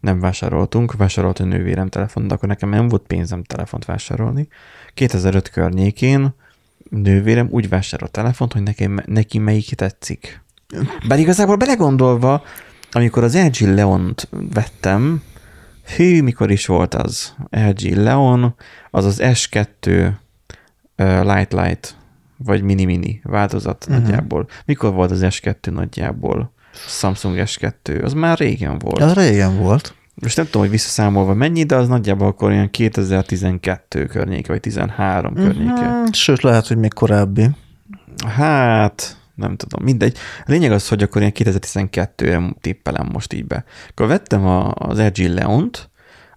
[0.00, 4.48] nem vásároltunk, vásárolt a nővérem telefon, de akkor nekem nem volt pénzem telefont vásárolni.
[4.94, 6.34] 2005 környékén
[6.90, 10.41] nővérem úgy vásárolt telefont, hogy neki, neki melyik tetszik.
[11.08, 12.42] Bár igazából belegondolva,
[12.92, 15.22] amikor az LG Leont vettem,
[15.96, 17.34] hű, mikor is volt az?
[17.50, 18.54] LG Leon,
[18.90, 20.10] az az S2
[20.98, 21.96] uh, Light Light,
[22.36, 24.02] vagy Mini Mini változat uh-huh.
[24.02, 24.46] nagyjából.
[24.64, 26.52] Mikor volt az S2 nagyjából?
[26.72, 29.02] Samsung S2, az már régen volt.
[29.02, 29.94] Az régen volt.
[30.14, 35.32] Most nem tudom, hogy visszaszámolva mennyi, de az nagyjából akkor olyan 2012 környéke, vagy 13
[35.32, 35.46] uh-huh.
[35.46, 36.04] környéke.
[36.12, 37.50] Sőt, lehet, hogy még korábbi.
[38.26, 40.16] Hát, nem tudom, mindegy.
[40.38, 43.64] A lényeg az, hogy akkor ilyen 2012-re tippelem most így be.
[43.88, 45.90] Akkor vettem a, az LG Leont,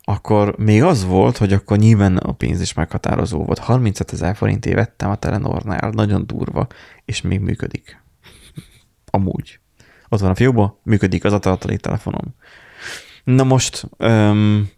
[0.08, 3.60] akkor még az volt, hogy akkor nyilván a pénz is meghatározó volt.
[3.60, 6.68] 35 ezer forintért vettem a Telenornál, nagyon durva,
[7.06, 8.04] és még működik.
[9.06, 9.60] Amúgy.
[10.10, 12.36] Ott van a fiókban, működik az a telefonom.
[13.24, 14.70] Na most, um,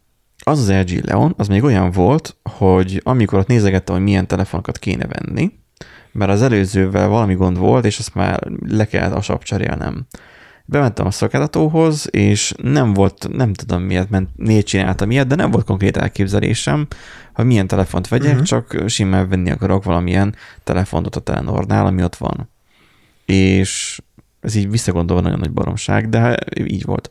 [0.44, 4.80] az az LG Leon, az még olyan volt, hogy amikor ott nézegettem, hogy milyen telefonokat
[4.80, 5.52] kéne venni,
[6.18, 10.06] mert az előzővel valami gond volt, és azt már le kellett a sap cserélnem.
[10.66, 15.52] Bementem a szolgáltatóhoz, és nem volt, nem tudom miért, ment, miért csináltam ilyet, de nem
[15.52, 16.88] volt konkrét elképzelésem,
[17.34, 18.46] hogy milyen telefont vegyek, uh-huh.
[18.46, 22.50] csak simán venni akarok valamilyen telefont a Telenornál, ami ott van.
[23.26, 24.02] És
[24.40, 27.10] ez így visszagondolva nagyon nagy baromság, de így volt.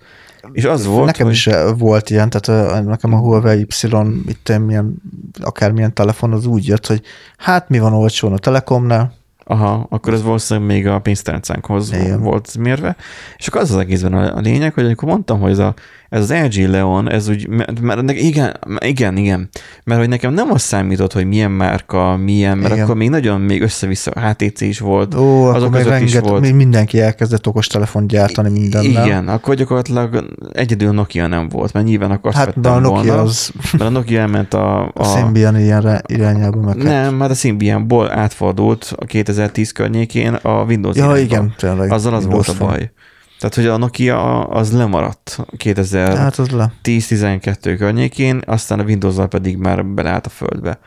[0.53, 1.35] És az volt, Nekem hogy...
[1.35, 3.89] is volt ilyen, tehát nekem a Huawei Y,
[4.27, 4.95] itt milyen,
[5.41, 7.03] akármilyen telefon az úgy jött, hogy
[7.37, 9.13] hát mi van olcsón a Telekomnál,
[9.49, 12.21] Aha, akkor ez valószínűleg még a pénztárcánkhoz Igen.
[12.21, 12.97] volt mérve.
[13.37, 15.75] És akkor az az egészben a, a lényeg, hogy amikor mondtam, hogy ez, a,
[16.09, 19.49] ez az LG Leon, ez úgy, mert, mert igen, igen, igen,
[19.85, 22.85] mert hogy nekem nem az számított, hogy milyen márka, milyen, mert igen.
[22.85, 26.53] akkor még nagyon még össze-vissza HTC is volt, Ó, azok között renget, is volt.
[26.53, 29.07] Mindenki elkezdett okostelefon gyártani mindennel.
[29.07, 33.13] Igen, akkor gyakorlatilag egyedül Nokia nem volt, mert nyilván akkor azt hát, de a Nokia
[33.13, 33.51] volna, az...
[33.73, 34.83] Mert a Nokia elment a...
[34.83, 36.77] A, a Symbian ilyen irányába meg.
[36.77, 41.23] Nem, mert a Symbianból átfordult a 2010 környékén a Windows Ja, irányba.
[41.23, 41.93] igen, tényleg.
[41.93, 42.91] Azzal az Windows volt a baj.
[43.39, 47.77] Tehát, hogy a Nokia az lemaradt 2010-12 hát le.
[47.77, 50.79] környékén, aztán a windows pedig már beleállt a földbe.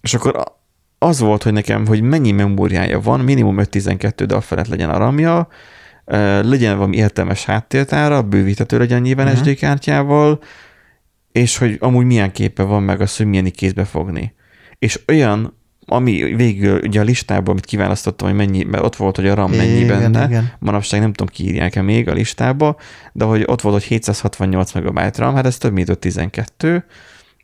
[0.00, 0.44] És akkor
[0.98, 4.98] az volt, hogy nekem, hogy mennyi memóriája van, minimum 512, de a felett legyen a
[4.98, 5.48] RAM-ja,
[6.42, 9.42] legyen valami értelmes háttértára, bővíthető legyen nyilván uh-huh.
[9.42, 10.40] SD kártyával,
[11.32, 14.34] és hogy amúgy milyen képe van meg az, hogy milyen kézbe fogni.
[14.78, 15.57] És olyan
[15.90, 19.50] ami végül ugye a listában, amit kiválasztottam, hogy mennyi, mert ott volt, hogy a RAM
[19.50, 20.52] mennyi igen, benne, igen.
[20.58, 22.76] manapság nem tudom, kiírják-e még a listába,
[23.12, 26.84] de hogy ott volt, hogy 768 MB RAM, hát ez több mint 12.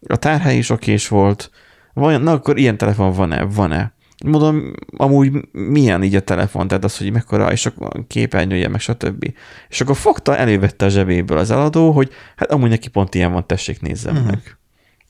[0.07, 1.51] A tárhely is okés volt.
[1.92, 3.42] Van, na akkor ilyen telefon van-e?
[3.42, 3.92] Van-e?
[4.24, 9.34] Mondom, amúgy milyen így a telefon, tehát az, hogy mekkora, és a képernyője, meg stb.
[9.68, 13.47] És akkor fogta, elővette a zsebéből az eladó, hogy hát amúgy neki pont ilyen van,
[13.47, 14.30] tessék, nézzem uh-huh.
[14.30, 14.59] meg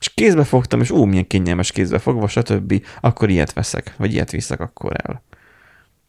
[0.05, 4.31] és kézbe fogtam, és ó, milyen kényelmes kézbe fogva, stb., akkor ilyet veszek, vagy ilyet
[4.31, 5.23] viszek akkor el.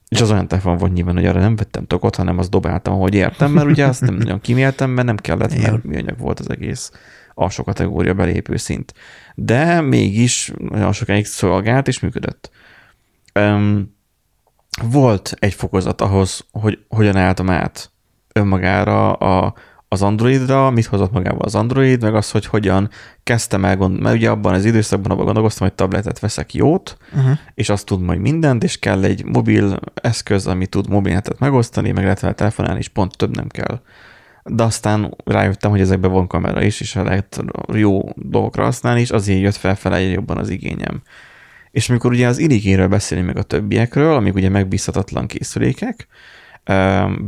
[0.08, 3.14] És az olyan telefon volt nyilván, hogy arra nem vettem tokot, hanem azt dobáltam, ahogy
[3.14, 6.92] értem, mert ugye azt nem nagyon kiméltem, mert nem kellett, mert műanyag volt az egész
[7.34, 8.94] alsó kategória belépő szint.
[9.36, 12.50] De mégis nagyon sokáig szolgált és működött.
[13.40, 13.96] Um,
[14.84, 17.92] volt egy fokozat ahhoz, hogy hogyan álltam át
[18.34, 19.54] önmagára a,
[19.88, 22.90] az Androidra, mit hozott magával az Android, meg az, hogy hogyan
[23.24, 27.38] kezdtem el gondolni, mert ugye abban az időszakban abban gondolkoztam, hogy tabletet veszek jót, uh-huh.
[27.54, 32.04] és azt tud majd mindent, és kell egy mobil eszköz, ami tud mobilnetet megosztani, meg
[32.04, 33.82] lehet vele telefonálni, és pont több nem kell.
[34.44, 39.42] De aztán rájöttem, hogy ezekben van kamera is, és lehet jó dolgokra használni, és azért
[39.42, 41.02] jött felfele jobban az igényem.
[41.72, 46.08] És amikor ugye az irigyéről beszélni meg a többiekről, amik ugye megbízhatatlan készülékek,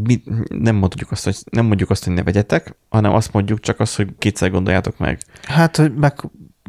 [0.04, 3.80] mi nem mondjuk azt, hogy nem mondjuk azt, hogy ne vegyetek, hanem azt mondjuk csak
[3.80, 5.20] azt, hogy kétszer gondoljátok meg.
[5.44, 6.14] Hát, hogy meg,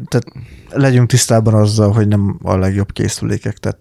[0.08, 0.26] tehát
[0.70, 3.78] legyünk tisztában azzal, hogy nem a legjobb készülékek, tehát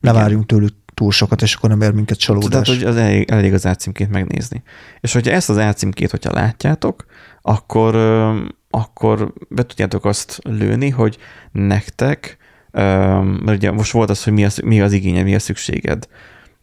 [0.00, 0.22] ne Igen.
[0.22, 2.50] várjunk tőlük túl sokat, és akkor nem ér minket csalódás.
[2.50, 4.62] Tehát, hogy az elég, elég az átcímként megnézni.
[5.00, 7.04] És hogyha ezt az átcímkét, hogyha látjátok,
[7.42, 7.94] akkor,
[8.70, 11.18] akkor be tudjátok azt lőni, hogy
[11.52, 12.36] nektek,
[12.72, 16.08] mert ugye most volt az, hogy mi az, mi az igénye, mi a szükséged.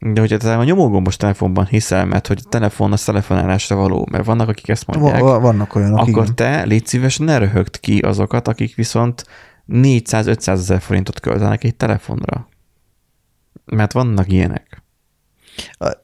[0.06, 4.26] De hogyha te a nyomógombos telefonban hiszel, mert hogy a telefon a telefonálásra való, mert
[4.26, 5.22] vannak, akik ezt mondják.
[5.22, 6.36] Vannak olyanok, Akkor igen.
[6.36, 9.26] te légy szíves, ne röhögd ki azokat, akik viszont
[9.68, 12.48] 400-500 ezer forintot költenek egy telefonra.
[13.66, 14.83] Mert vannak ilyenek.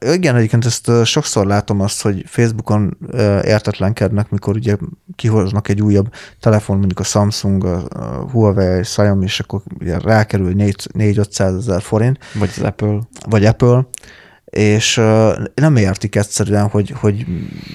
[0.00, 2.98] Igen, egyébként ezt sokszor látom azt, hogy Facebookon
[3.42, 4.76] értetlenkednek, mikor ugye
[5.16, 10.52] kihoznak egy újabb telefon, mondjuk a Samsung, a Huawei, a Xiaomi, és akkor ugye rákerül
[10.56, 12.18] 4-500 ezer forint.
[12.34, 12.98] Vagy az Apple.
[13.28, 13.86] Vagy Apple,
[14.50, 14.94] és
[15.54, 17.26] nem értik egyszerűen, hogy, hogy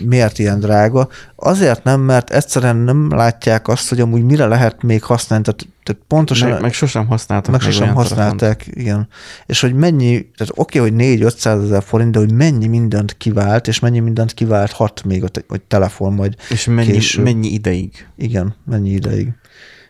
[0.06, 1.08] miért ilyen drága.
[1.36, 6.02] Azért nem, mert egyszerűen nem látják azt, hogy amúgy mire lehet még használni, tehát, tehát
[6.08, 6.50] pontosan...
[6.50, 8.78] Meg, meg sosem használtak meg sosem használták, telefont.
[8.78, 9.08] igen.
[9.46, 13.68] És hogy mennyi, tehát oké, okay, hogy 4-500 ezer forint, de hogy mennyi mindent kivált,
[13.68, 17.24] és mennyi mindent kivált hat még a, te, a telefon majd És mennyi, később.
[17.24, 18.08] mennyi ideig.
[18.18, 19.34] Igen, mennyi ideig.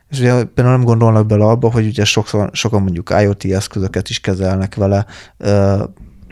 [0.10, 4.20] És ugye például nem gondolnak bele abba, hogy ugye sokszor, sokan mondjuk IoT eszközöket is
[4.20, 5.06] kezelnek vele,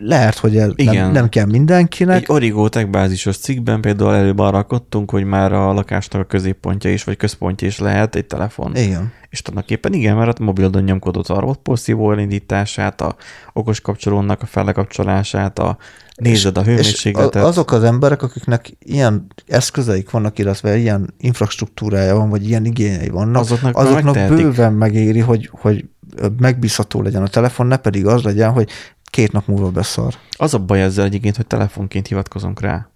[0.06, 0.96] lehet, hogy ez Igen.
[0.96, 2.30] Nem, nem kell mindenkinek.
[2.30, 7.04] Egy Tech bázisos cikkben például előbb arra rakottunk, hogy már a lakásnak a középpontja is,
[7.04, 8.76] vagy központja is lehet egy telefon.
[8.76, 9.12] Igen.
[9.30, 13.16] És tulajdonképpen igen, mert a mobilodon nyomkodott a robotporszívó elindítását, a
[13.54, 15.78] okos kapcsolónak a felekapcsolását, a
[16.16, 17.42] nézed a hőmérsékletet.
[17.42, 23.10] És azok az emberek, akiknek ilyen eszközeik vannak, illetve ilyen infrastruktúrája van, vagy ilyen igényei
[23.10, 25.86] vannak, azoknak, azoknak bőven megéri, hogy, hogy
[26.38, 28.70] megbízható legyen a telefon, ne pedig az legyen, hogy
[29.14, 30.14] két nap múlva beszar.
[30.32, 32.90] Az a baj ezzel egyébként, hogy telefonként hivatkozunk rá.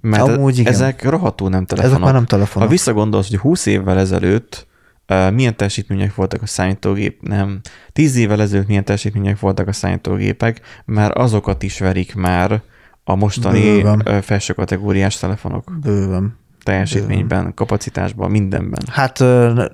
[0.00, 0.72] Mert Amúgy igen.
[0.72, 1.96] ezek rohadtul nem telefonok.
[1.96, 2.68] Ezek már nem telefonok.
[2.68, 4.66] Ha visszagondolsz, hogy 20 évvel ezelőtt
[5.08, 7.60] uh, milyen teljesítmények voltak a számítógép, nem,
[7.92, 12.62] 10 évvel ezelőtt milyen teljesítmények voltak a számítógépek, mert azokat is verik már
[13.04, 14.22] a mostani Bőven.
[14.22, 15.72] felső kategóriás telefonok.
[15.80, 18.82] Bőven teljesítményben, kapacitásban, mindenben.
[18.90, 19.18] Hát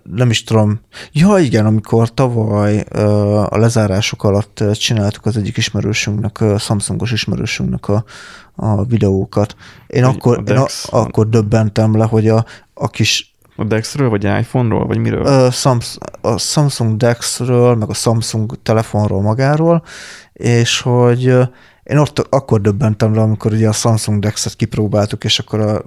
[0.03, 0.81] nem is tudom.
[1.13, 2.81] Ja, igen, amikor tavaly
[3.49, 8.05] a lezárások alatt csináltuk az egyik ismerősünknek, a Samsungos ismerősünknek a,
[8.57, 9.57] a videókat.
[9.87, 12.45] Én, akkor, én a, akkor döbbentem le, hogy a,
[12.75, 15.27] a kis a Dexről, vagy iPhone-ról, vagy miről?
[15.27, 19.83] A, Samsung, a Samsung Dexről, meg a Samsung telefonról magáról,
[20.33, 21.25] és hogy
[21.83, 25.83] én ott akkor döbbentem le, amikor ugye a Samsung Dex-et kipróbáltuk, és akkor a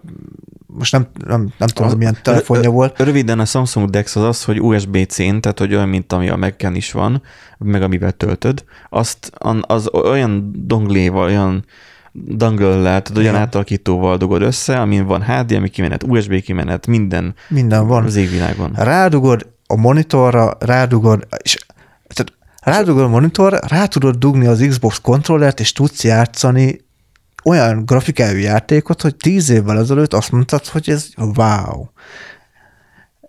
[0.78, 3.00] most nem, nem, nem tudom, az, milyen telefonja volt.
[3.00, 6.64] Röviden a Samsung Dex az az, hogy USB-C-n, tehát hogy olyan, mint ami a mac
[6.74, 7.22] is van,
[7.58, 9.32] meg amivel töltöd, azt
[9.62, 11.66] az olyan dongléval, olyan
[12.14, 18.04] dongle-lel, tehát olyan átalakítóval dugod össze, amin van HDMI kimenet, USB kimenet, minden, minden van.
[18.04, 18.72] az égvilágon.
[18.76, 21.58] Rádugod a monitorra, rádugod, és
[22.08, 26.90] tehát rádugod a monitorra, rá tudod dugni az Xbox kontrollert, és tudsz játszani
[27.44, 31.86] olyan grafikájú játékot, hogy tíz évvel ezelőtt azt mondtad, hogy ez wow.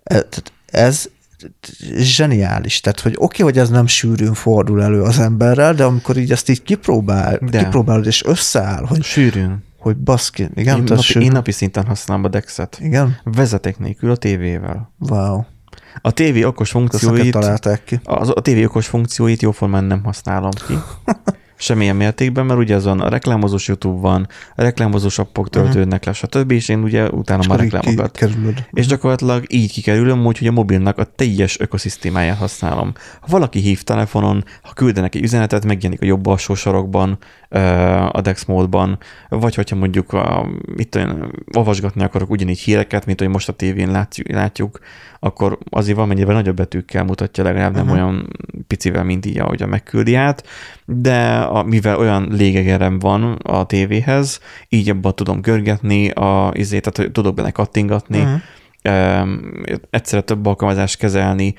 [0.03, 0.27] E,
[0.67, 1.09] ez
[1.97, 2.81] zseniális.
[2.81, 6.33] Tehát, hogy oké, okay, hogy ez nem sűrűn fordul elő az emberrel, de amikor így
[6.33, 7.59] ezt így kipróbál, de.
[7.59, 9.65] kipróbálod és összeáll, hogy sűrűn.
[9.79, 10.77] Hogy baszki, igen?
[10.77, 11.23] Én, napi, sűrűn.
[11.23, 12.79] én napi szinten használom a Dexet.
[12.81, 13.17] Igen?
[13.25, 14.93] Vezeték nélkül a tévével.
[14.99, 15.43] Wow.
[16.01, 18.01] A TV okos funkcióit, találták ki.
[18.05, 20.75] Az, a TV okos funkcióit jóformán nem használom ki.
[21.63, 25.53] semmilyen mértékben, mert ugye azon a reklámozós YouTube van, a reklámozós appok mhm.
[25.53, 26.51] töltődnek le, stb.
[26.51, 28.11] És én ugye utána már reklámokat.
[28.11, 28.67] Kikerülöd.
[28.71, 32.93] És gyakorlatilag így kikerülöm, úgyhogy a mobilnak a teljes ökoszisztémáját használom.
[33.21, 37.19] Ha valaki hív telefonon, ha küldenek egy üzenetet, megjelenik a jobb alsó sarokban,
[38.09, 38.99] a Dex módban,
[39.29, 43.91] vagy hogyha mondjuk a, mit olyan, olvasgatni akarok ugyanígy híreket, mint hogy most a tévén
[43.91, 44.81] látjuk, látjuk
[45.25, 47.99] akkor azért mennyivel nagyobb betűkkel mutatja, legalább nem uh-huh.
[47.99, 48.29] olyan
[48.67, 50.45] picivel, mint így, ahogy a megküldi át,
[50.87, 57.13] de a, mivel olyan légegerem van a tévéhez, így abban tudom görgetni a izét, tehát
[57.13, 59.23] tudok benne kattingatni, uh-huh.
[59.23, 61.55] um, egyszerre több alkalmazást kezelni,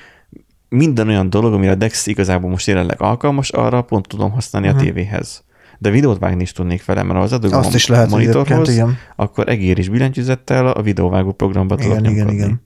[0.70, 4.82] minden olyan dolog, amire a DeX igazából most jelenleg alkalmas, arra pont tudom használni uh-huh.
[4.82, 5.44] a tévéhez
[5.84, 8.98] de videót vágni is tudnék vele, mert az adok Azt is lehet, monitorhoz, igen.
[9.16, 12.62] akkor egér is billentyűzettel a videóvágó programba tudok igen, igen, igen.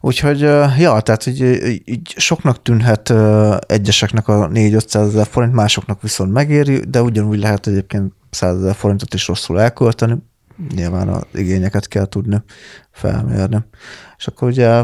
[0.00, 0.40] Úgyhogy,
[0.78, 1.40] ja, tehát így,
[1.84, 3.12] így soknak tűnhet
[3.66, 9.14] egyeseknek a 4-500 ezer forint, másoknak viszont megéri, de ugyanúgy lehet egyébként 100 ezer forintot
[9.14, 10.16] is rosszul elkölteni.
[10.74, 12.42] Nyilván az igényeket kell tudni
[12.90, 13.58] felmérni.
[14.18, 14.82] És akkor ugye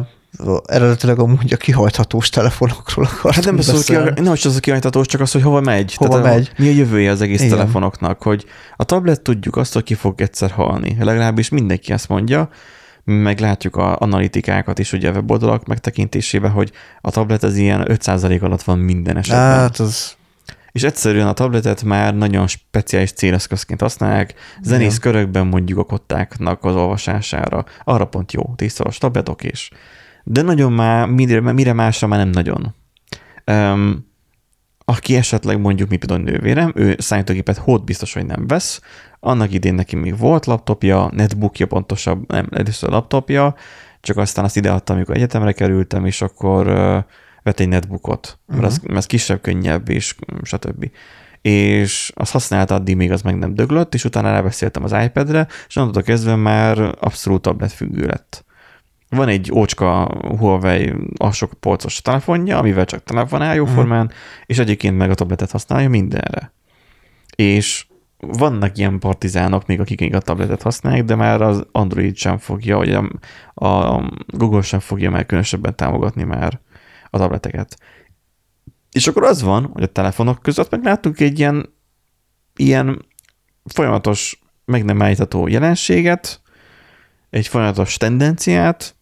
[0.65, 5.21] eredetileg amúgy a kihajthatós telefonokról akartam Hát nem beszél ki, nem az a kihajthatós, csak
[5.21, 5.95] az, hogy hova megy.
[5.95, 6.51] Hova Tehát megy.
[6.57, 7.57] A, mi a jövője az egész Igen.
[7.57, 8.45] telefonoknak, hogy
[8.77, 10.97] a tablet tudjuk azt, hogy ki fog egyszer halni.
[11.01, 12.49] Legalábbis mindenki ezt mondja,
[13.07, 18.43] meg látjuk a analitikákat is ugye a weboldalak megtekintésével, hogy a tablet az ilyen 5%
[18.43, 19.59] alatt van minden esetben.
[19.59, 20.17] Hát az...
[20.73, 26.75] És egyszerűen a tabletet már nagyon speciális céleszközként használják, zenész körökben mondjuk a kottáknak az
[26.75, 27.65] olvasására.
[27.85, 29.71] Arra pont jó, tízszoros tabletok is.
[30.25, 32.75] De nagyon már, mire, mire másra már nem nagyon.
[33.47, 34.07] Um,
[34.89, 38.81] aki esetleg mondjuk, mi például nővérem, ő számítógépet hót biztos, hogy nem vesz,
[39.21, 43.55] annak idén neki még volt laptopja, netbookja pontosabb, nem, először laptopja,
[44.01, 47.05] csak aztán azt ideadtam, amikor egyetemre kerültem, és akkor uh,
[47.43, 48.67] vett egy netbookot, mert, uh-huh.
[48.67, 50.91] az, mert az kisebb, könnyebb, és stb.
[51.41, 55.77] És azt használta addig, még az meg nem döglött, és utána rábeszéltem az iPad-re, és
[55.77, 58.45] onnantól kezdve már abszolút tablet függő lett.
[59.17, 60.05] Van egy ócska
[60.39, 64.19] Huawei alsó polcos telefonja, amivel csak telefonál jóformán, uh-huh.
[64.47, 66.53] és egyébként meg a tabletet használja mindenre.
[67.37, 67.87] És
[68.19, 72.93] vannak ilyen partizánok még, akik a tabletet használják, de már az Android sem fogja, vagy
[72.93, 73.11] a,
[73.55, 76.61] a Google sem fogja már különösebben támogatni már
[77.11, 77.79] a tableteket.
[78.93, 81.75] És akkor az van, hogy a telefonok között meg láttunk egy ilyen,
[82.57, 83.05] ilyen
[83.65, 86.41] folyamatos, meg nem állítható jelenséget,
[87.31, 88.96] egy folyamatos tendenciát,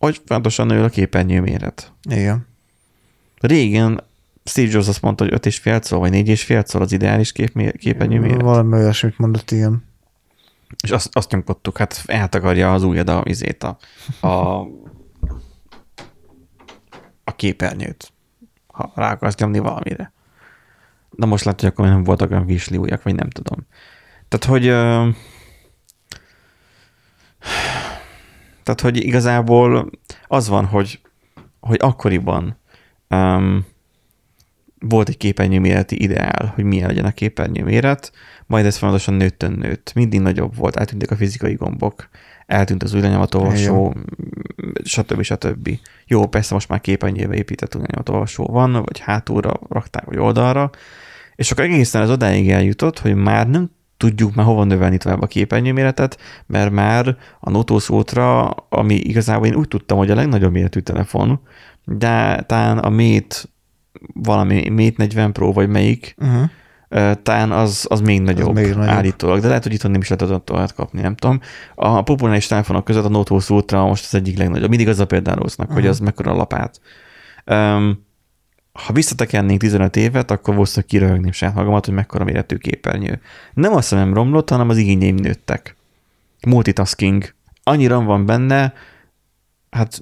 [0.00, 1.92] hogy folyamatosan nő a képernyő méret.
[2.08, 2.46] Igen.
[3.40, 4.02] Régen
[4.44, 8.40] Steve Jobs azt mondta, hogy 5,5 szor, vagy 4,5 szor az ideális kép, képernyő méret.
[8.40, 9.84] Valami olyasmit mondott, igen.
[10.82, 13.78] És azt, azt nyomkodtuk, hát eltakarja az ujjad a izét, a,
[14.26, 14.60] a,
[17.24, 18.12] a képernyőt,
[18.66, 20.12] ha rá akarsz nyomni valamire.
[21.10, 23.66] Na most látja, hogy akkor nem voltak olyan visli ujjak, vagy nem tudom.
[24.28, 24.66] Tehát, hogy
[28.62, 29.90] tehát, hogy igazából
[30.26, 31.00] az van, hogy,
[31.60, 32.58] hogy akkoriban
[33.08, 33.66] um,
[34.78, 38.12] volt egy képernyő méreti ideál, hogy milyen legyen a képernyő méret,
[38.46, 39.92] majd ez folyamatosan nőttön nőtt.
[39.94, 42.08] Mindig nagyobb volt, eltűntek a fizikai gombok,
[42.46, 43.94] eltűnt az új lenyomatolvasó,
[44.84, 45.22] stb.
[45.22, 45.70] stb.
[46.06, 50.70] Jó, persze most már képernyőbe épített új lenyomatolvasó van, vagy hátulra rakták, vagy oldalra,
[51.36, 53.70] és akkor egészen az odáig eljutott, hogy már nem
[54.00, 59.54] tudjuk már hova növelni tovább a képernyőméretet, mert már a Notos Ultra, ami igazából én
[59.54, 61.40] úgy tudtam, hogy a legnagyobb méretű telefon,
[61.84, 63.36] de talán a Mate
[64.14, 67.12] valami Mate 40 Pro, vagy melyik, uh-huh.
[67.22, 70.08] talán az, az még nagyobb, az még nagyobb állítólag, de lehet, hogy itt nem is
[70.08, 71.40] lehet tovább kapni, nem tudom.
[71.74, 74.68] A populáris telefonok között a Note 20 Ultra most az egyik legnagyobb.
[74.68, 75.82] Mindig az a példálóznak, uh-huh.
[75.82, 76.80] hogy az mekkora lapát.
[77.46, 78.08] Um,
[78.86, 83.20] ha visszatekernénk 15 évet, akkor valószínűleg kiröhögném saját magamat, hogy mekkora méretű képernyő.
[83.54, 85.76] Nem a szemem romlott, hanem az igényeim nőttek.
[86.46, 87.34] Multitasking.
[87.62, 88.72] Annyira van benne,
[89.70, 90.00] hát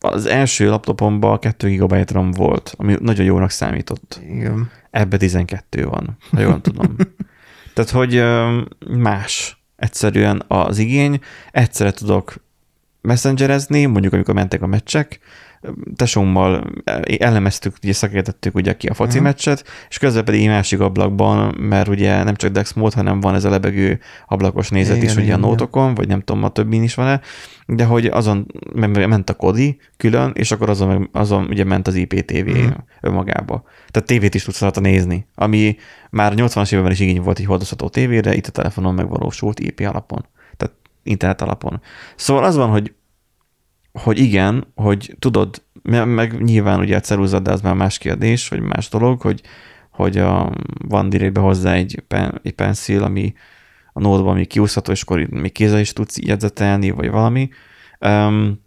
[0.00, 4.20] az első laptopomban 2 GB RAM volt, ami nagyon jónak számított.
[4.28, 4.70] Igen.
[4.90, 6.96] Ebbe 12 van, ha jól tudom.
[7.74, 8.22] Tehát, hogy
[8.98, 11.20] más egyszerűen az igény.
[11.50, 12.34] Egyszerre tudok
[13.00, 15.20] messengerezni, mondjuk amikor mentek a meccsek,
[15.96, 16.70] tesómmal
[17.18, 19.24] elemeztük, ugye szakértettük ugye ki a foci uh-huh.
[19.24, 23.34] meccset, és közben pedig egy másik ablakban, mert ugye nem csak Dex mód, hanem van
[23.34, 26.48] ez a lebegő ablakos nézet igen, is, ugye igen, a nótokon, vagy nem tudom, a
[26.48, 27.20] többin is van-e,
[27.66, 32.34] de hogy azon ment a Kodi külön, és akkor azon, azon ugye ment az IPTV
[32.34, 32.64] uh-huh.
[32.64, 32.72] Mhm.
[33.00, 33.64] önmagába.
[33.90, 35.76] Tehát tévét is tudsz rajta nézni, ami
[36.10, 40.26] már 80-as években is igény volt egy hordozható tévére, itt a telefonon megvalósult IP alapon,
[40.56, 41.80] tehát internet alapon.
[42.16, 42.92] Szóval az van, hogy
[44.02, 48.60] hogy igen, hogy tudod, meg nyilván ugye a ceruza, de az már más kérdés, vagy
[48.60, 49.42] más dolog, hogy,
[49.90, 50.52] hogy a,
[50.88, 53.34] van direktbe hozzá egy, pen, egy pencil, ami
[53.92, 57.48] a nódban még kiúszható, és akkor még kézzel is tudsz jegyzetelni, vagy valami.
[58.00, 58.62] Um,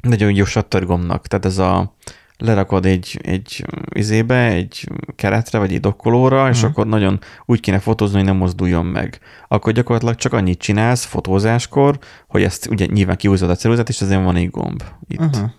[0.00, 1.94] nagyon jó sattargomnak, tehát ez a
[2.40, 3.64] lerakod egy, egy
[3.94, 6.70] izébe, egy keretre, vagy egy dokkolóra, és uh-huh.
[6.70, 9.18] akkor nagyon úgy kéne fotózni, hogy nem mozduljon meg.
[9.48, 11.98] Akkor gyakorlatilag csak annyit csinálsz fotózáskor,
[12.28, 15.20] hogy ezt ugye nyilván kihúzod a ceruzát, és ezért van egy gomb itt.
[15.20, 15.50] Uh-huh.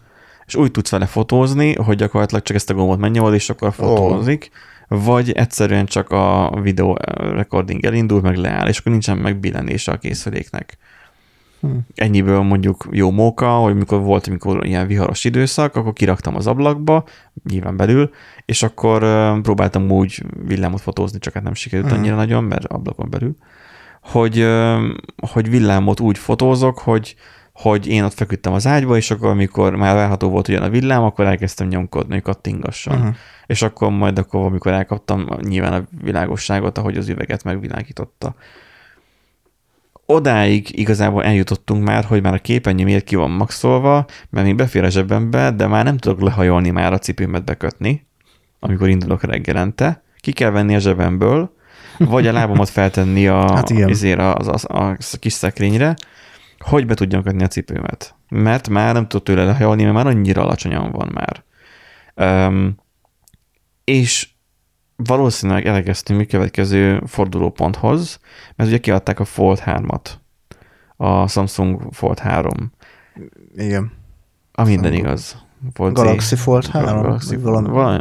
[0.46, 4.52] És úgy tudsz vele fotózni, hogy gyakorlatilag csak ezt a gombot megnyomod, és akkor fotózik,
[4.90, 5.04] oh.
[5.04, 10.78] vagy egyszerűen csak a videó recording elindul, meg leáll, és akkor nincsen megbillenése a készüléknek.
[11.62, 11.80] Hmm.
[11.96, 17.04] Ennyiből mondjuk jó móka, hogy mikor volt, amikor ilyen viharos időszak, akkor kiraktam az ablakba,
[17.50, 18.10] nyilván belül,
[18.46, 19.00] és akkor
[19.42, 22.00] próbáltam úgy villámot fotózni, csak hát nem sikerült hmm.
[22.00, 23.36] annyira nagyon, mert ablakon belül,
[24.02, 24.48] hogy,
[25.32, 27.16] hogy villámot úgy fotózok, hogy,
[27.54, 31.04] hogy én ott feküdtem az ágyba, és akkor amikor már várható volt ugyan a villám,
[31.04, 32.98] akkor elkezdtem nyomkodni, kattingasson.
[32.98, 33.16] Uh-huh.
[33.46, 38.36] És akkor majd akkor, amikor elkaptam nyilván a világosságot, ahogy az üveget megvilágította
[40.06, 44.84] odáig igazából eljutottunk már, hogy már a képernyő miért ki van maxolva, mert még befér
[44.84, 48.08] a zsebembe, de már nem tudok lehajolni már a cipőmet bekötni,
[48.60, 50.04] amikor indulok reggelente.
[50.18, 51.56] Ki kell venni a zsebemből,
[51.98, 55.96] vagy a lábamat feltenni a, hát izére, az, az, a, a kis szekrényre,
[56.60, 58.16] hogy be tudjam kötni a cipőmet.
[58.30, 61.44] Mert már nem tudok tőle lehajolni, mert már annyira alacsonyan van már.
[62.48, 62.76] Um,
[63.84, 64.30] és
[65.04, 68.20] valószínűleg elekeztünk a következő fordulóponthoz,
[68.56, 70.10] mert ugye kiadták a Fold 3-at,
[70.96, 72.72] a Samsung Fold 3.
[73.56, 73.92] Igen.
[74.52, 75.46] A minden igaz.
[75.74, 77.02] Fold Galaxy Z, Fold 3?
[77.02, 78.00] Galaxy valami, valami,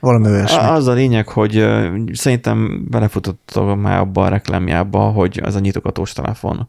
[0.00, 0.58] valami olyasmi.
[0.58, 1.66] Az a lényeg, hogy
[2.12, 6.68] szerintem belefutottam már abba a reklámjába, hogy az a nyitogatós telefon.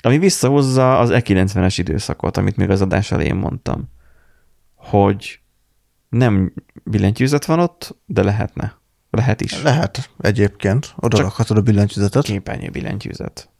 [0.00, 3.90] Ami visszahozza az E90-es időszakot, amit még az adás elején mondtam.
[4.74, 5.40] Hogy
[6.08, 6.52] nem
[6.84, 8.76] billentyűzet van ott, de lehetne.
[9.10, 9.62] Lehet is.
[9.62, 10.94] Lehet egyébként.
[10.96, 12.24] Oda Csak rakhatod a billentyűzetet.
[12.24, 13.50] Képernyő billentyűzet.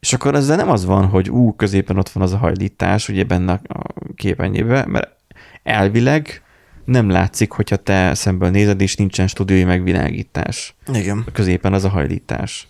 [0.00, 3.24] És akkor ezzel nem az van, hogy ú, középen ott van az a hajlítás, ugye
[3.24, 3.84] benne a
[4.14, 5.16] képernyőben, mert
[5.62, 6.42] elvileg
[6.84, 10.74] nem látszik, hogyha te szemből nézed, és nincsen stúdiói megvilágítás.
[10.92, 11.24] Igen.
[11.32, 12.68] Középen az a hajlítás.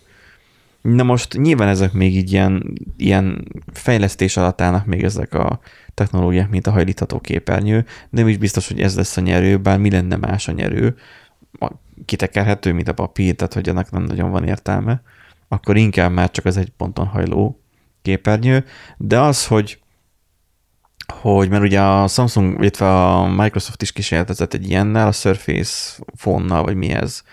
[0.81, 5.59] Na most nyilván ezek még így ilyen, ilyen fejlesztés alatt állnak még ezek a
[5.93, 9.91] technológiák, mint a hajlítható képernyő, nem is biztos, hogy ez lesz a nyerő, bár mi
[9.91, 10.95] lenne más a nyerő,
[12.05, 15.01] kitekerhető, mint a papír, tehát hogy annak nem nagyon van értelme,
[15.47, 17.59] akkor inkább már csak az egy ponton hajló
[18.01, 18.65] képernyő,
[18.97, 19.77] de az, hogy
[21.07, 26.61] hogy mert ugye a Samsung, illetve a Microsoft is kísérletezett egy ilyennel, a Surface phone
[26.61, 27.23] vagy mi ez,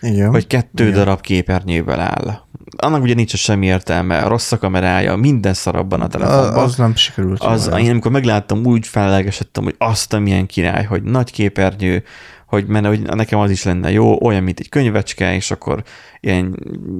[0.00, 0.30] Igen.
[0.30, 0.94] hogy kettő Igen.
[0.98, 2.40] darab képernyővel áll.
[2.76, 6.64] Annak ugye nincs semmi értelme, rossz a kamerája, minden szarabban a telefonban.
[6.64, 7.42] az nem sikerült.
[7.42, 7.78] Az, jól.
[7.78, 12.04] én amikor megláttam, úgy fellelgesedtem, hogy azt a milyen király, hogy nagy képernyő,
[12.50, 15.82] hogy, menne, hogy nekem az is lenne jó, olyan, mint egy könyvecske, és akkor
[16.20, 16.56] ilyen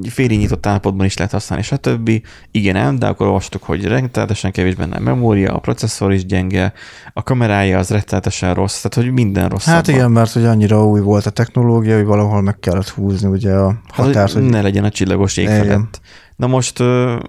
[0.08, 2.10] félig nyitott állapotban is lehet használni, stb.
[2.50, 6.72] Igen, ám, de akkor olvastuk, hogy rettenetesen kevés benne a memória, a processzor is gyenge,
[7.12, 9.64] a kamerája az rettenetesen rossz, tehát hogy minden rossz.
[9.64, 13.52] Hát igen, mert hogy annyira új volt a technológia, hogy valahol meg kellett húzni ugye
[13.52, 16.00] a határt, Hát, hogy ne legyen a csillagos ég felett.
[16.40, 16.80] Na most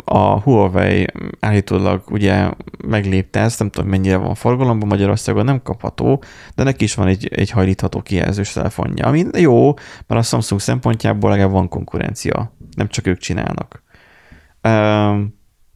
[0.06, 1.08] a Huawei
[1.40, 2.52] állítólag ugye
[2.88, 6.24] meglépte ezt, nem tudom mennyire van forgalomban, Magyarországon nem kapható,
[6.56, 9.74] de neki is van egy, egy hajlítható kijelzős telefonja, ami jó,
[10.08, 13.84] mert a Samsung szempontjából legalább van konkurencia, nem csak ők csinálnak.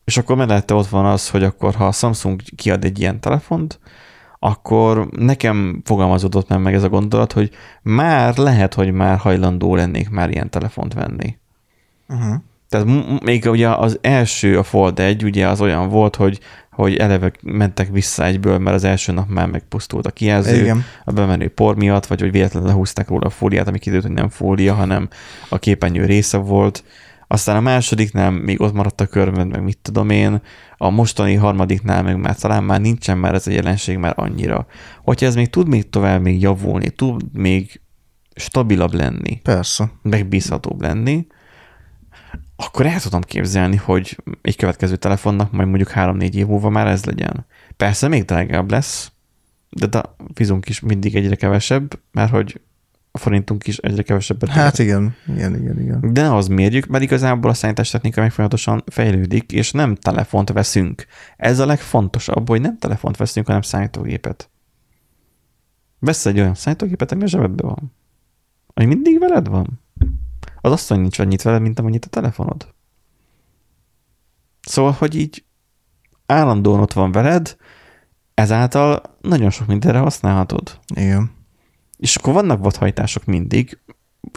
[0.03, 3.80] És akkor mellette ott van az, hogy akkor ha a Samsung kiad egy ilyen telefont,
[4.40, 7.49] akkor nekem fogalmazódott meg, meg ez a gondolat, hogy
[7.82, 11.38] már lehet, hogy már hajlandó lennék már ilyen telefont venni.
[12.10, 12.36] uh-huh.
[12.76, 16.39] Tehát még ugye az első, a Fold 1, ugye az olyan volt, hogy,
[16.72, 20.84] hogy eleve mentek vissza egyből, mert az első nap már megpusztult a kijelző Igen.
[21.06, 24.30] a bemenő por miatt, vagy hogy véletlenül lehúzták róla a fóliát, ami kiderült, hogy nem
[24.30, 25.07] fólia, hanem
[25.49, 26.84] a képernyő része volt.
[27.27, 30.41] Aztán a másodiknál még ott maradt a körmöd, meg mit tudom én,
[30.77, 34.65] a mostani harmadiknál meg már talán már nincsen már ez a jelenség már annyira.
[35.03, 37.81] Hogyha ez még tud még tovább még javulni, tud még
[38.35, 39.91] stabilabb lenni, Persze.
[40.02, 41.27] megbízhatóbb lenni,
[42.56, 47.06] akkor el tudom képzelni, hogy egy következő telefonnak majd mondjuk 3-4 év múlva már ez
[47.06, 47.45] legyen.
[47.77, 49.11] Persze még drágább lesz,
[49.69, 52.61] de a fizunk is mindig egyre kevesebb, mert hogy
[53.11, 54.49] a forintunk is egyre kevesebbet.
[54.49, 56.14] Hát igen, igen, igen, igen.
[56.14, 61.06] De az mérjük, mert igazából a szállítástechnika meg folyamatosan fejlődik, és nem telefont veszünk.
[61.38, 64.49] Ez a legfontosabb, hogy nem telefont veszünk, hanem számítógépet.
[65.99, 67.94] Vesz egy olyan számítógépet, ami a zsebedben van.
[68.73, 69.82] Ami mindig veled van.
[70.66, 72.74] Az asszony nincs annyit veled, mint amennyit a telefonod.
[74.62, 75.44] Szóval, hogy így
[76.26, 77.58] állandóan ott van veled,
[78.34, 80.80] ezáltal nagyon sok mindenre használhatod.
[80.96, 81.32] Igen.
[81.98, 83.80] És akkor vannak vadhajtások mindig,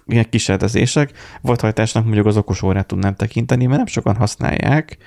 [0.06, 1.12] ilyen kísérletezések.
[1.40, 4.98] Vadhajtásnak mondjuk az okos órát tudnám tekinteni, mert nem sokan használják,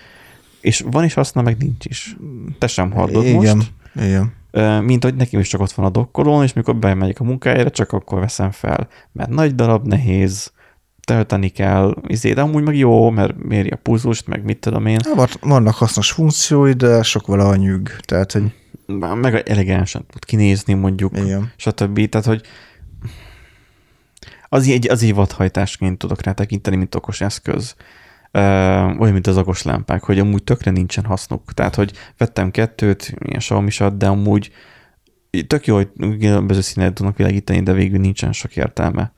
[0.62, 2.16] és van is haszna, meg nincs is.
[2.58, 3.56] Te sem hallod igen.
[3.56, 3.74] most.
[3.96, 4.34] Igen.
[4.84, 7.92] Mint hogy nekem is csak ott van a dokkolón, és mikor bemegyek a munkájára, csak
[7.92, 8.88] akkor veszem fel.
[9.12, 10.52] Mert nagy darab, nehéz,
[11.04, 15.00] tölteni kell, izé, de amúgy meg jó, mert méri a pulzust, meg mit tudom én,
[15.04, 17.96] Hát van- Vannak hasznos funkciói, de sok vele a nyűg.
[18.06, 18.44] Tehát, hogy
[19.16, 21.52] meg elegánsan tud kinézni mondjuk, igen.
[21.56, 22.10] stb.
[22.10, 22.42] Tehát, hogy
[24.50, 27.76] az egy, az egy vadhajtásként tudok rá tekinteni, mint okos eszköz.
[28.32, 28.40] Ö,
[29.00, 31.54] olyan, mint az okos lámpák, hogy amúgy tökre nincsen hasznuk.
[31.54, 34.52] Tehát, hogy vettem kettőt, ilyen xiaomi de amúgy
[35.48, 39.14] tök jó, hogy különböző színet tudnak világítani, de végül nincsen sok értelme.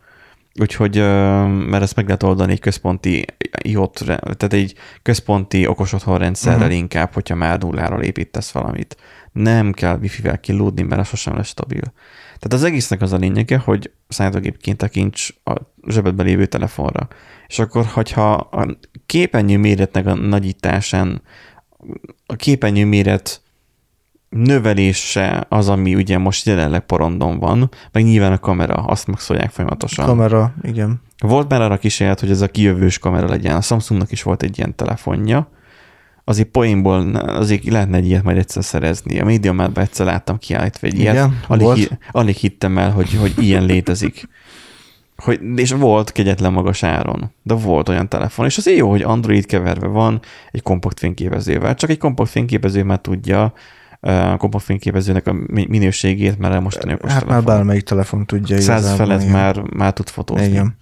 [0.60, 0.98] Úgyhogy,
[1.46, 3.26] mert ezt meg lehet oldani egy központi
[3.62, 6.78] IOT, tehát egy központi okos otthonrendszerrel uh-huh.
[6.78, 8.98] inkább, hogyha már nulláról építesz valamit.
[9.32, 11.94] Nem kell wifi-vel kilódni, mert az sosem lesz stabil.
[12.26, 15.54] Tehát az egésznek az a lényege, hogy számítógépként tekints a
[15.88, 17.08] zsebedben lévő telefonra.
[17.48, 21.22] És akkor, hogyha a képernyő méretnek a nagyításán,
[22.26, 23.42] a képernyő méret
[24.34, 30.06] növelése az, ami ugye most jelenleg porondon van, meg nyilván a kamera, azt maxolják folyamatosan.
[30.06, 31.02] Kamera, igen.
[31.18, 33.56] Volt már arra kísérlet, hogy ez a kijövős kamera legyen.
[33.56, 35.50] A Samsungnak is volt egy ilyen telefonja.
[36.24, 39.20] Azért poénból azért lehetne egy ilyet majd egyszer szerezni.
[39.20, 41.14] A médiamárban egyszer láttam kiállítva egy ilyet.
[41.14, 44.28] Igen, alig, hi- alig hittem el, hogy, hogy ilyen létezik.
[45.18, 48.46] Hogy, és volt kegyetlen magas áron, de volt olyan telefon.
[48.46, 50.20] És azért jó, hogy Android keverve van
[50.52, 51.76] egy kompakt fényképezővel.
[51.76, 53.54] Csak egy kompakt fényképező már tudja
[54.04, 57.54] a kompakt fényképezőnek a mi- minőségét, mert mostani okos Hát már telefon.
[57.56, 58.62] bármelyik telefon tudja.
[58.62, 60.46] Száz felett már, már tud fotózni.
[60.46, 60.78] Igen.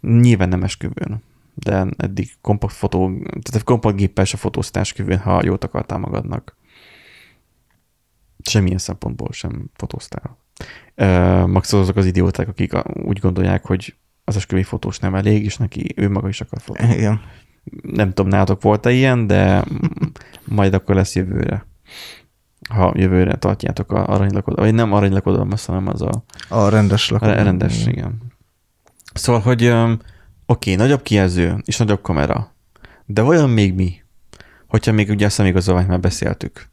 [0.00, 1.22] Nyilván nem esküvőn,
[1.54, 3.10] de eddig kompakt fotó,
[3.42, 6.56] tehát kompakt géppel se fotóztál esküvőn, ha jót akartál magadnak.
[8.44, 10.38] Semmilyen szempontból sem fotóztál.
[11.46, 15.92] Max azok az idióták, akik úgy gondolják, hogy az esküvői fotós nem elég, és neki
[15.96, 16.94] ő maga is akar fotózni.
[16.94, 17.20] Igen.
[17.82, 19.64] Nem tudom, nálatok volt-e ilyen, de
[20.44, 21.66] majd akkor lesz jövőre.
[22.72, 27.44] Ha jövőre tartjátok a aranylakodalmat, vagy nem aranylakodalmat, hanem az a, A rendes a lakodalom.
[27.44, 28.22] rendes, igen.
[29.14, 29.74] Szóval, hogy
[30.46, 32.54] oké, nagyobb kijelző és nagyobb kamera,
[33.06, 34.02] de vajon még mi?
[34.68, 36.70] Hogyha még ugye a szemigazolványt már beszéltük.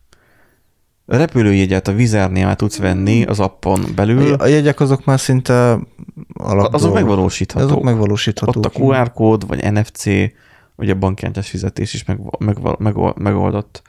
[1.05, 5.79] A repülőjegyet a Vizernél már tudsz venni az appon belül, A jegyek azok már szinte
[6.33, 7.69] alap azok megvalósíthatók.
[7.69, 8.65] Azok megvalósíthatók.
[8.65, 10.03] Ott a QR kód, vagy NFC,
[10.75, 13.81] vagy a bankkártyás fizetés is meg, meg, meg, megoldott.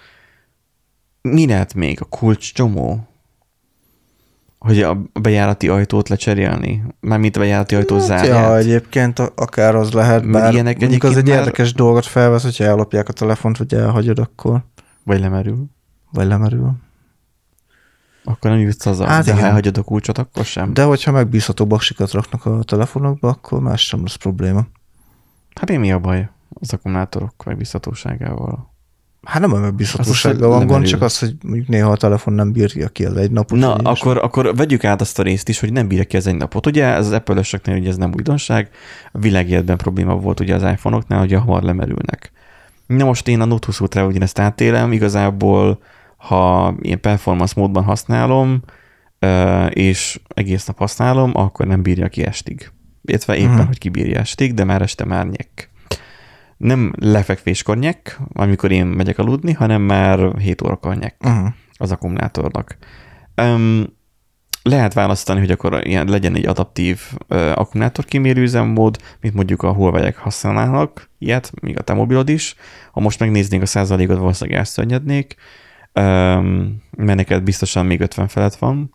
[1.23, 2.01] Mi lehet még?
[2.01, 3.05] A kulcs csomó?
[4.59, 6.83] Hogy a bejárati ajtót lecserélni?
[7.01, 8.27] Mármint a bejárati ajtó Hát, zárját?
[8.49, 12.43] ja, egyébként akár az lehet, bár ilyenek mondjuk az egy egyébként már- érdekes dolgot felvesz,
[12.43, 14.65] hogyha ellopják a telefont, vagy elhagyod, akkor
[15.05, 15.65] Vagy lemerül?
[16.13, 16.73] vagy lemerül.
[18.25, 19.07] Akkor nem jutsz haza.
[19.07, 20.75] Hát De ha elhagyod a kulcsot, akkor sem.
[20.75, 24.67] De hogyha megbízható baksikat raknak a telefonokba, akkor más sem lesz probléma.
[25.55, 26.29] Hát én mi a baj
[26.61, 28.70] az akkumulátorok megbízhatóságával?
[29.23, 31.97] Hát nem a Az megbízhatósággal az, hogy van gond, csak az, hogy mondjuk néha a
[31.97, 33.59] telefon nem bírja ki az egy napot.
[33.59, 36.37] Na, akkor, akkor vegyük át azt a részt is, hogy nem bírja ki ez egy
[36.37, 36.67] napot.
[36.67, 38.69] Ugye ez az Apple-ösöknél ugye ez nem újdonság,
[39.13, 42.33] a világéletben probléma volt ugye az iPhone-oknál, hogy hamar lemerülnek.
[42.87, 45.83] Na most én a Note 20 Ultra ugyanezt átélem, igazából
[46.17, 48.63] ha ilyen performance módban használom,
[49.69, 52.71] és egész nap használom, akkor nem bírja ki estig.
[53.05, 53.67] Illetve éppen, Mhm.
[53.67, 55.70] hogy kibírja estig, de már este már nyek.
[56.61, 61.49] Nem lefekvéskor nyek, amikor én megyek aludni, hanem már 7 órakor nyek Uh-huh.
[61.77, 62.77] az akkumulátornak.
[63.43, 63.99] Um,
[64.63, 69.73] lehet választani, hogy akkor ilyen legyen egy adaptív uh, akkumulátor kimérő üzemmód, mint mondjuk a
[69.73, 72.55] huawei használnak, ilyet, még a te mobilod is.
[72.93, 75.35] Ha most megnéznénk a százalékot, valószínűleg elszörnyednék,
[75.95, 78.95] um, mert neked biztosan még 50 felett van.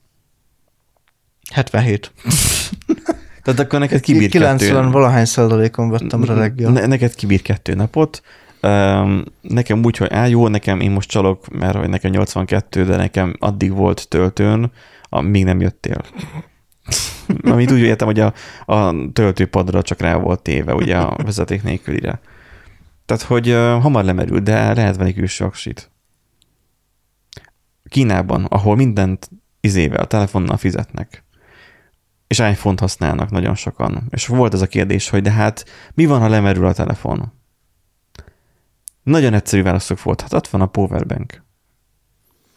[1.54, 2.14] 77.
[3.46, 4.92] Tehát akkor neked kibír 90 kettő.
[4.92, 6.72] valahány százalékon vettem rá reggel.
[6.72, 8.22] Ne, neked kibír kettő napot.
[8.62, 12.96] Um, nekem úgy, hogy á, jó, nekem én most csalok, mert hogy nekem 82, de
[12.96, 14.72] nekem addig volt töltőn,
[15.22, 16.02] még nem jöttél.
[17.52, 18.34] Amit úgy értem, hogy a,
[18.66, 22.20] a töltőpadra csak rá volt téve, ugye a vezeték nélkülire.
[23.06, 25.92] Tehát, hogy uh, hamar lemerül, de lehet venni külső aksit.
[27.90, 31.25] Kínában, ahol mindent izével, telefonnal fizetnek,
[32.28, 34.08] és iPhone-t használnak nagyon sokan.
[34.10, 37.34] És volt ez a kérdés, hogy de hát mi van, ha lemerül a telefon?
[39.04, 40.22] Nagyon egyszerű válaszok volt.
[40.22, 41.45] Hát ott van a powerbank.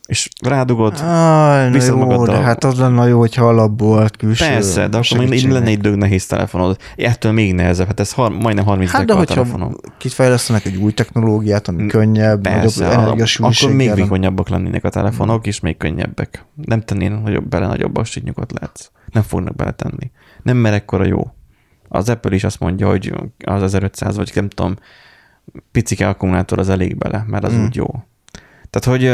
[0.09, 2.27] És rádugod, Aj, viszed jó, magaddal.
[2.37, 5.67] de hát az lenne jó, hogyha alapból volt külső Persze, de akkor még így lenne
[5.67, 6.77] egy dög nehéz telefonod.
[6.97, 9.75] Ettől még nehezebb, hát ez har- majdnem 30 Hát de a telefonom.
[9.99, 15.47] kifejlesztenek egy új technológiát, ami könnyebb, Persze, nagyobb a- akkor még vékonyabbak lennének a telefonok,
[15.47, 16.45] és még könnyebbek.
[16.55, 18.91] Nem tennének nagyobb, bele nagyobb nyugodt lehetsz.
[19.13, 20.11] Nem fognak beletenni.
[20.43, 21.27] Nem mer ekkora jó.
[21.89, 23.13] Az Apple is azt mondja, hogy
[23.45, 24.75] az 1500, vagy nem tudom,
[25.73, 27.65] picike akkumulátor az elég bele, mert az Mm.
[27.65, 27.87] úgy jó.
[28.71, 29.05] Tehát, hogy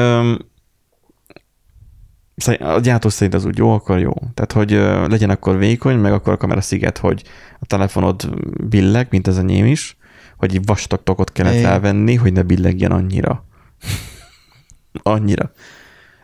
[2.59, 4.13] a gyártó szerint az úgy jó, akkor jó.
[4.35, 4.71] Tehát, hogy
[5.11, 7.23] legyen akkor vékony, meg akkor a kamera sziget, hogy
[7.61, 8.35] a telefonod
[8.69, 9.97] billeg, mint az enyém is,
[10.37, 11.71] hogy egy vastag tokot kellett Igen.
[11.71, 13.45] rávenni, hogy ne billegjen annyira.
[15.03, 15.53] annyira.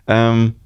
[0.07, 0.59] Um,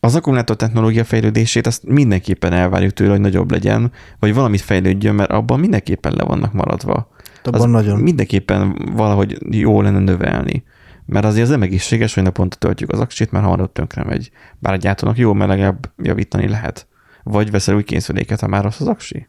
[0.00, 5.30] az akkumulátor technológia fejlődését azt mindenképpen elvárjuk tőle, hogy nagyobb legyen, vagy valamit fejlődjön, mert
[5.30, 7.10] abban mindenképpen le vannak maradva.
[7.42, 8.00] Abban nagyon.
[8.00, 10.64] Mindenképpen valahogy jó lenne növelni.
[11.10, 14.30] Mert azért az nem egészséges, hogy naponta töltjük az aksit, mert hamarabb tönkre megy.
[14.58, 16.88] Bár a gyártónak jó, mert legalább javítani lehet.
[17.22, 19.28] Vagy veszel új készüléket, ha már rossz az aksi.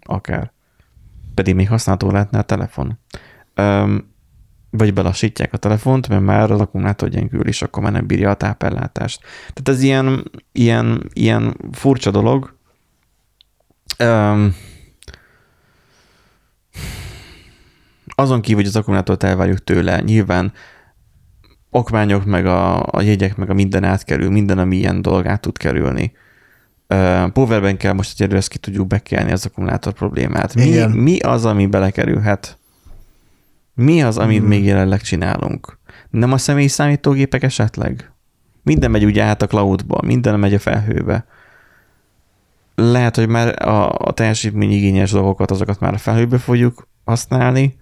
[0.00, 0.52] Akár.
[1.34, 2.98] Pedig még használható lehetne a telefon.
[3.54, 4.14] Öm,
[4.70, 8.34] vagy belassítják a telefont, mert már az akkumulátor gyengül, és akkor már nem bírja a
[8.34, 9.20] tápellátást.
[9.38, 12.56] Tehát ez ilyen, ilyen, ilyen furcsa dolog.
[13.96, 14.54] Öm,
[18.14, 20.52] azon kívül, hogy az akkumulátort elvárjuk tőle, nyilván
[21.74, 25.56] okmányok, meg a, a jegyek, meg a minden átkerül, minden, ami ilyen dolog át tud
[25.56, 26.12] kerülni.
[26.88, 30.54] Uh, Powerbank-kel most egyelőre ezt ki tudjuk bekelni az akkumulátor problémát.
[30.54, 30.90] Mi, Igen.
[30.90, 32.58] mi az, ami belekerülhet?
[33.74, 34.48] Mi az, amit Hmm.
[34.48, 35.78] még jelenleg csinálunk?
[36.10, 38.12] Nem a személyi számítógépek esetleg?
[38.62, 41.26] Minden megy ugye át a cloudba, minden megy a felhőbe.
[42.74, 47.76] Lehet, hogy már a, a teljesítményigényes dolgokat, azokat már a felhőbe fogjuk használni,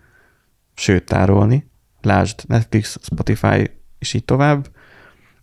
[0.75, 1.71] sőt tárolni.
[2.01, 3.71] Lásd Netflix, Spotify,
[4.01, 4.69] és így tovább.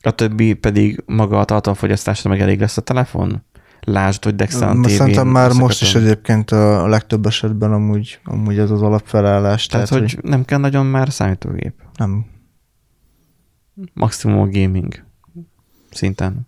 [0.01, 3.43] A többi pedig maga a tartalomfogyasztásra meg elég lesz a telefon.
[3.81, 8.71] Lásd, hogy Dexan TV-n Szerintem már most is egyébként a legtöbb esetben amúgy, amúgy ez
[8.71, 9.65] az alapfelállás.
[9.65, 11.73] Tehát, hogy, hogy nem kell nagyon már számítógép.
[11.97, 12.25] nem.
[13.93, 15.03] Maximum a gaming
[15.91, 16.47] szinten.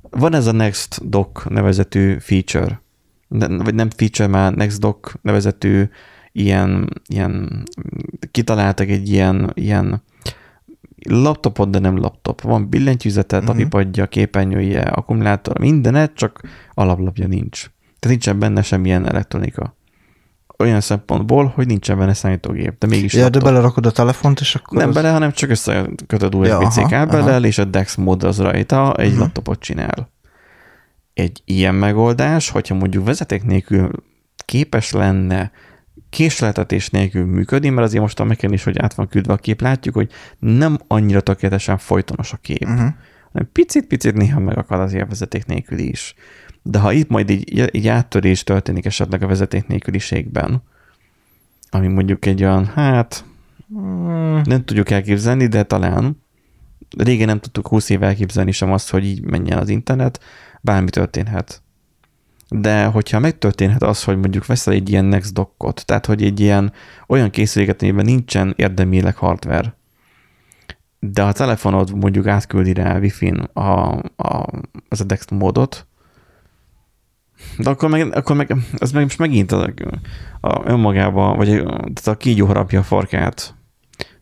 [0.00, 2.82] Van ez a Next Dock nevezetű feature,
[3.28, 5.88] ne, vagy nem feature, már Next Dock nevezetű
[6.32, 7.62] ilyen, ilyen
[8.30, 10.02] kitaláltak egy ilyen, ilyen
[11.08, 12.40] laptopot, de nem laptop.
[12.40, 13.50] Van billentyűzete, uh-huh.
[13.52, 16.40] tapipadja, képernyője, akkumulátor, mindenet, csak
[16.74, 17.60] alaplapja nincs.
[17.98, 19.76] Tehát nincsen benne semmilyen elektronika.
[20.58, 24.78] Olyan szempontból, hogy nincsen benne számítógép, de mégis Ja, de belerakod a telefont, és akkor...
[24.78, 24.94] Nem az...
[24.94, 29.20] bele, hanem csak összekötöd USB-C Ja, kábellel, és a DeX mód az rajta egy Mhm.
[29.20, 30.10] laptopot csinál.
[31.14, 33.90] Egy ilyen megoldás, hogyha mondjuk vezeték nélkül
[34.44, 35.50] képes lenne
[36.10, 39.60] késleltetés nélkül működni, mert azért most a Mac-en is, hogy át van küldve a kép,
[39.60, 42.92] látjuk, hogy nem annyira tökéletesen folytonos a kép, Uh-huh.
[43.32, 46.14] hanem picit-picit néha megakad az ilyen vezeték nélkül is.
[46.62, 50.62] De ha itt majd így, így áttörés történik esetleg a vezeték nélküliségben,
[51.70, 53.24] ami mondjuk egy olyan, hát
[53.78, 56.22] Mm, nem tudjuk elképzelni, de talán
[56.98, 60.20] régen nem tudtuk 20 éve elképzelni sem azt, hogy így menjen az internet,
[60.60, 61.62] bármi történhet.
[62.50, 66.72] De hogyha megtörténhet az, hogy mondjuk veszel egy ilyen Next dockot, tehát hogy egy ilyen
[67.06, 69.76] olyan készüléket, amiben nincsen érdemileg hardware,
[70.98, 74.46] de a telefonod mondjuk átküldi rá Wi-Fi-n a, a,
[74.88, 75.86] az a Dex módot,
[77.58, 79.72] de akkor meg, akkor meg ez meg most megint a,
[80.40, 83.54] a önmagába, vagy a, tehát a kígyó harapja a farkát.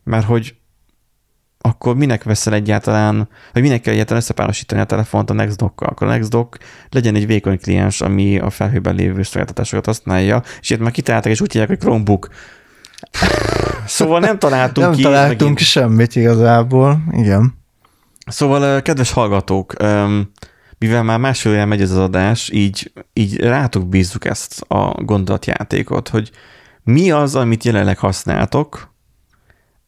[0.03, 0.58] Mert hogy
[1.61, 5.87] akkor minek veszel egyáltalán, vagy minek kell egyáltalán összepárosítani a telefont a Nextdock-kal?
[5.87, 6.57] Akkor a Nextdock
[6.89, 11.41] legyen egy vékony kliens, ami a felhőben lévő szolgáltatásokat használja, és itt már kitalálták, és
[11.41, 12.29] úgy hívják, hogy Chromebook.
[13.85, 15.01] Szóval nem találtunk nem ki.
[15.01, 17.57] találtunk megint- semmit igazából, igen.
[18.25, 19.73] Szóval, kedves hallgatók,
[20.77, 26.31] mivel már másfél megy ez az adás, így, így rátok bízzuk ezt a gondolatjátékot, hogy
[26.83, 28.93] mi az, amit jelenleg használtok,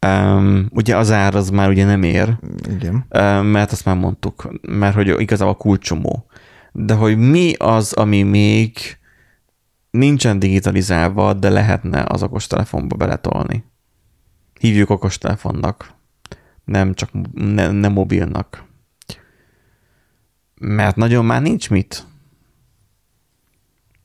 [0.07, 2.37] Um, ugye az ár az már ugye nem ér,
[2.69, 3.05] Igen.
[3.09, 6.25] um, mert azt már mondtuk, mert hogy igazából kulcsomó.
[6.71, 8.77] De hogy mi az, ami még
[9.91, 13.63] nincsen digitalizálva, de lehetne az okostelefonba beletolni.
[14.59, 15.93] Hívjuk okostelefonnak,
[16.65, 18.63] nem csak ne, nem mobilnak.
[20.55, 22.05] Mert nagyon már nincs mit.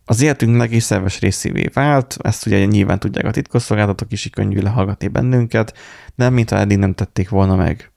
[0.09, 4.61] Az életünknek is szerves részévé vált, ezt ugye nyilván tudják a titkosszolgálatok is, így könnyű
[4.61, 5.77] lehallgatni bennünket,
[6.15, 7.91] de mintha eddig nem tették volna meg.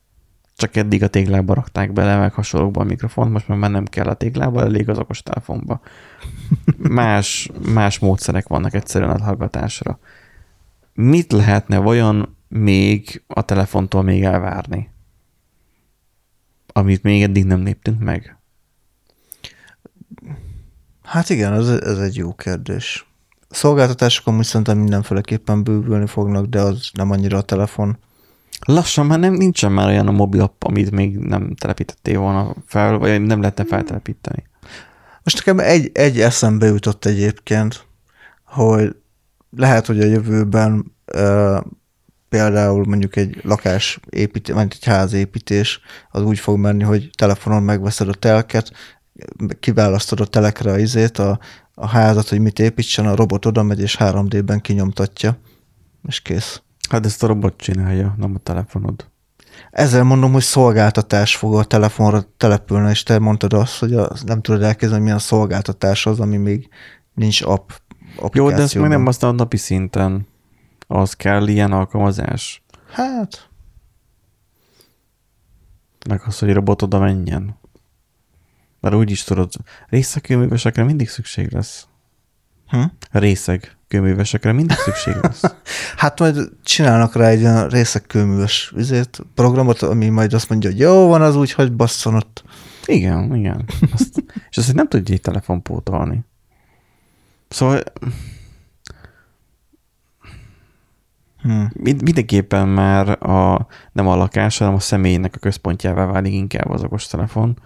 [0.56, 4.14] Csak eddig a téglába rakták bele, meg hasonlókba a mikrofont, most már nem kell a
[4.14, 5.82] téglába, elég az okostelefonba.
[6.78, 10.00] Más, más módszerek vannak egyszerűen a hallgatásra.
[10.94, 14.90] Mit lehetne vajon még a telefontól még elvárni?
[16.68, 18.39] Amit még eddig nem léptünk meg?
[21.10, 23.08] Hát igen, ez, ez egy jó kérdés.
[23.50, 27.98] Szolgáltatások amúgy szerintem mindenféleképpen bővülni fognak, de az nem annyira a telefon.
[28.66, 32.98] Lassan már nem, nincsen már olyan a mobil app, amit még nem telepítettél volna fel,
[32.98, 34.44] vagy nem lehetne feltelepíteni.
[35.24, 37.86] Most nekem egy, egy eszembe jutott egyébként,
[38.44, 38.96] hogy
[39.58, 41.58] lehet, hogy a jövőben uh,
[42.30, 45.80] például mondjuk egy lakás építés, vagy egy házépítés,
[46.12, 48.72] az úgy fog menni, hogy telefonon megveszed a telket,
[49.60, 51.40] kiválasztod a telekre a izét, a,
[51.74, 55.38] a házat, hogy mit építsen, a robot oda megy és 3D-ben kinyomtatja,
[56.08, 56.62] és kész.
[56.90, 59.08] Hát ezt a robot csinálja, nem a telefonod.
[59.72, 64.42] Ezzel mondom, hogy szolgáltatás fog a telefonra települni, és te mondtad azt, hogy az, nem
[64.42, 66.70] tudod elképzelni, milyen szolgáltatás az, ami még
[67.14, 68.90] nincs app, Jó, de ezt applikációban.
[68.90, 70.28] nem használod napi szinten.
[70.88, 72.64] Az kell ilyen alkalmazás.
[72.92, 73.50] Hát,
[76.10, 77.58] Meg az, hogy robot oda menjen.
[78.80, 79.54] Mert úgy is tudod,
[79.90, 81.88] részekőművesekre mindig szükség lesz.
[82.68, 82.84] hm?
[83.12, 85.42] Részeg kőművesekre mindig szükség lesz.
[85.98, 91.08] hát majd csinálnak rá egy olyan részekkőműves üzét, programot, ami majd azt mondja, hogy jó
[91.08, 92.44] van az úgy, hogy basszon ott.
[92.86, 93.66] Igen, igen.
[93.94, 96.26] Azt, és azt nem tudja egy telefon pótolni.
[97.48, 97.82] Szóval
[101.42, 101.64] Hm.
[101.74, 106.84] mind- mindenképpen már a, nem a lakás, hanem a személynek a központjává válik inkább az
[106.84, 107.58] okostelefon.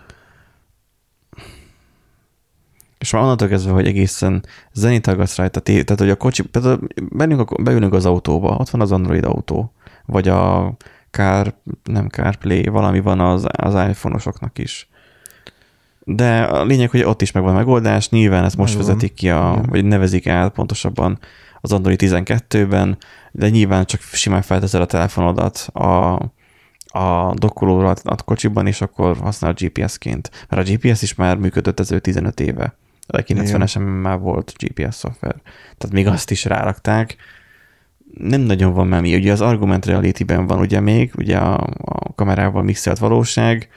[3.04, 7.52] És már onnantól kezdve, hogy egészen zenét hallgatsz rajta, tehát hogy a kocsi, tehát beülünk,
[7.52, 9.74] a, beülünk az autóba, ott van az Android autó,
[10.06, 10.74] vagy a
[11.12, 11.54] Car,
[11.84, 14.90] nem CarPlay, valami van az, az iPhone-osoknak is.
[16.04, 19.62] De a lényeg, hogy ott is megvan a megoldás, nyilván ezt most vezetik ki, a,
[19.68, 21.20] vagy nevezik el pontosabban
[21.62, 22.98] az Android 12-ben,
[23.32, 26.14] de nyilván csak simán felteszel a telefonodat a,
[26.86, 30.46] a dokkolóra a kocsiban, és akkor használ GPS-ként.
[30.50, 32.76] Mert a GPS is már működött ező 15 éve.
[33.08, 35.36] A 90-esen már volt GPS szoftver.
[35.78, 37.16] Tehát még azt is rárakták.
[38.18, 39.16] Nem nagyon van már mi.
[39.16, 43.70] Ugye az Argument Reality-ben van ugye még, ugye a, a kamerával mixelt valóság,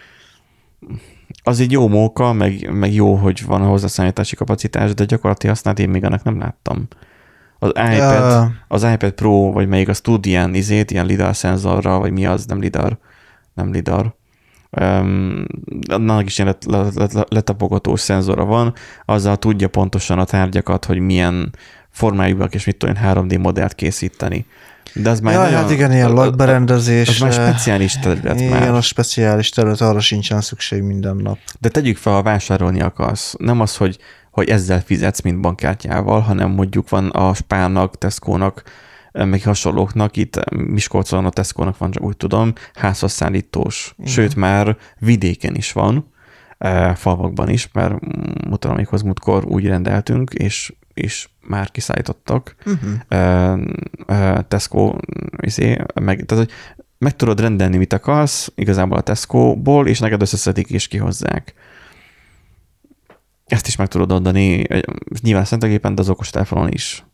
[1.42, 5.78] az egy jó móka, meg, meg jó, hogy van a hozzászállítási kapacitás, de gyakorlatilag használt
[5.78, 6.88] én még annak nem láttam.
[7.58, 8.52] Az iPad, Ja.
[8.68, 12.46] az iPad Pro, vagy melyik az tud ilyen izét, ilyen lidar szenzorral, vagy mi az,
[12.46, 12.98] nem lidar,
[13.54, 14.14] nem lidar.
[14.70, 15.44] Um,
[15.88, 18.74] annak is ilyen let, let, let, letapogatós szenzora van,
[19.04, 21.52] azzal tudja pontosan a tárgyakat, hogy milyen
[21.90, 24.46] formájúak és mit tudom, én 3D modellt készíteni.
[24.94, 27.08] De az már Ja, nagyon, hát igen, ilyen lakberendezés.
[27.08, 28.74] Az már speciális terület Igen, már.
[28.74, 31.38] a speciális terület, arra sincsen szükség minden nap.
[31.60, 33.98] De tegyük fel, ha vásárolni akarsz, nem az, hogy,
[34.30, 38.62] hogy ezzel fizetsz, mint bankkártyával, hanem mondjuk van a Spárnak, Tesco-nak,
[39.24, 43.94] meg hasonlóknak, itt Miskolcon a Tesco-nak van, csak úgy tudom, házhoz szállítós.
[43.98, 44.12] Igen.
[44.12, 46.12] Sőt, már vidéken is van,
[46.58, 47.94] eh, falvakban is, mert
[48.48, 52.56] mutatom, amikhoz múltkor úgy rendeltünk, és, és már kiszállítottak.
[52.66, 52.90] Uh-huh.
[53.10, 53.60] uh,
[54.06, 54.96] uh, Tesco,
[55.40, 56.54] izé, meg, tehát, hogy
[56.98, 61.54] meg tudod rendelni, mit akarsz, igazából a Tesco-ból, és neked összeszedik és kihozzák.
[63.46, 64.66] Ezt is meg tudod adni,
[65.22, 67.04] nyilván a számítógépen, de az okostelefonon is.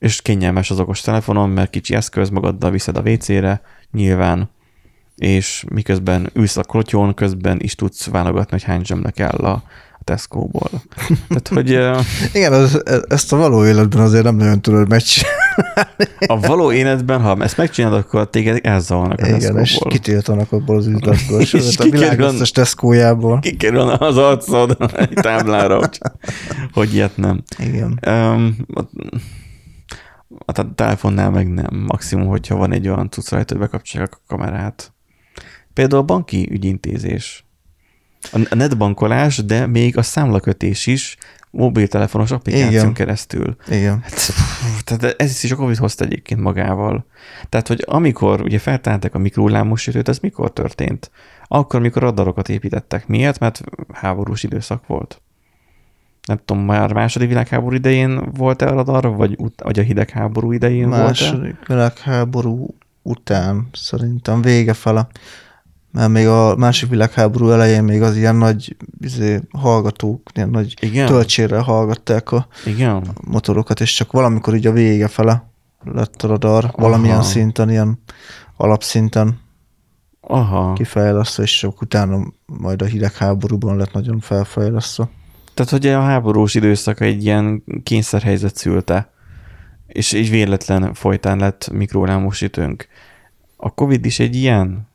[0.00, 3.60] És kényelmes az okostelefonon, mert kicsi eszköz, magaddal viszed a WC-re,
[3.92, 4.50] nyilván,
[5.16, 9.62] és miközben ülsz a klotyón, közben is tudsz válogatni, hogy hány zsemle kell a,
[10.04, 10.70] Tesco-ból.
[11.28, 11.70] Tehát, hogy
[12.34, 15.38] Igen, az, ezt a való életben azért nem nagyon tudod megcsinálni.
[16.26, 19.90] a való életben, ha ezt megcsinálod, akkor téged elzavarnak a Igen, és Tesco-ból.
[19.90, 23.38] kitiltanak abból az üzletből, És sőt, a világ összes Tesco-jából.
[23.38, 25.98] Kikerül az arcod egy táblára, hogy,
[26.72, 27.42] hogy ilyet nem.
[27.58, 28.00] Igen.
[28.06, 28.56] Um,
[30.38, 31.84] a, telefonnál meg nem.
[31.86, 34.92] Maximum, hogyha van egy olyan cucc rajta, hogy bekapcsolják a kamerát.
[35.72, 37.44] Például a banki ügyintézés.
[38.32, 41.16] A netbankolás, de még a számlakötés is
[41.50, 42.92] mobiltelefonos applikáción Igen.
[42.92, 43.56] keresztül.
[43.68, 44.00] Igen.
[44.00, 44.32] Hát,
[44.84, 47.06] tehát ez is a Covid hozta egyébként magával.
[47.48, 51.10] Tehát, hogy amikor ugye feltárták a mikrohullámos sütőt, ez mikor történt?
[51.46, 53.06] Akkor, mikor radarokat építettek.
[53.06, 53.38] Miért?
[53.38, 53.60] Mert
[53.92, 55.22] háborús időszak volt.
[56.30, 60.88] Nem tudom, már második világháború idején volt-e a radar, vagy, ut- vagy a hidegháború idején
[60.88, 61.02] volt-e?
[61.02, 65.06] Második világháború után szerintem vége fele.
[65.92, 71.06] Mert még a másik világháború elején még az ilyen nagy izé, hallgatók, ilyen nagy Igen?
[71.06, 73.06] töltsérrel hallgatták a Igen.
[73.26, 75.50] motorokat, és csak valamikor így a vége fele
[75.84, 77.24] lett a radar, valamilyen Aha.
[77.24, 77.98] szinten, ilyen
[78.56, 79.38] alapszinten
[80.20, 80.72] Aha.
[80.72, 85.08] kifejlesztve, és csak utána majd a hidegháborúban lett nagyon felfejlesztve.
[85.54, 89.12] Tehát, hogy a háborús időszak egy ilyen kényszerhelyzet szülte,
[89.86, 92.86] és így véletlen folytán lett mikrohullámosítőnk.
[93.56, 94.88] A Covid is egy ilyen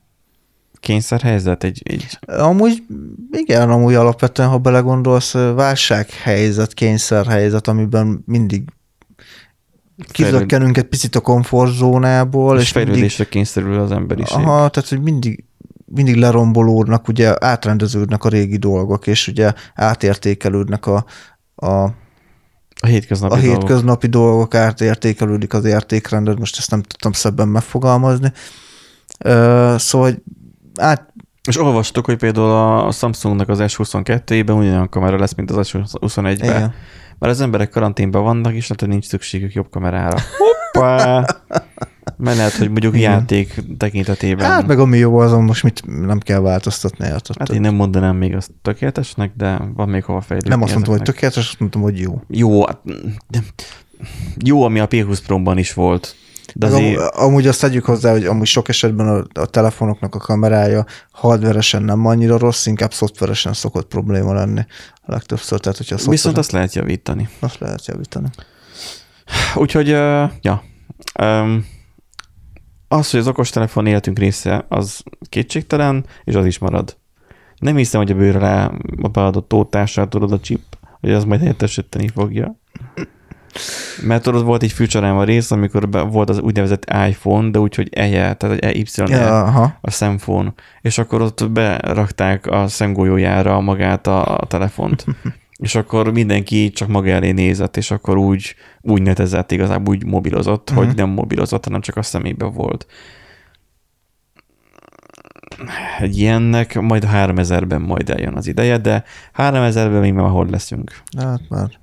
[0.79, 2.83] kényszerhelyzet, egy, egy Amúgy,
[3.31, 8.63] igen, amúgy alapvetően, ha belegondolsz, válsághelyzet, kényszerhelyzet, amiben mindig
[10.11, 14.37] kizökkenünk egy picit a komfortzónából, és és mindig, fejlődésre kényszerül az emberiség.
[14.37, 15.43] aha, tehát, hogy mindig,
[15.95, 21.05] mindig lerombolódnak, ugye átrendeződnek a régi dolgok, és ugye átértékelődnek a,
[21.55, 21.67] a,
[22.79, 23.59] A hétköznapi a dolgok.
[23.59, 28.31] hétköznapi dolgok, átértékelődik az értékrendet, most ezt nem tudtam szebben megfogalmazni.
[29.19, 30.11] Ö, szóval
[30.75, 31.13] át,
[31.47, 32.51] És olvastuk, hogy például
[32.87, 36.33] a Samsungnak az S22-ben ugyanolyan kamera lesz, mint az S21-ben.
[36.33, 36.73] igen.
[37.19, 40.17] Mert az emberek karanténban vannak, és hát nincs szükségük jobb kamerára.
[40.75, 41.25] Hoppá!
[42.17, 43.11] Lehet, hogy mondjuk Igen.
[43.11, 44.51] játék tekintetében.
[44.51, 47.05] Hát meg ami jó, azon most mit nem kell változtatni.
[47.05, 47.37] érted?
[47.37, 50.49] Hát én nem mondanám még azt tökéletesnek, de van még hova fejlődni.
[50.49, 52.21] nem azt mondtam, hogy tökéletes, azt mondtam, hogy jó.
[52.27, 52.81] Jó, hát,
[54.43, 56.15] jó, ami a P20 Pro-ban is volt.
[56.55, 60.19] De azért, amúgy, amúgy azt tegyük hozzá, hogy amúgy sok esetben a, a telefonoknak a
[60.19, 64.65] kamerája hardveresen nem annyira rossz, inkább szoftveresen szokott probléma lenni
[65.01, 65.59] a legtöbbször.
[65.59, 67.29] Tehát, hogyha viszont azt lehet javítani.
[67.39, 68.27] azt lehet javítani.
[69.55, 70.63] Úgyhogy, uh, ja.
[71.21, 71.65] Um,
[72.87, 76.97] az, hogy az okostelefon életünk része, az kétségtelen, és az is marad.
[77.59, 78.71] Nem hiszem, hogy a bőrre rá
[79.01, 80.61] a beadott tótással tudod a chip,
[80.99, 82.59] hogy az majd helyettesíteni fogja.
[84.01, 88.33] Mert tudod, volt egy fűcsaráma rész, amikor be, volt az úgynevezett iPhone, de úgyhogy EYE,
[88.33, 89.77] tehát egy EY, Ja, aha.
[89.81, 95.05] a szemfón, és akkor ott berakták a szemgolyójára magát a, a telefont.
[95.57, 100.69] És akkor mindenki csak maga elé nézett, és akkor úgy, úgy netezett, igazából úgy mobilozott,
[100.69, 100.85] uh-huh.
[100.85, 102.85] hogy nem mobilozott, hanem csak a szemébe volt.
[105.99, 109.03] Egy ilyennek majd a 3000-ben majd eljön az ideje, de
[109.35, 111.01] 3000-ben még már hol leszünk.
[111.17, 111.79] Hát már.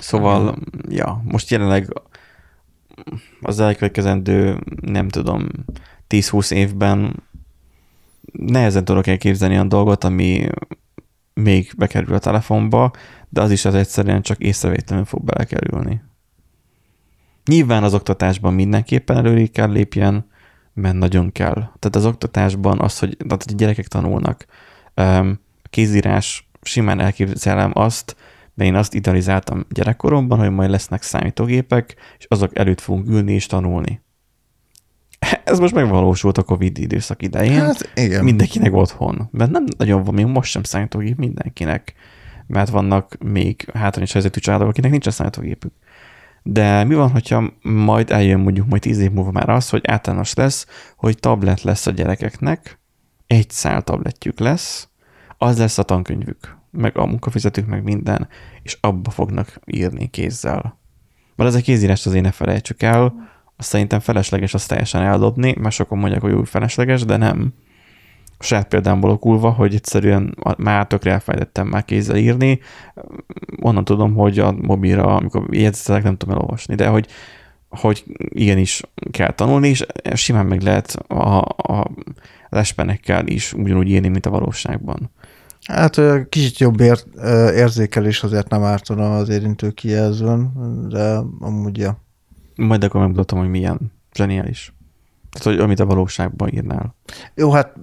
[0.00, 0.56] Szóval,
[0.88, 2.00] ja, most jelenleg
[3.40, 5.48] az elkövetkezendő, nem tudom,
[6.08, 7.22] 10-20 évben
[8.32, 10.48] nehezen tudok elképzelni olyan dolgot, ami
[11.40, 12.90] még bekerül a telefonba,
[13.28, 16.02] de az is az egyszerűen csak észrevétlenül fog belekerülni.
[17.44, 20.26] Nyilván az oktatásban mindenképpen előre kell lépjen,
[20.72, 21.54] mert nagyon kell.
[21.54, 24.46] Tehát az oktatásban az, hogy, tehát, hogy a gyerekek tanulnak,
[24.94, 25.40] öm,
[25.70, 28.16] kézírás, simán elképzelem azt,
[28.54, 33.46] de én azt idealizáltam gyerekkoromban, hogy majd lesznek számítógépek, és azok előtt fogunk ülni és
[33.46, 34.00] tanulni.
[35.44, 37.60] Ez most megvalósult a Covid időszak idején.
[37.60, 38.24] Hát igen.
[38.24, 39.28] Mindenkinek otthon.
[39.30, 41.94] Mert nem nagyon van, még most sem számítógép mindenkinek.
[42.46, 45.72] Mert vannak még hátrányos helyzetű családok, akinek nincs számítógépük.
[46.42, 50.34] De mi van, hogyha majd eljön mondjuk majd tíz év múlva már az, hogy általános
[50.34, 50.66] lesz,
[50.96, 52.78] hogy tablet lesz a gyerekeknek,
[53.26, 54.88] egy szál tabletjük lesz,
[55.38, 58.28] az lesz a tankönyvük, meg a munkafizetők, meg minden,
[58.62, 60.78] és abba fognak írni kézzel.
[61.36, 63.14] Mert ez a kézírás azért ne felejtsük el,
[63.56, 67.52] azt szerintem felesleges azt teljesen eldobni, mert sokan mondják, hogy úgy felesleges, de nem.
[68.38, 72.60] A saját példámból okulva, hogy egyszerűen már tökre elfejtettem már kézzel írni,
[73.60, 77.06] onnan tudom, hogy a mobilra, amikor jegyzetelek, nem tudom elolvasni, de hogy,
[77.68, 79.84] hogy igenis kell tanulni, és
[80.14, 81.90] simán meg lehet a, a
[82.48, 85.10] lespenekkel is ugyanúgy írni, mint a valóságban.
[85.66, 86.98] Hát kicsit jobb ér,
[87.54, 90.52] érzékelés azért nem ártana az érintő kijelzőn,
[90.88, 92.05] de amúgy ja.
[92.56, 94.74] Majd akkor megmutatom, hogy milyen zseniális.
[95.30, 96.96] Tehát, hogy amit a valóságban írnál.
[97.34, 97.74] Jó, hát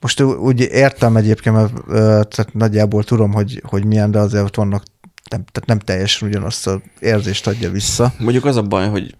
[0.00, 1.84] most úgy értem egyébként, mert
[2.28, 4.82] tehát nagyjából tudom, hogy, hogy milyen, de azért ott vannak,
[5.30, 8.12] nem, tehát nem teljesen ugyanazt az érzést adja vissza.
[8.18, 9.16] Mondjuk az a baj, hogy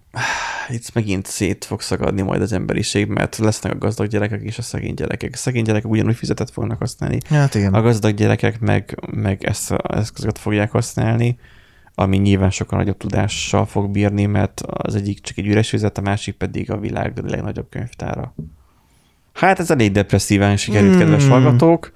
[0.69, 4.63] itt megint szét fog szagadni majd az emberiség, mert lesznek a gazdag gyerekek és a
[4.63, 5.31] szegény gyerekek.
[5.35, 7.19] A szegény gyerekek ugyanúgy fizetet fognak használni.
[7.29, 7.75] Hát igen.
[7.75, 11.39] A gazdag gyerekek meg, meg ezt az eszközöket fogják használni,
[12.01, 16.01] ami nyilván sokkal nagyobb tudással fog bírni, mert az egyik csak egy üres fizet, a
[16.01, 18.35] másik pedig a világ legnagyobb könyvtára.
[19.33, 20.99] Hát ez elég depresszíven sikerült, mm.
[20.99, 21.93] kedves hallgatók.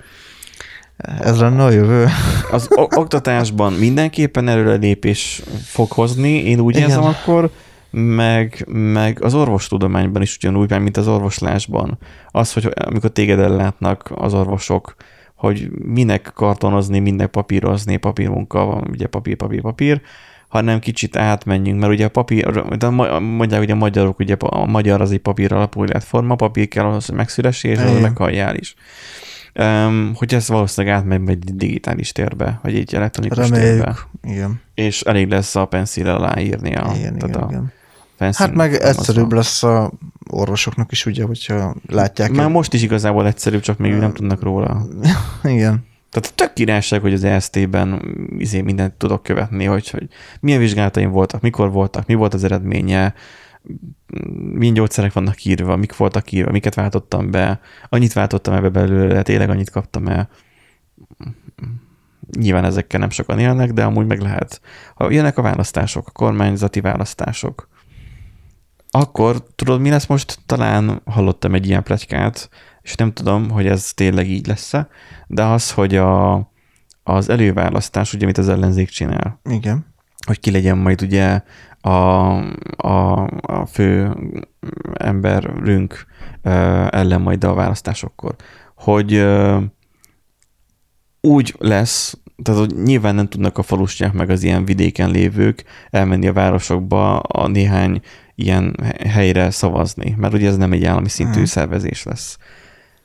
[1.20, 2.06] Ez lenne a jövő.
[2.50, 6.88] Az oktatásban mindenképpen előrelépés fog hozni, én úgy Igen.
[6.88, 7.50] érzem akkor,
[7.90, 11.98] meg, meg az orvostudományban is ugyanúgy, mint az orvoslásban.
[12.30, 14.94] Az, hogy amikor téged ellátnak az orvosok,
[15.42, 20.00] hogy minek kartonozni, minek papírozni, papírmunka van, ugye papír, papír, papír,
[20.48, 25.00] hanem kicsit átmenjünk, mert ugye a papír, de mondják, hogy a magyarok, ugye a magyar
[25.00, 28.74] az egy papír alapú életforma, papír kell ahhoz, hogy megszülessél, és az meghalljál is.
[29.54, 33.84] Um, hogy ez valószínűleg átmegy egy digitális térbe, vagy egy elektronikus Reméljük.
[33.84, 33.96] térbe.
[34.22, 34.60] Igen.
[34.74, 37.72] És elég lesz a penszíllel aláírni a, igen, igen, a igen.
[38.30, 39.92] Hát meg egyszerűbb lesz a
[40.30, 42.30] orvosoknak is, ugye, hogyha látják.
[42.30, 42.48] Már el...
[42.48, 44.86] most is igazából egyszerűbb, csak még nem tudnak róla.
[45.44, 45.90] Igen.
[46.12, 48.02] Tehát tök királyság, hogy az EST-ben
[48.38, 50.08] izé mindent tudok követni, hogy, hogy
[50.40, 53.14] milyen vizsgálataim voltak, mikor voltak, mi volt az eredménye,
[54.52, 59.50] milyen gyógyszerek vannak írva, mik voltak írva, miket váltottam be, annyit váltottam ebbe belőle, tényleg
[59.50, 60.28] annyit kaptam el.
[62.38, 64.60] Nyilván ezekkel nem sokan élnek, de amúgy meg lehet.
[64.94, 67.68] Ha jönnek a választások, a kormányzati választások,
[68.94, 70.38] akkor tudod, mi lesz most?
[70.46, 72.48] Talán hallottam egy ilyen plegykát,
[72.82, 74.88] és nem tudom, hogy ez tényleg így lesz-e,
[75.26, 76.34] de az, hogy a,
[77.02, 79.40] az előválasztás, ugye, amit az ellenzék csinál.
[79.44, 79.86] Igen.
[80.26, 81.42] Hogy ki legyen majd ugye
[81.80, 81.90] a,
[82.76, 84.16] a, a fő
[84.94, 86.06] emberünk
[86.90, 88.36] ellen majd a választásokkor.
[88.74, 89.26] Hogy
[91.20, 96.28] úgy lesz, tehát hogy nyilván nem tudnak a falustyák meg az ilyen vidéken lévők elmenni
[96.28, 98.00] a városokba a néhány
[98.34, 98.76] ilyen
[99.08, 101.44] helyre szavazni, mert ugye ez nem egy állami szintű hmm.
[101.44, 102.38] szervezés lesz,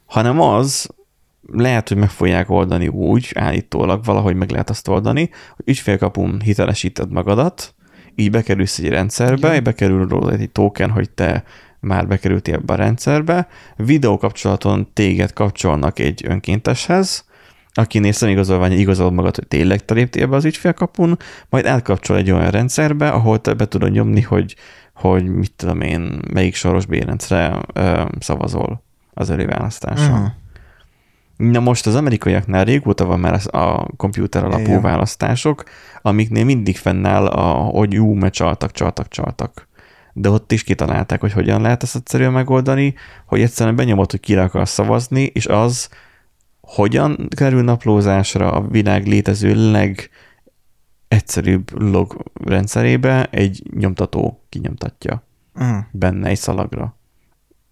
[0.06, 0.90] hanem az,
[1.52, 7.12] lehet, hogy meg fogják oldani úgy, állítólag valahogy meg lehet azt oldani, hogy ügyfélkapun hitelesíted
[7.12, 7.76] magadat,
[8.16, 9.64] így bekerülsz egy rendszerbe, Igen.
[9.64, 11.44] bekerül róla egy token, hogy te
[11.80, 17.26] már bekerültél ebbe a rendszerbe, videókapcsolaton téged kapcsolnak egy önkénteshez,
[17.74, 21.18] akinél szemigazolvány igazol magad, hogy tényleg te léptél be az ügyfélkapun,
[21.50, 24.56] majd elkapcsol egy olyan rendszerbe, ahol te be tudod nyomni, hogy
[24.98, 27.62] hogy mit tudom én, melyik soros bérencre
[28.20, 28.84] szavazol
[29.14, 30.12] az előválasztáson.
[30.12, 30.32] Uh-huh.
[31.38, 34.82] Na most az amerikaiaknál régóta van már a komputer alapú Igen.
[34.82, 35.64] választások,
[36.02, 39.68] amiknél mindig fennáll, a, hogy jó, mert csaltak, csaltak, csaltak.
[40.14, 42.94] De ott is kitalálták, hogy hogyan lehet ezt egyszerűen megoldani,
[43.26, 45.90] hogy egyszerűen benyomod, hogy kire akarsz szavazni, és az
[46.62, 50.10] hogyan kerül naplózásra a világ létező leg
[51.08, 55.24] egyszerűbb log rendszerébe egy nyomtató kinyomtatja
[55.56, 55.78] uh.
[55.92, 56.96] benne egy szalagra.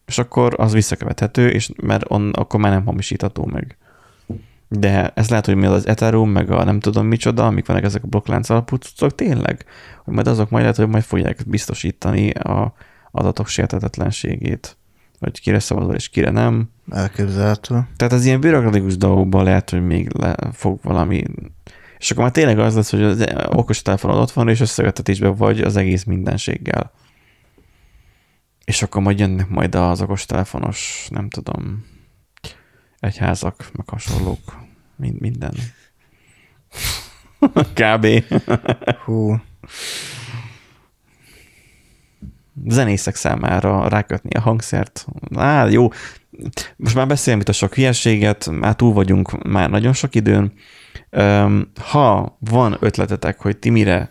[0.06, 3.78] És akkor az visszakövethető, és mert on, akkor már nem hamisítható meg.
[4.68, 8.04] De ez lehet, hogy mi az Ethereum, meg a nem tudom micsoda, amik vannak ezek
[8.04, 9.66] a blokklánc alapú cuccok, tényleg,
[10.04, 12.74] hogy majd azok majd lehet, hogy majd fogják biztosítani a
[13.12, 14.78] adatok sértetetlenségét,
[15.20, 16.70] hogy kire szavazol és kire nem.
[16.90, 17.88] Elképzelhető.
[17.96, 21.24] Tehát az ilyen bürokratikus dolgokban lehet, hogy még le fog valami
[21.98, 25.76] és akkor már tényleg az lesz, hogy az okostelefonod ott van, és összevetetésben vagy az
[25.76, 26.92] egész mindenséggel.
[28.66, 31.86] És akkor majd jönnek majd az okostelefonos, nem tudom,
[33.00, 34.58] egyházak, meg hasonlók,
[34.96, 35.54] mind, minden.
[37.80, 38.08] Kb.
[39.04, 39.36] Hú,
[42.64, 45.06] Zenészek számára rákötni a hangszert.
[45.36, 45.90] Á, jó.
[46.76, 50.54] Most már beszélünk itt a sok hülyeséget, már túl vagyunk már nagyon sok időn.
[51.80, 54.10] Ha van ötletetek, hogy ti mire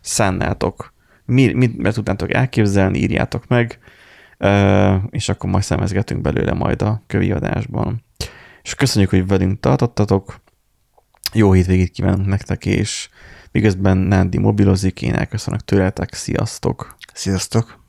[0.00, 0.92] szánnátok,
[1.24, 3.78] mi, mit, mit tudnátok elképzelni, írjátok meg,
[5.10, 8.04] és akkor majd szemezgetünk belőle majd a kövi adásban.
[8.62, 10.40] És köszönjük, hogy velünk tartottatok.
[11.32, 13.08] Jó hétvégét kívánunk nektek, és
[13.52, 16.14] miközben Nandi mobilozik, én elköszönök tőletek.
[16.14, 16.96] Sziasztok!
[17.12, 17.81] sziasztok!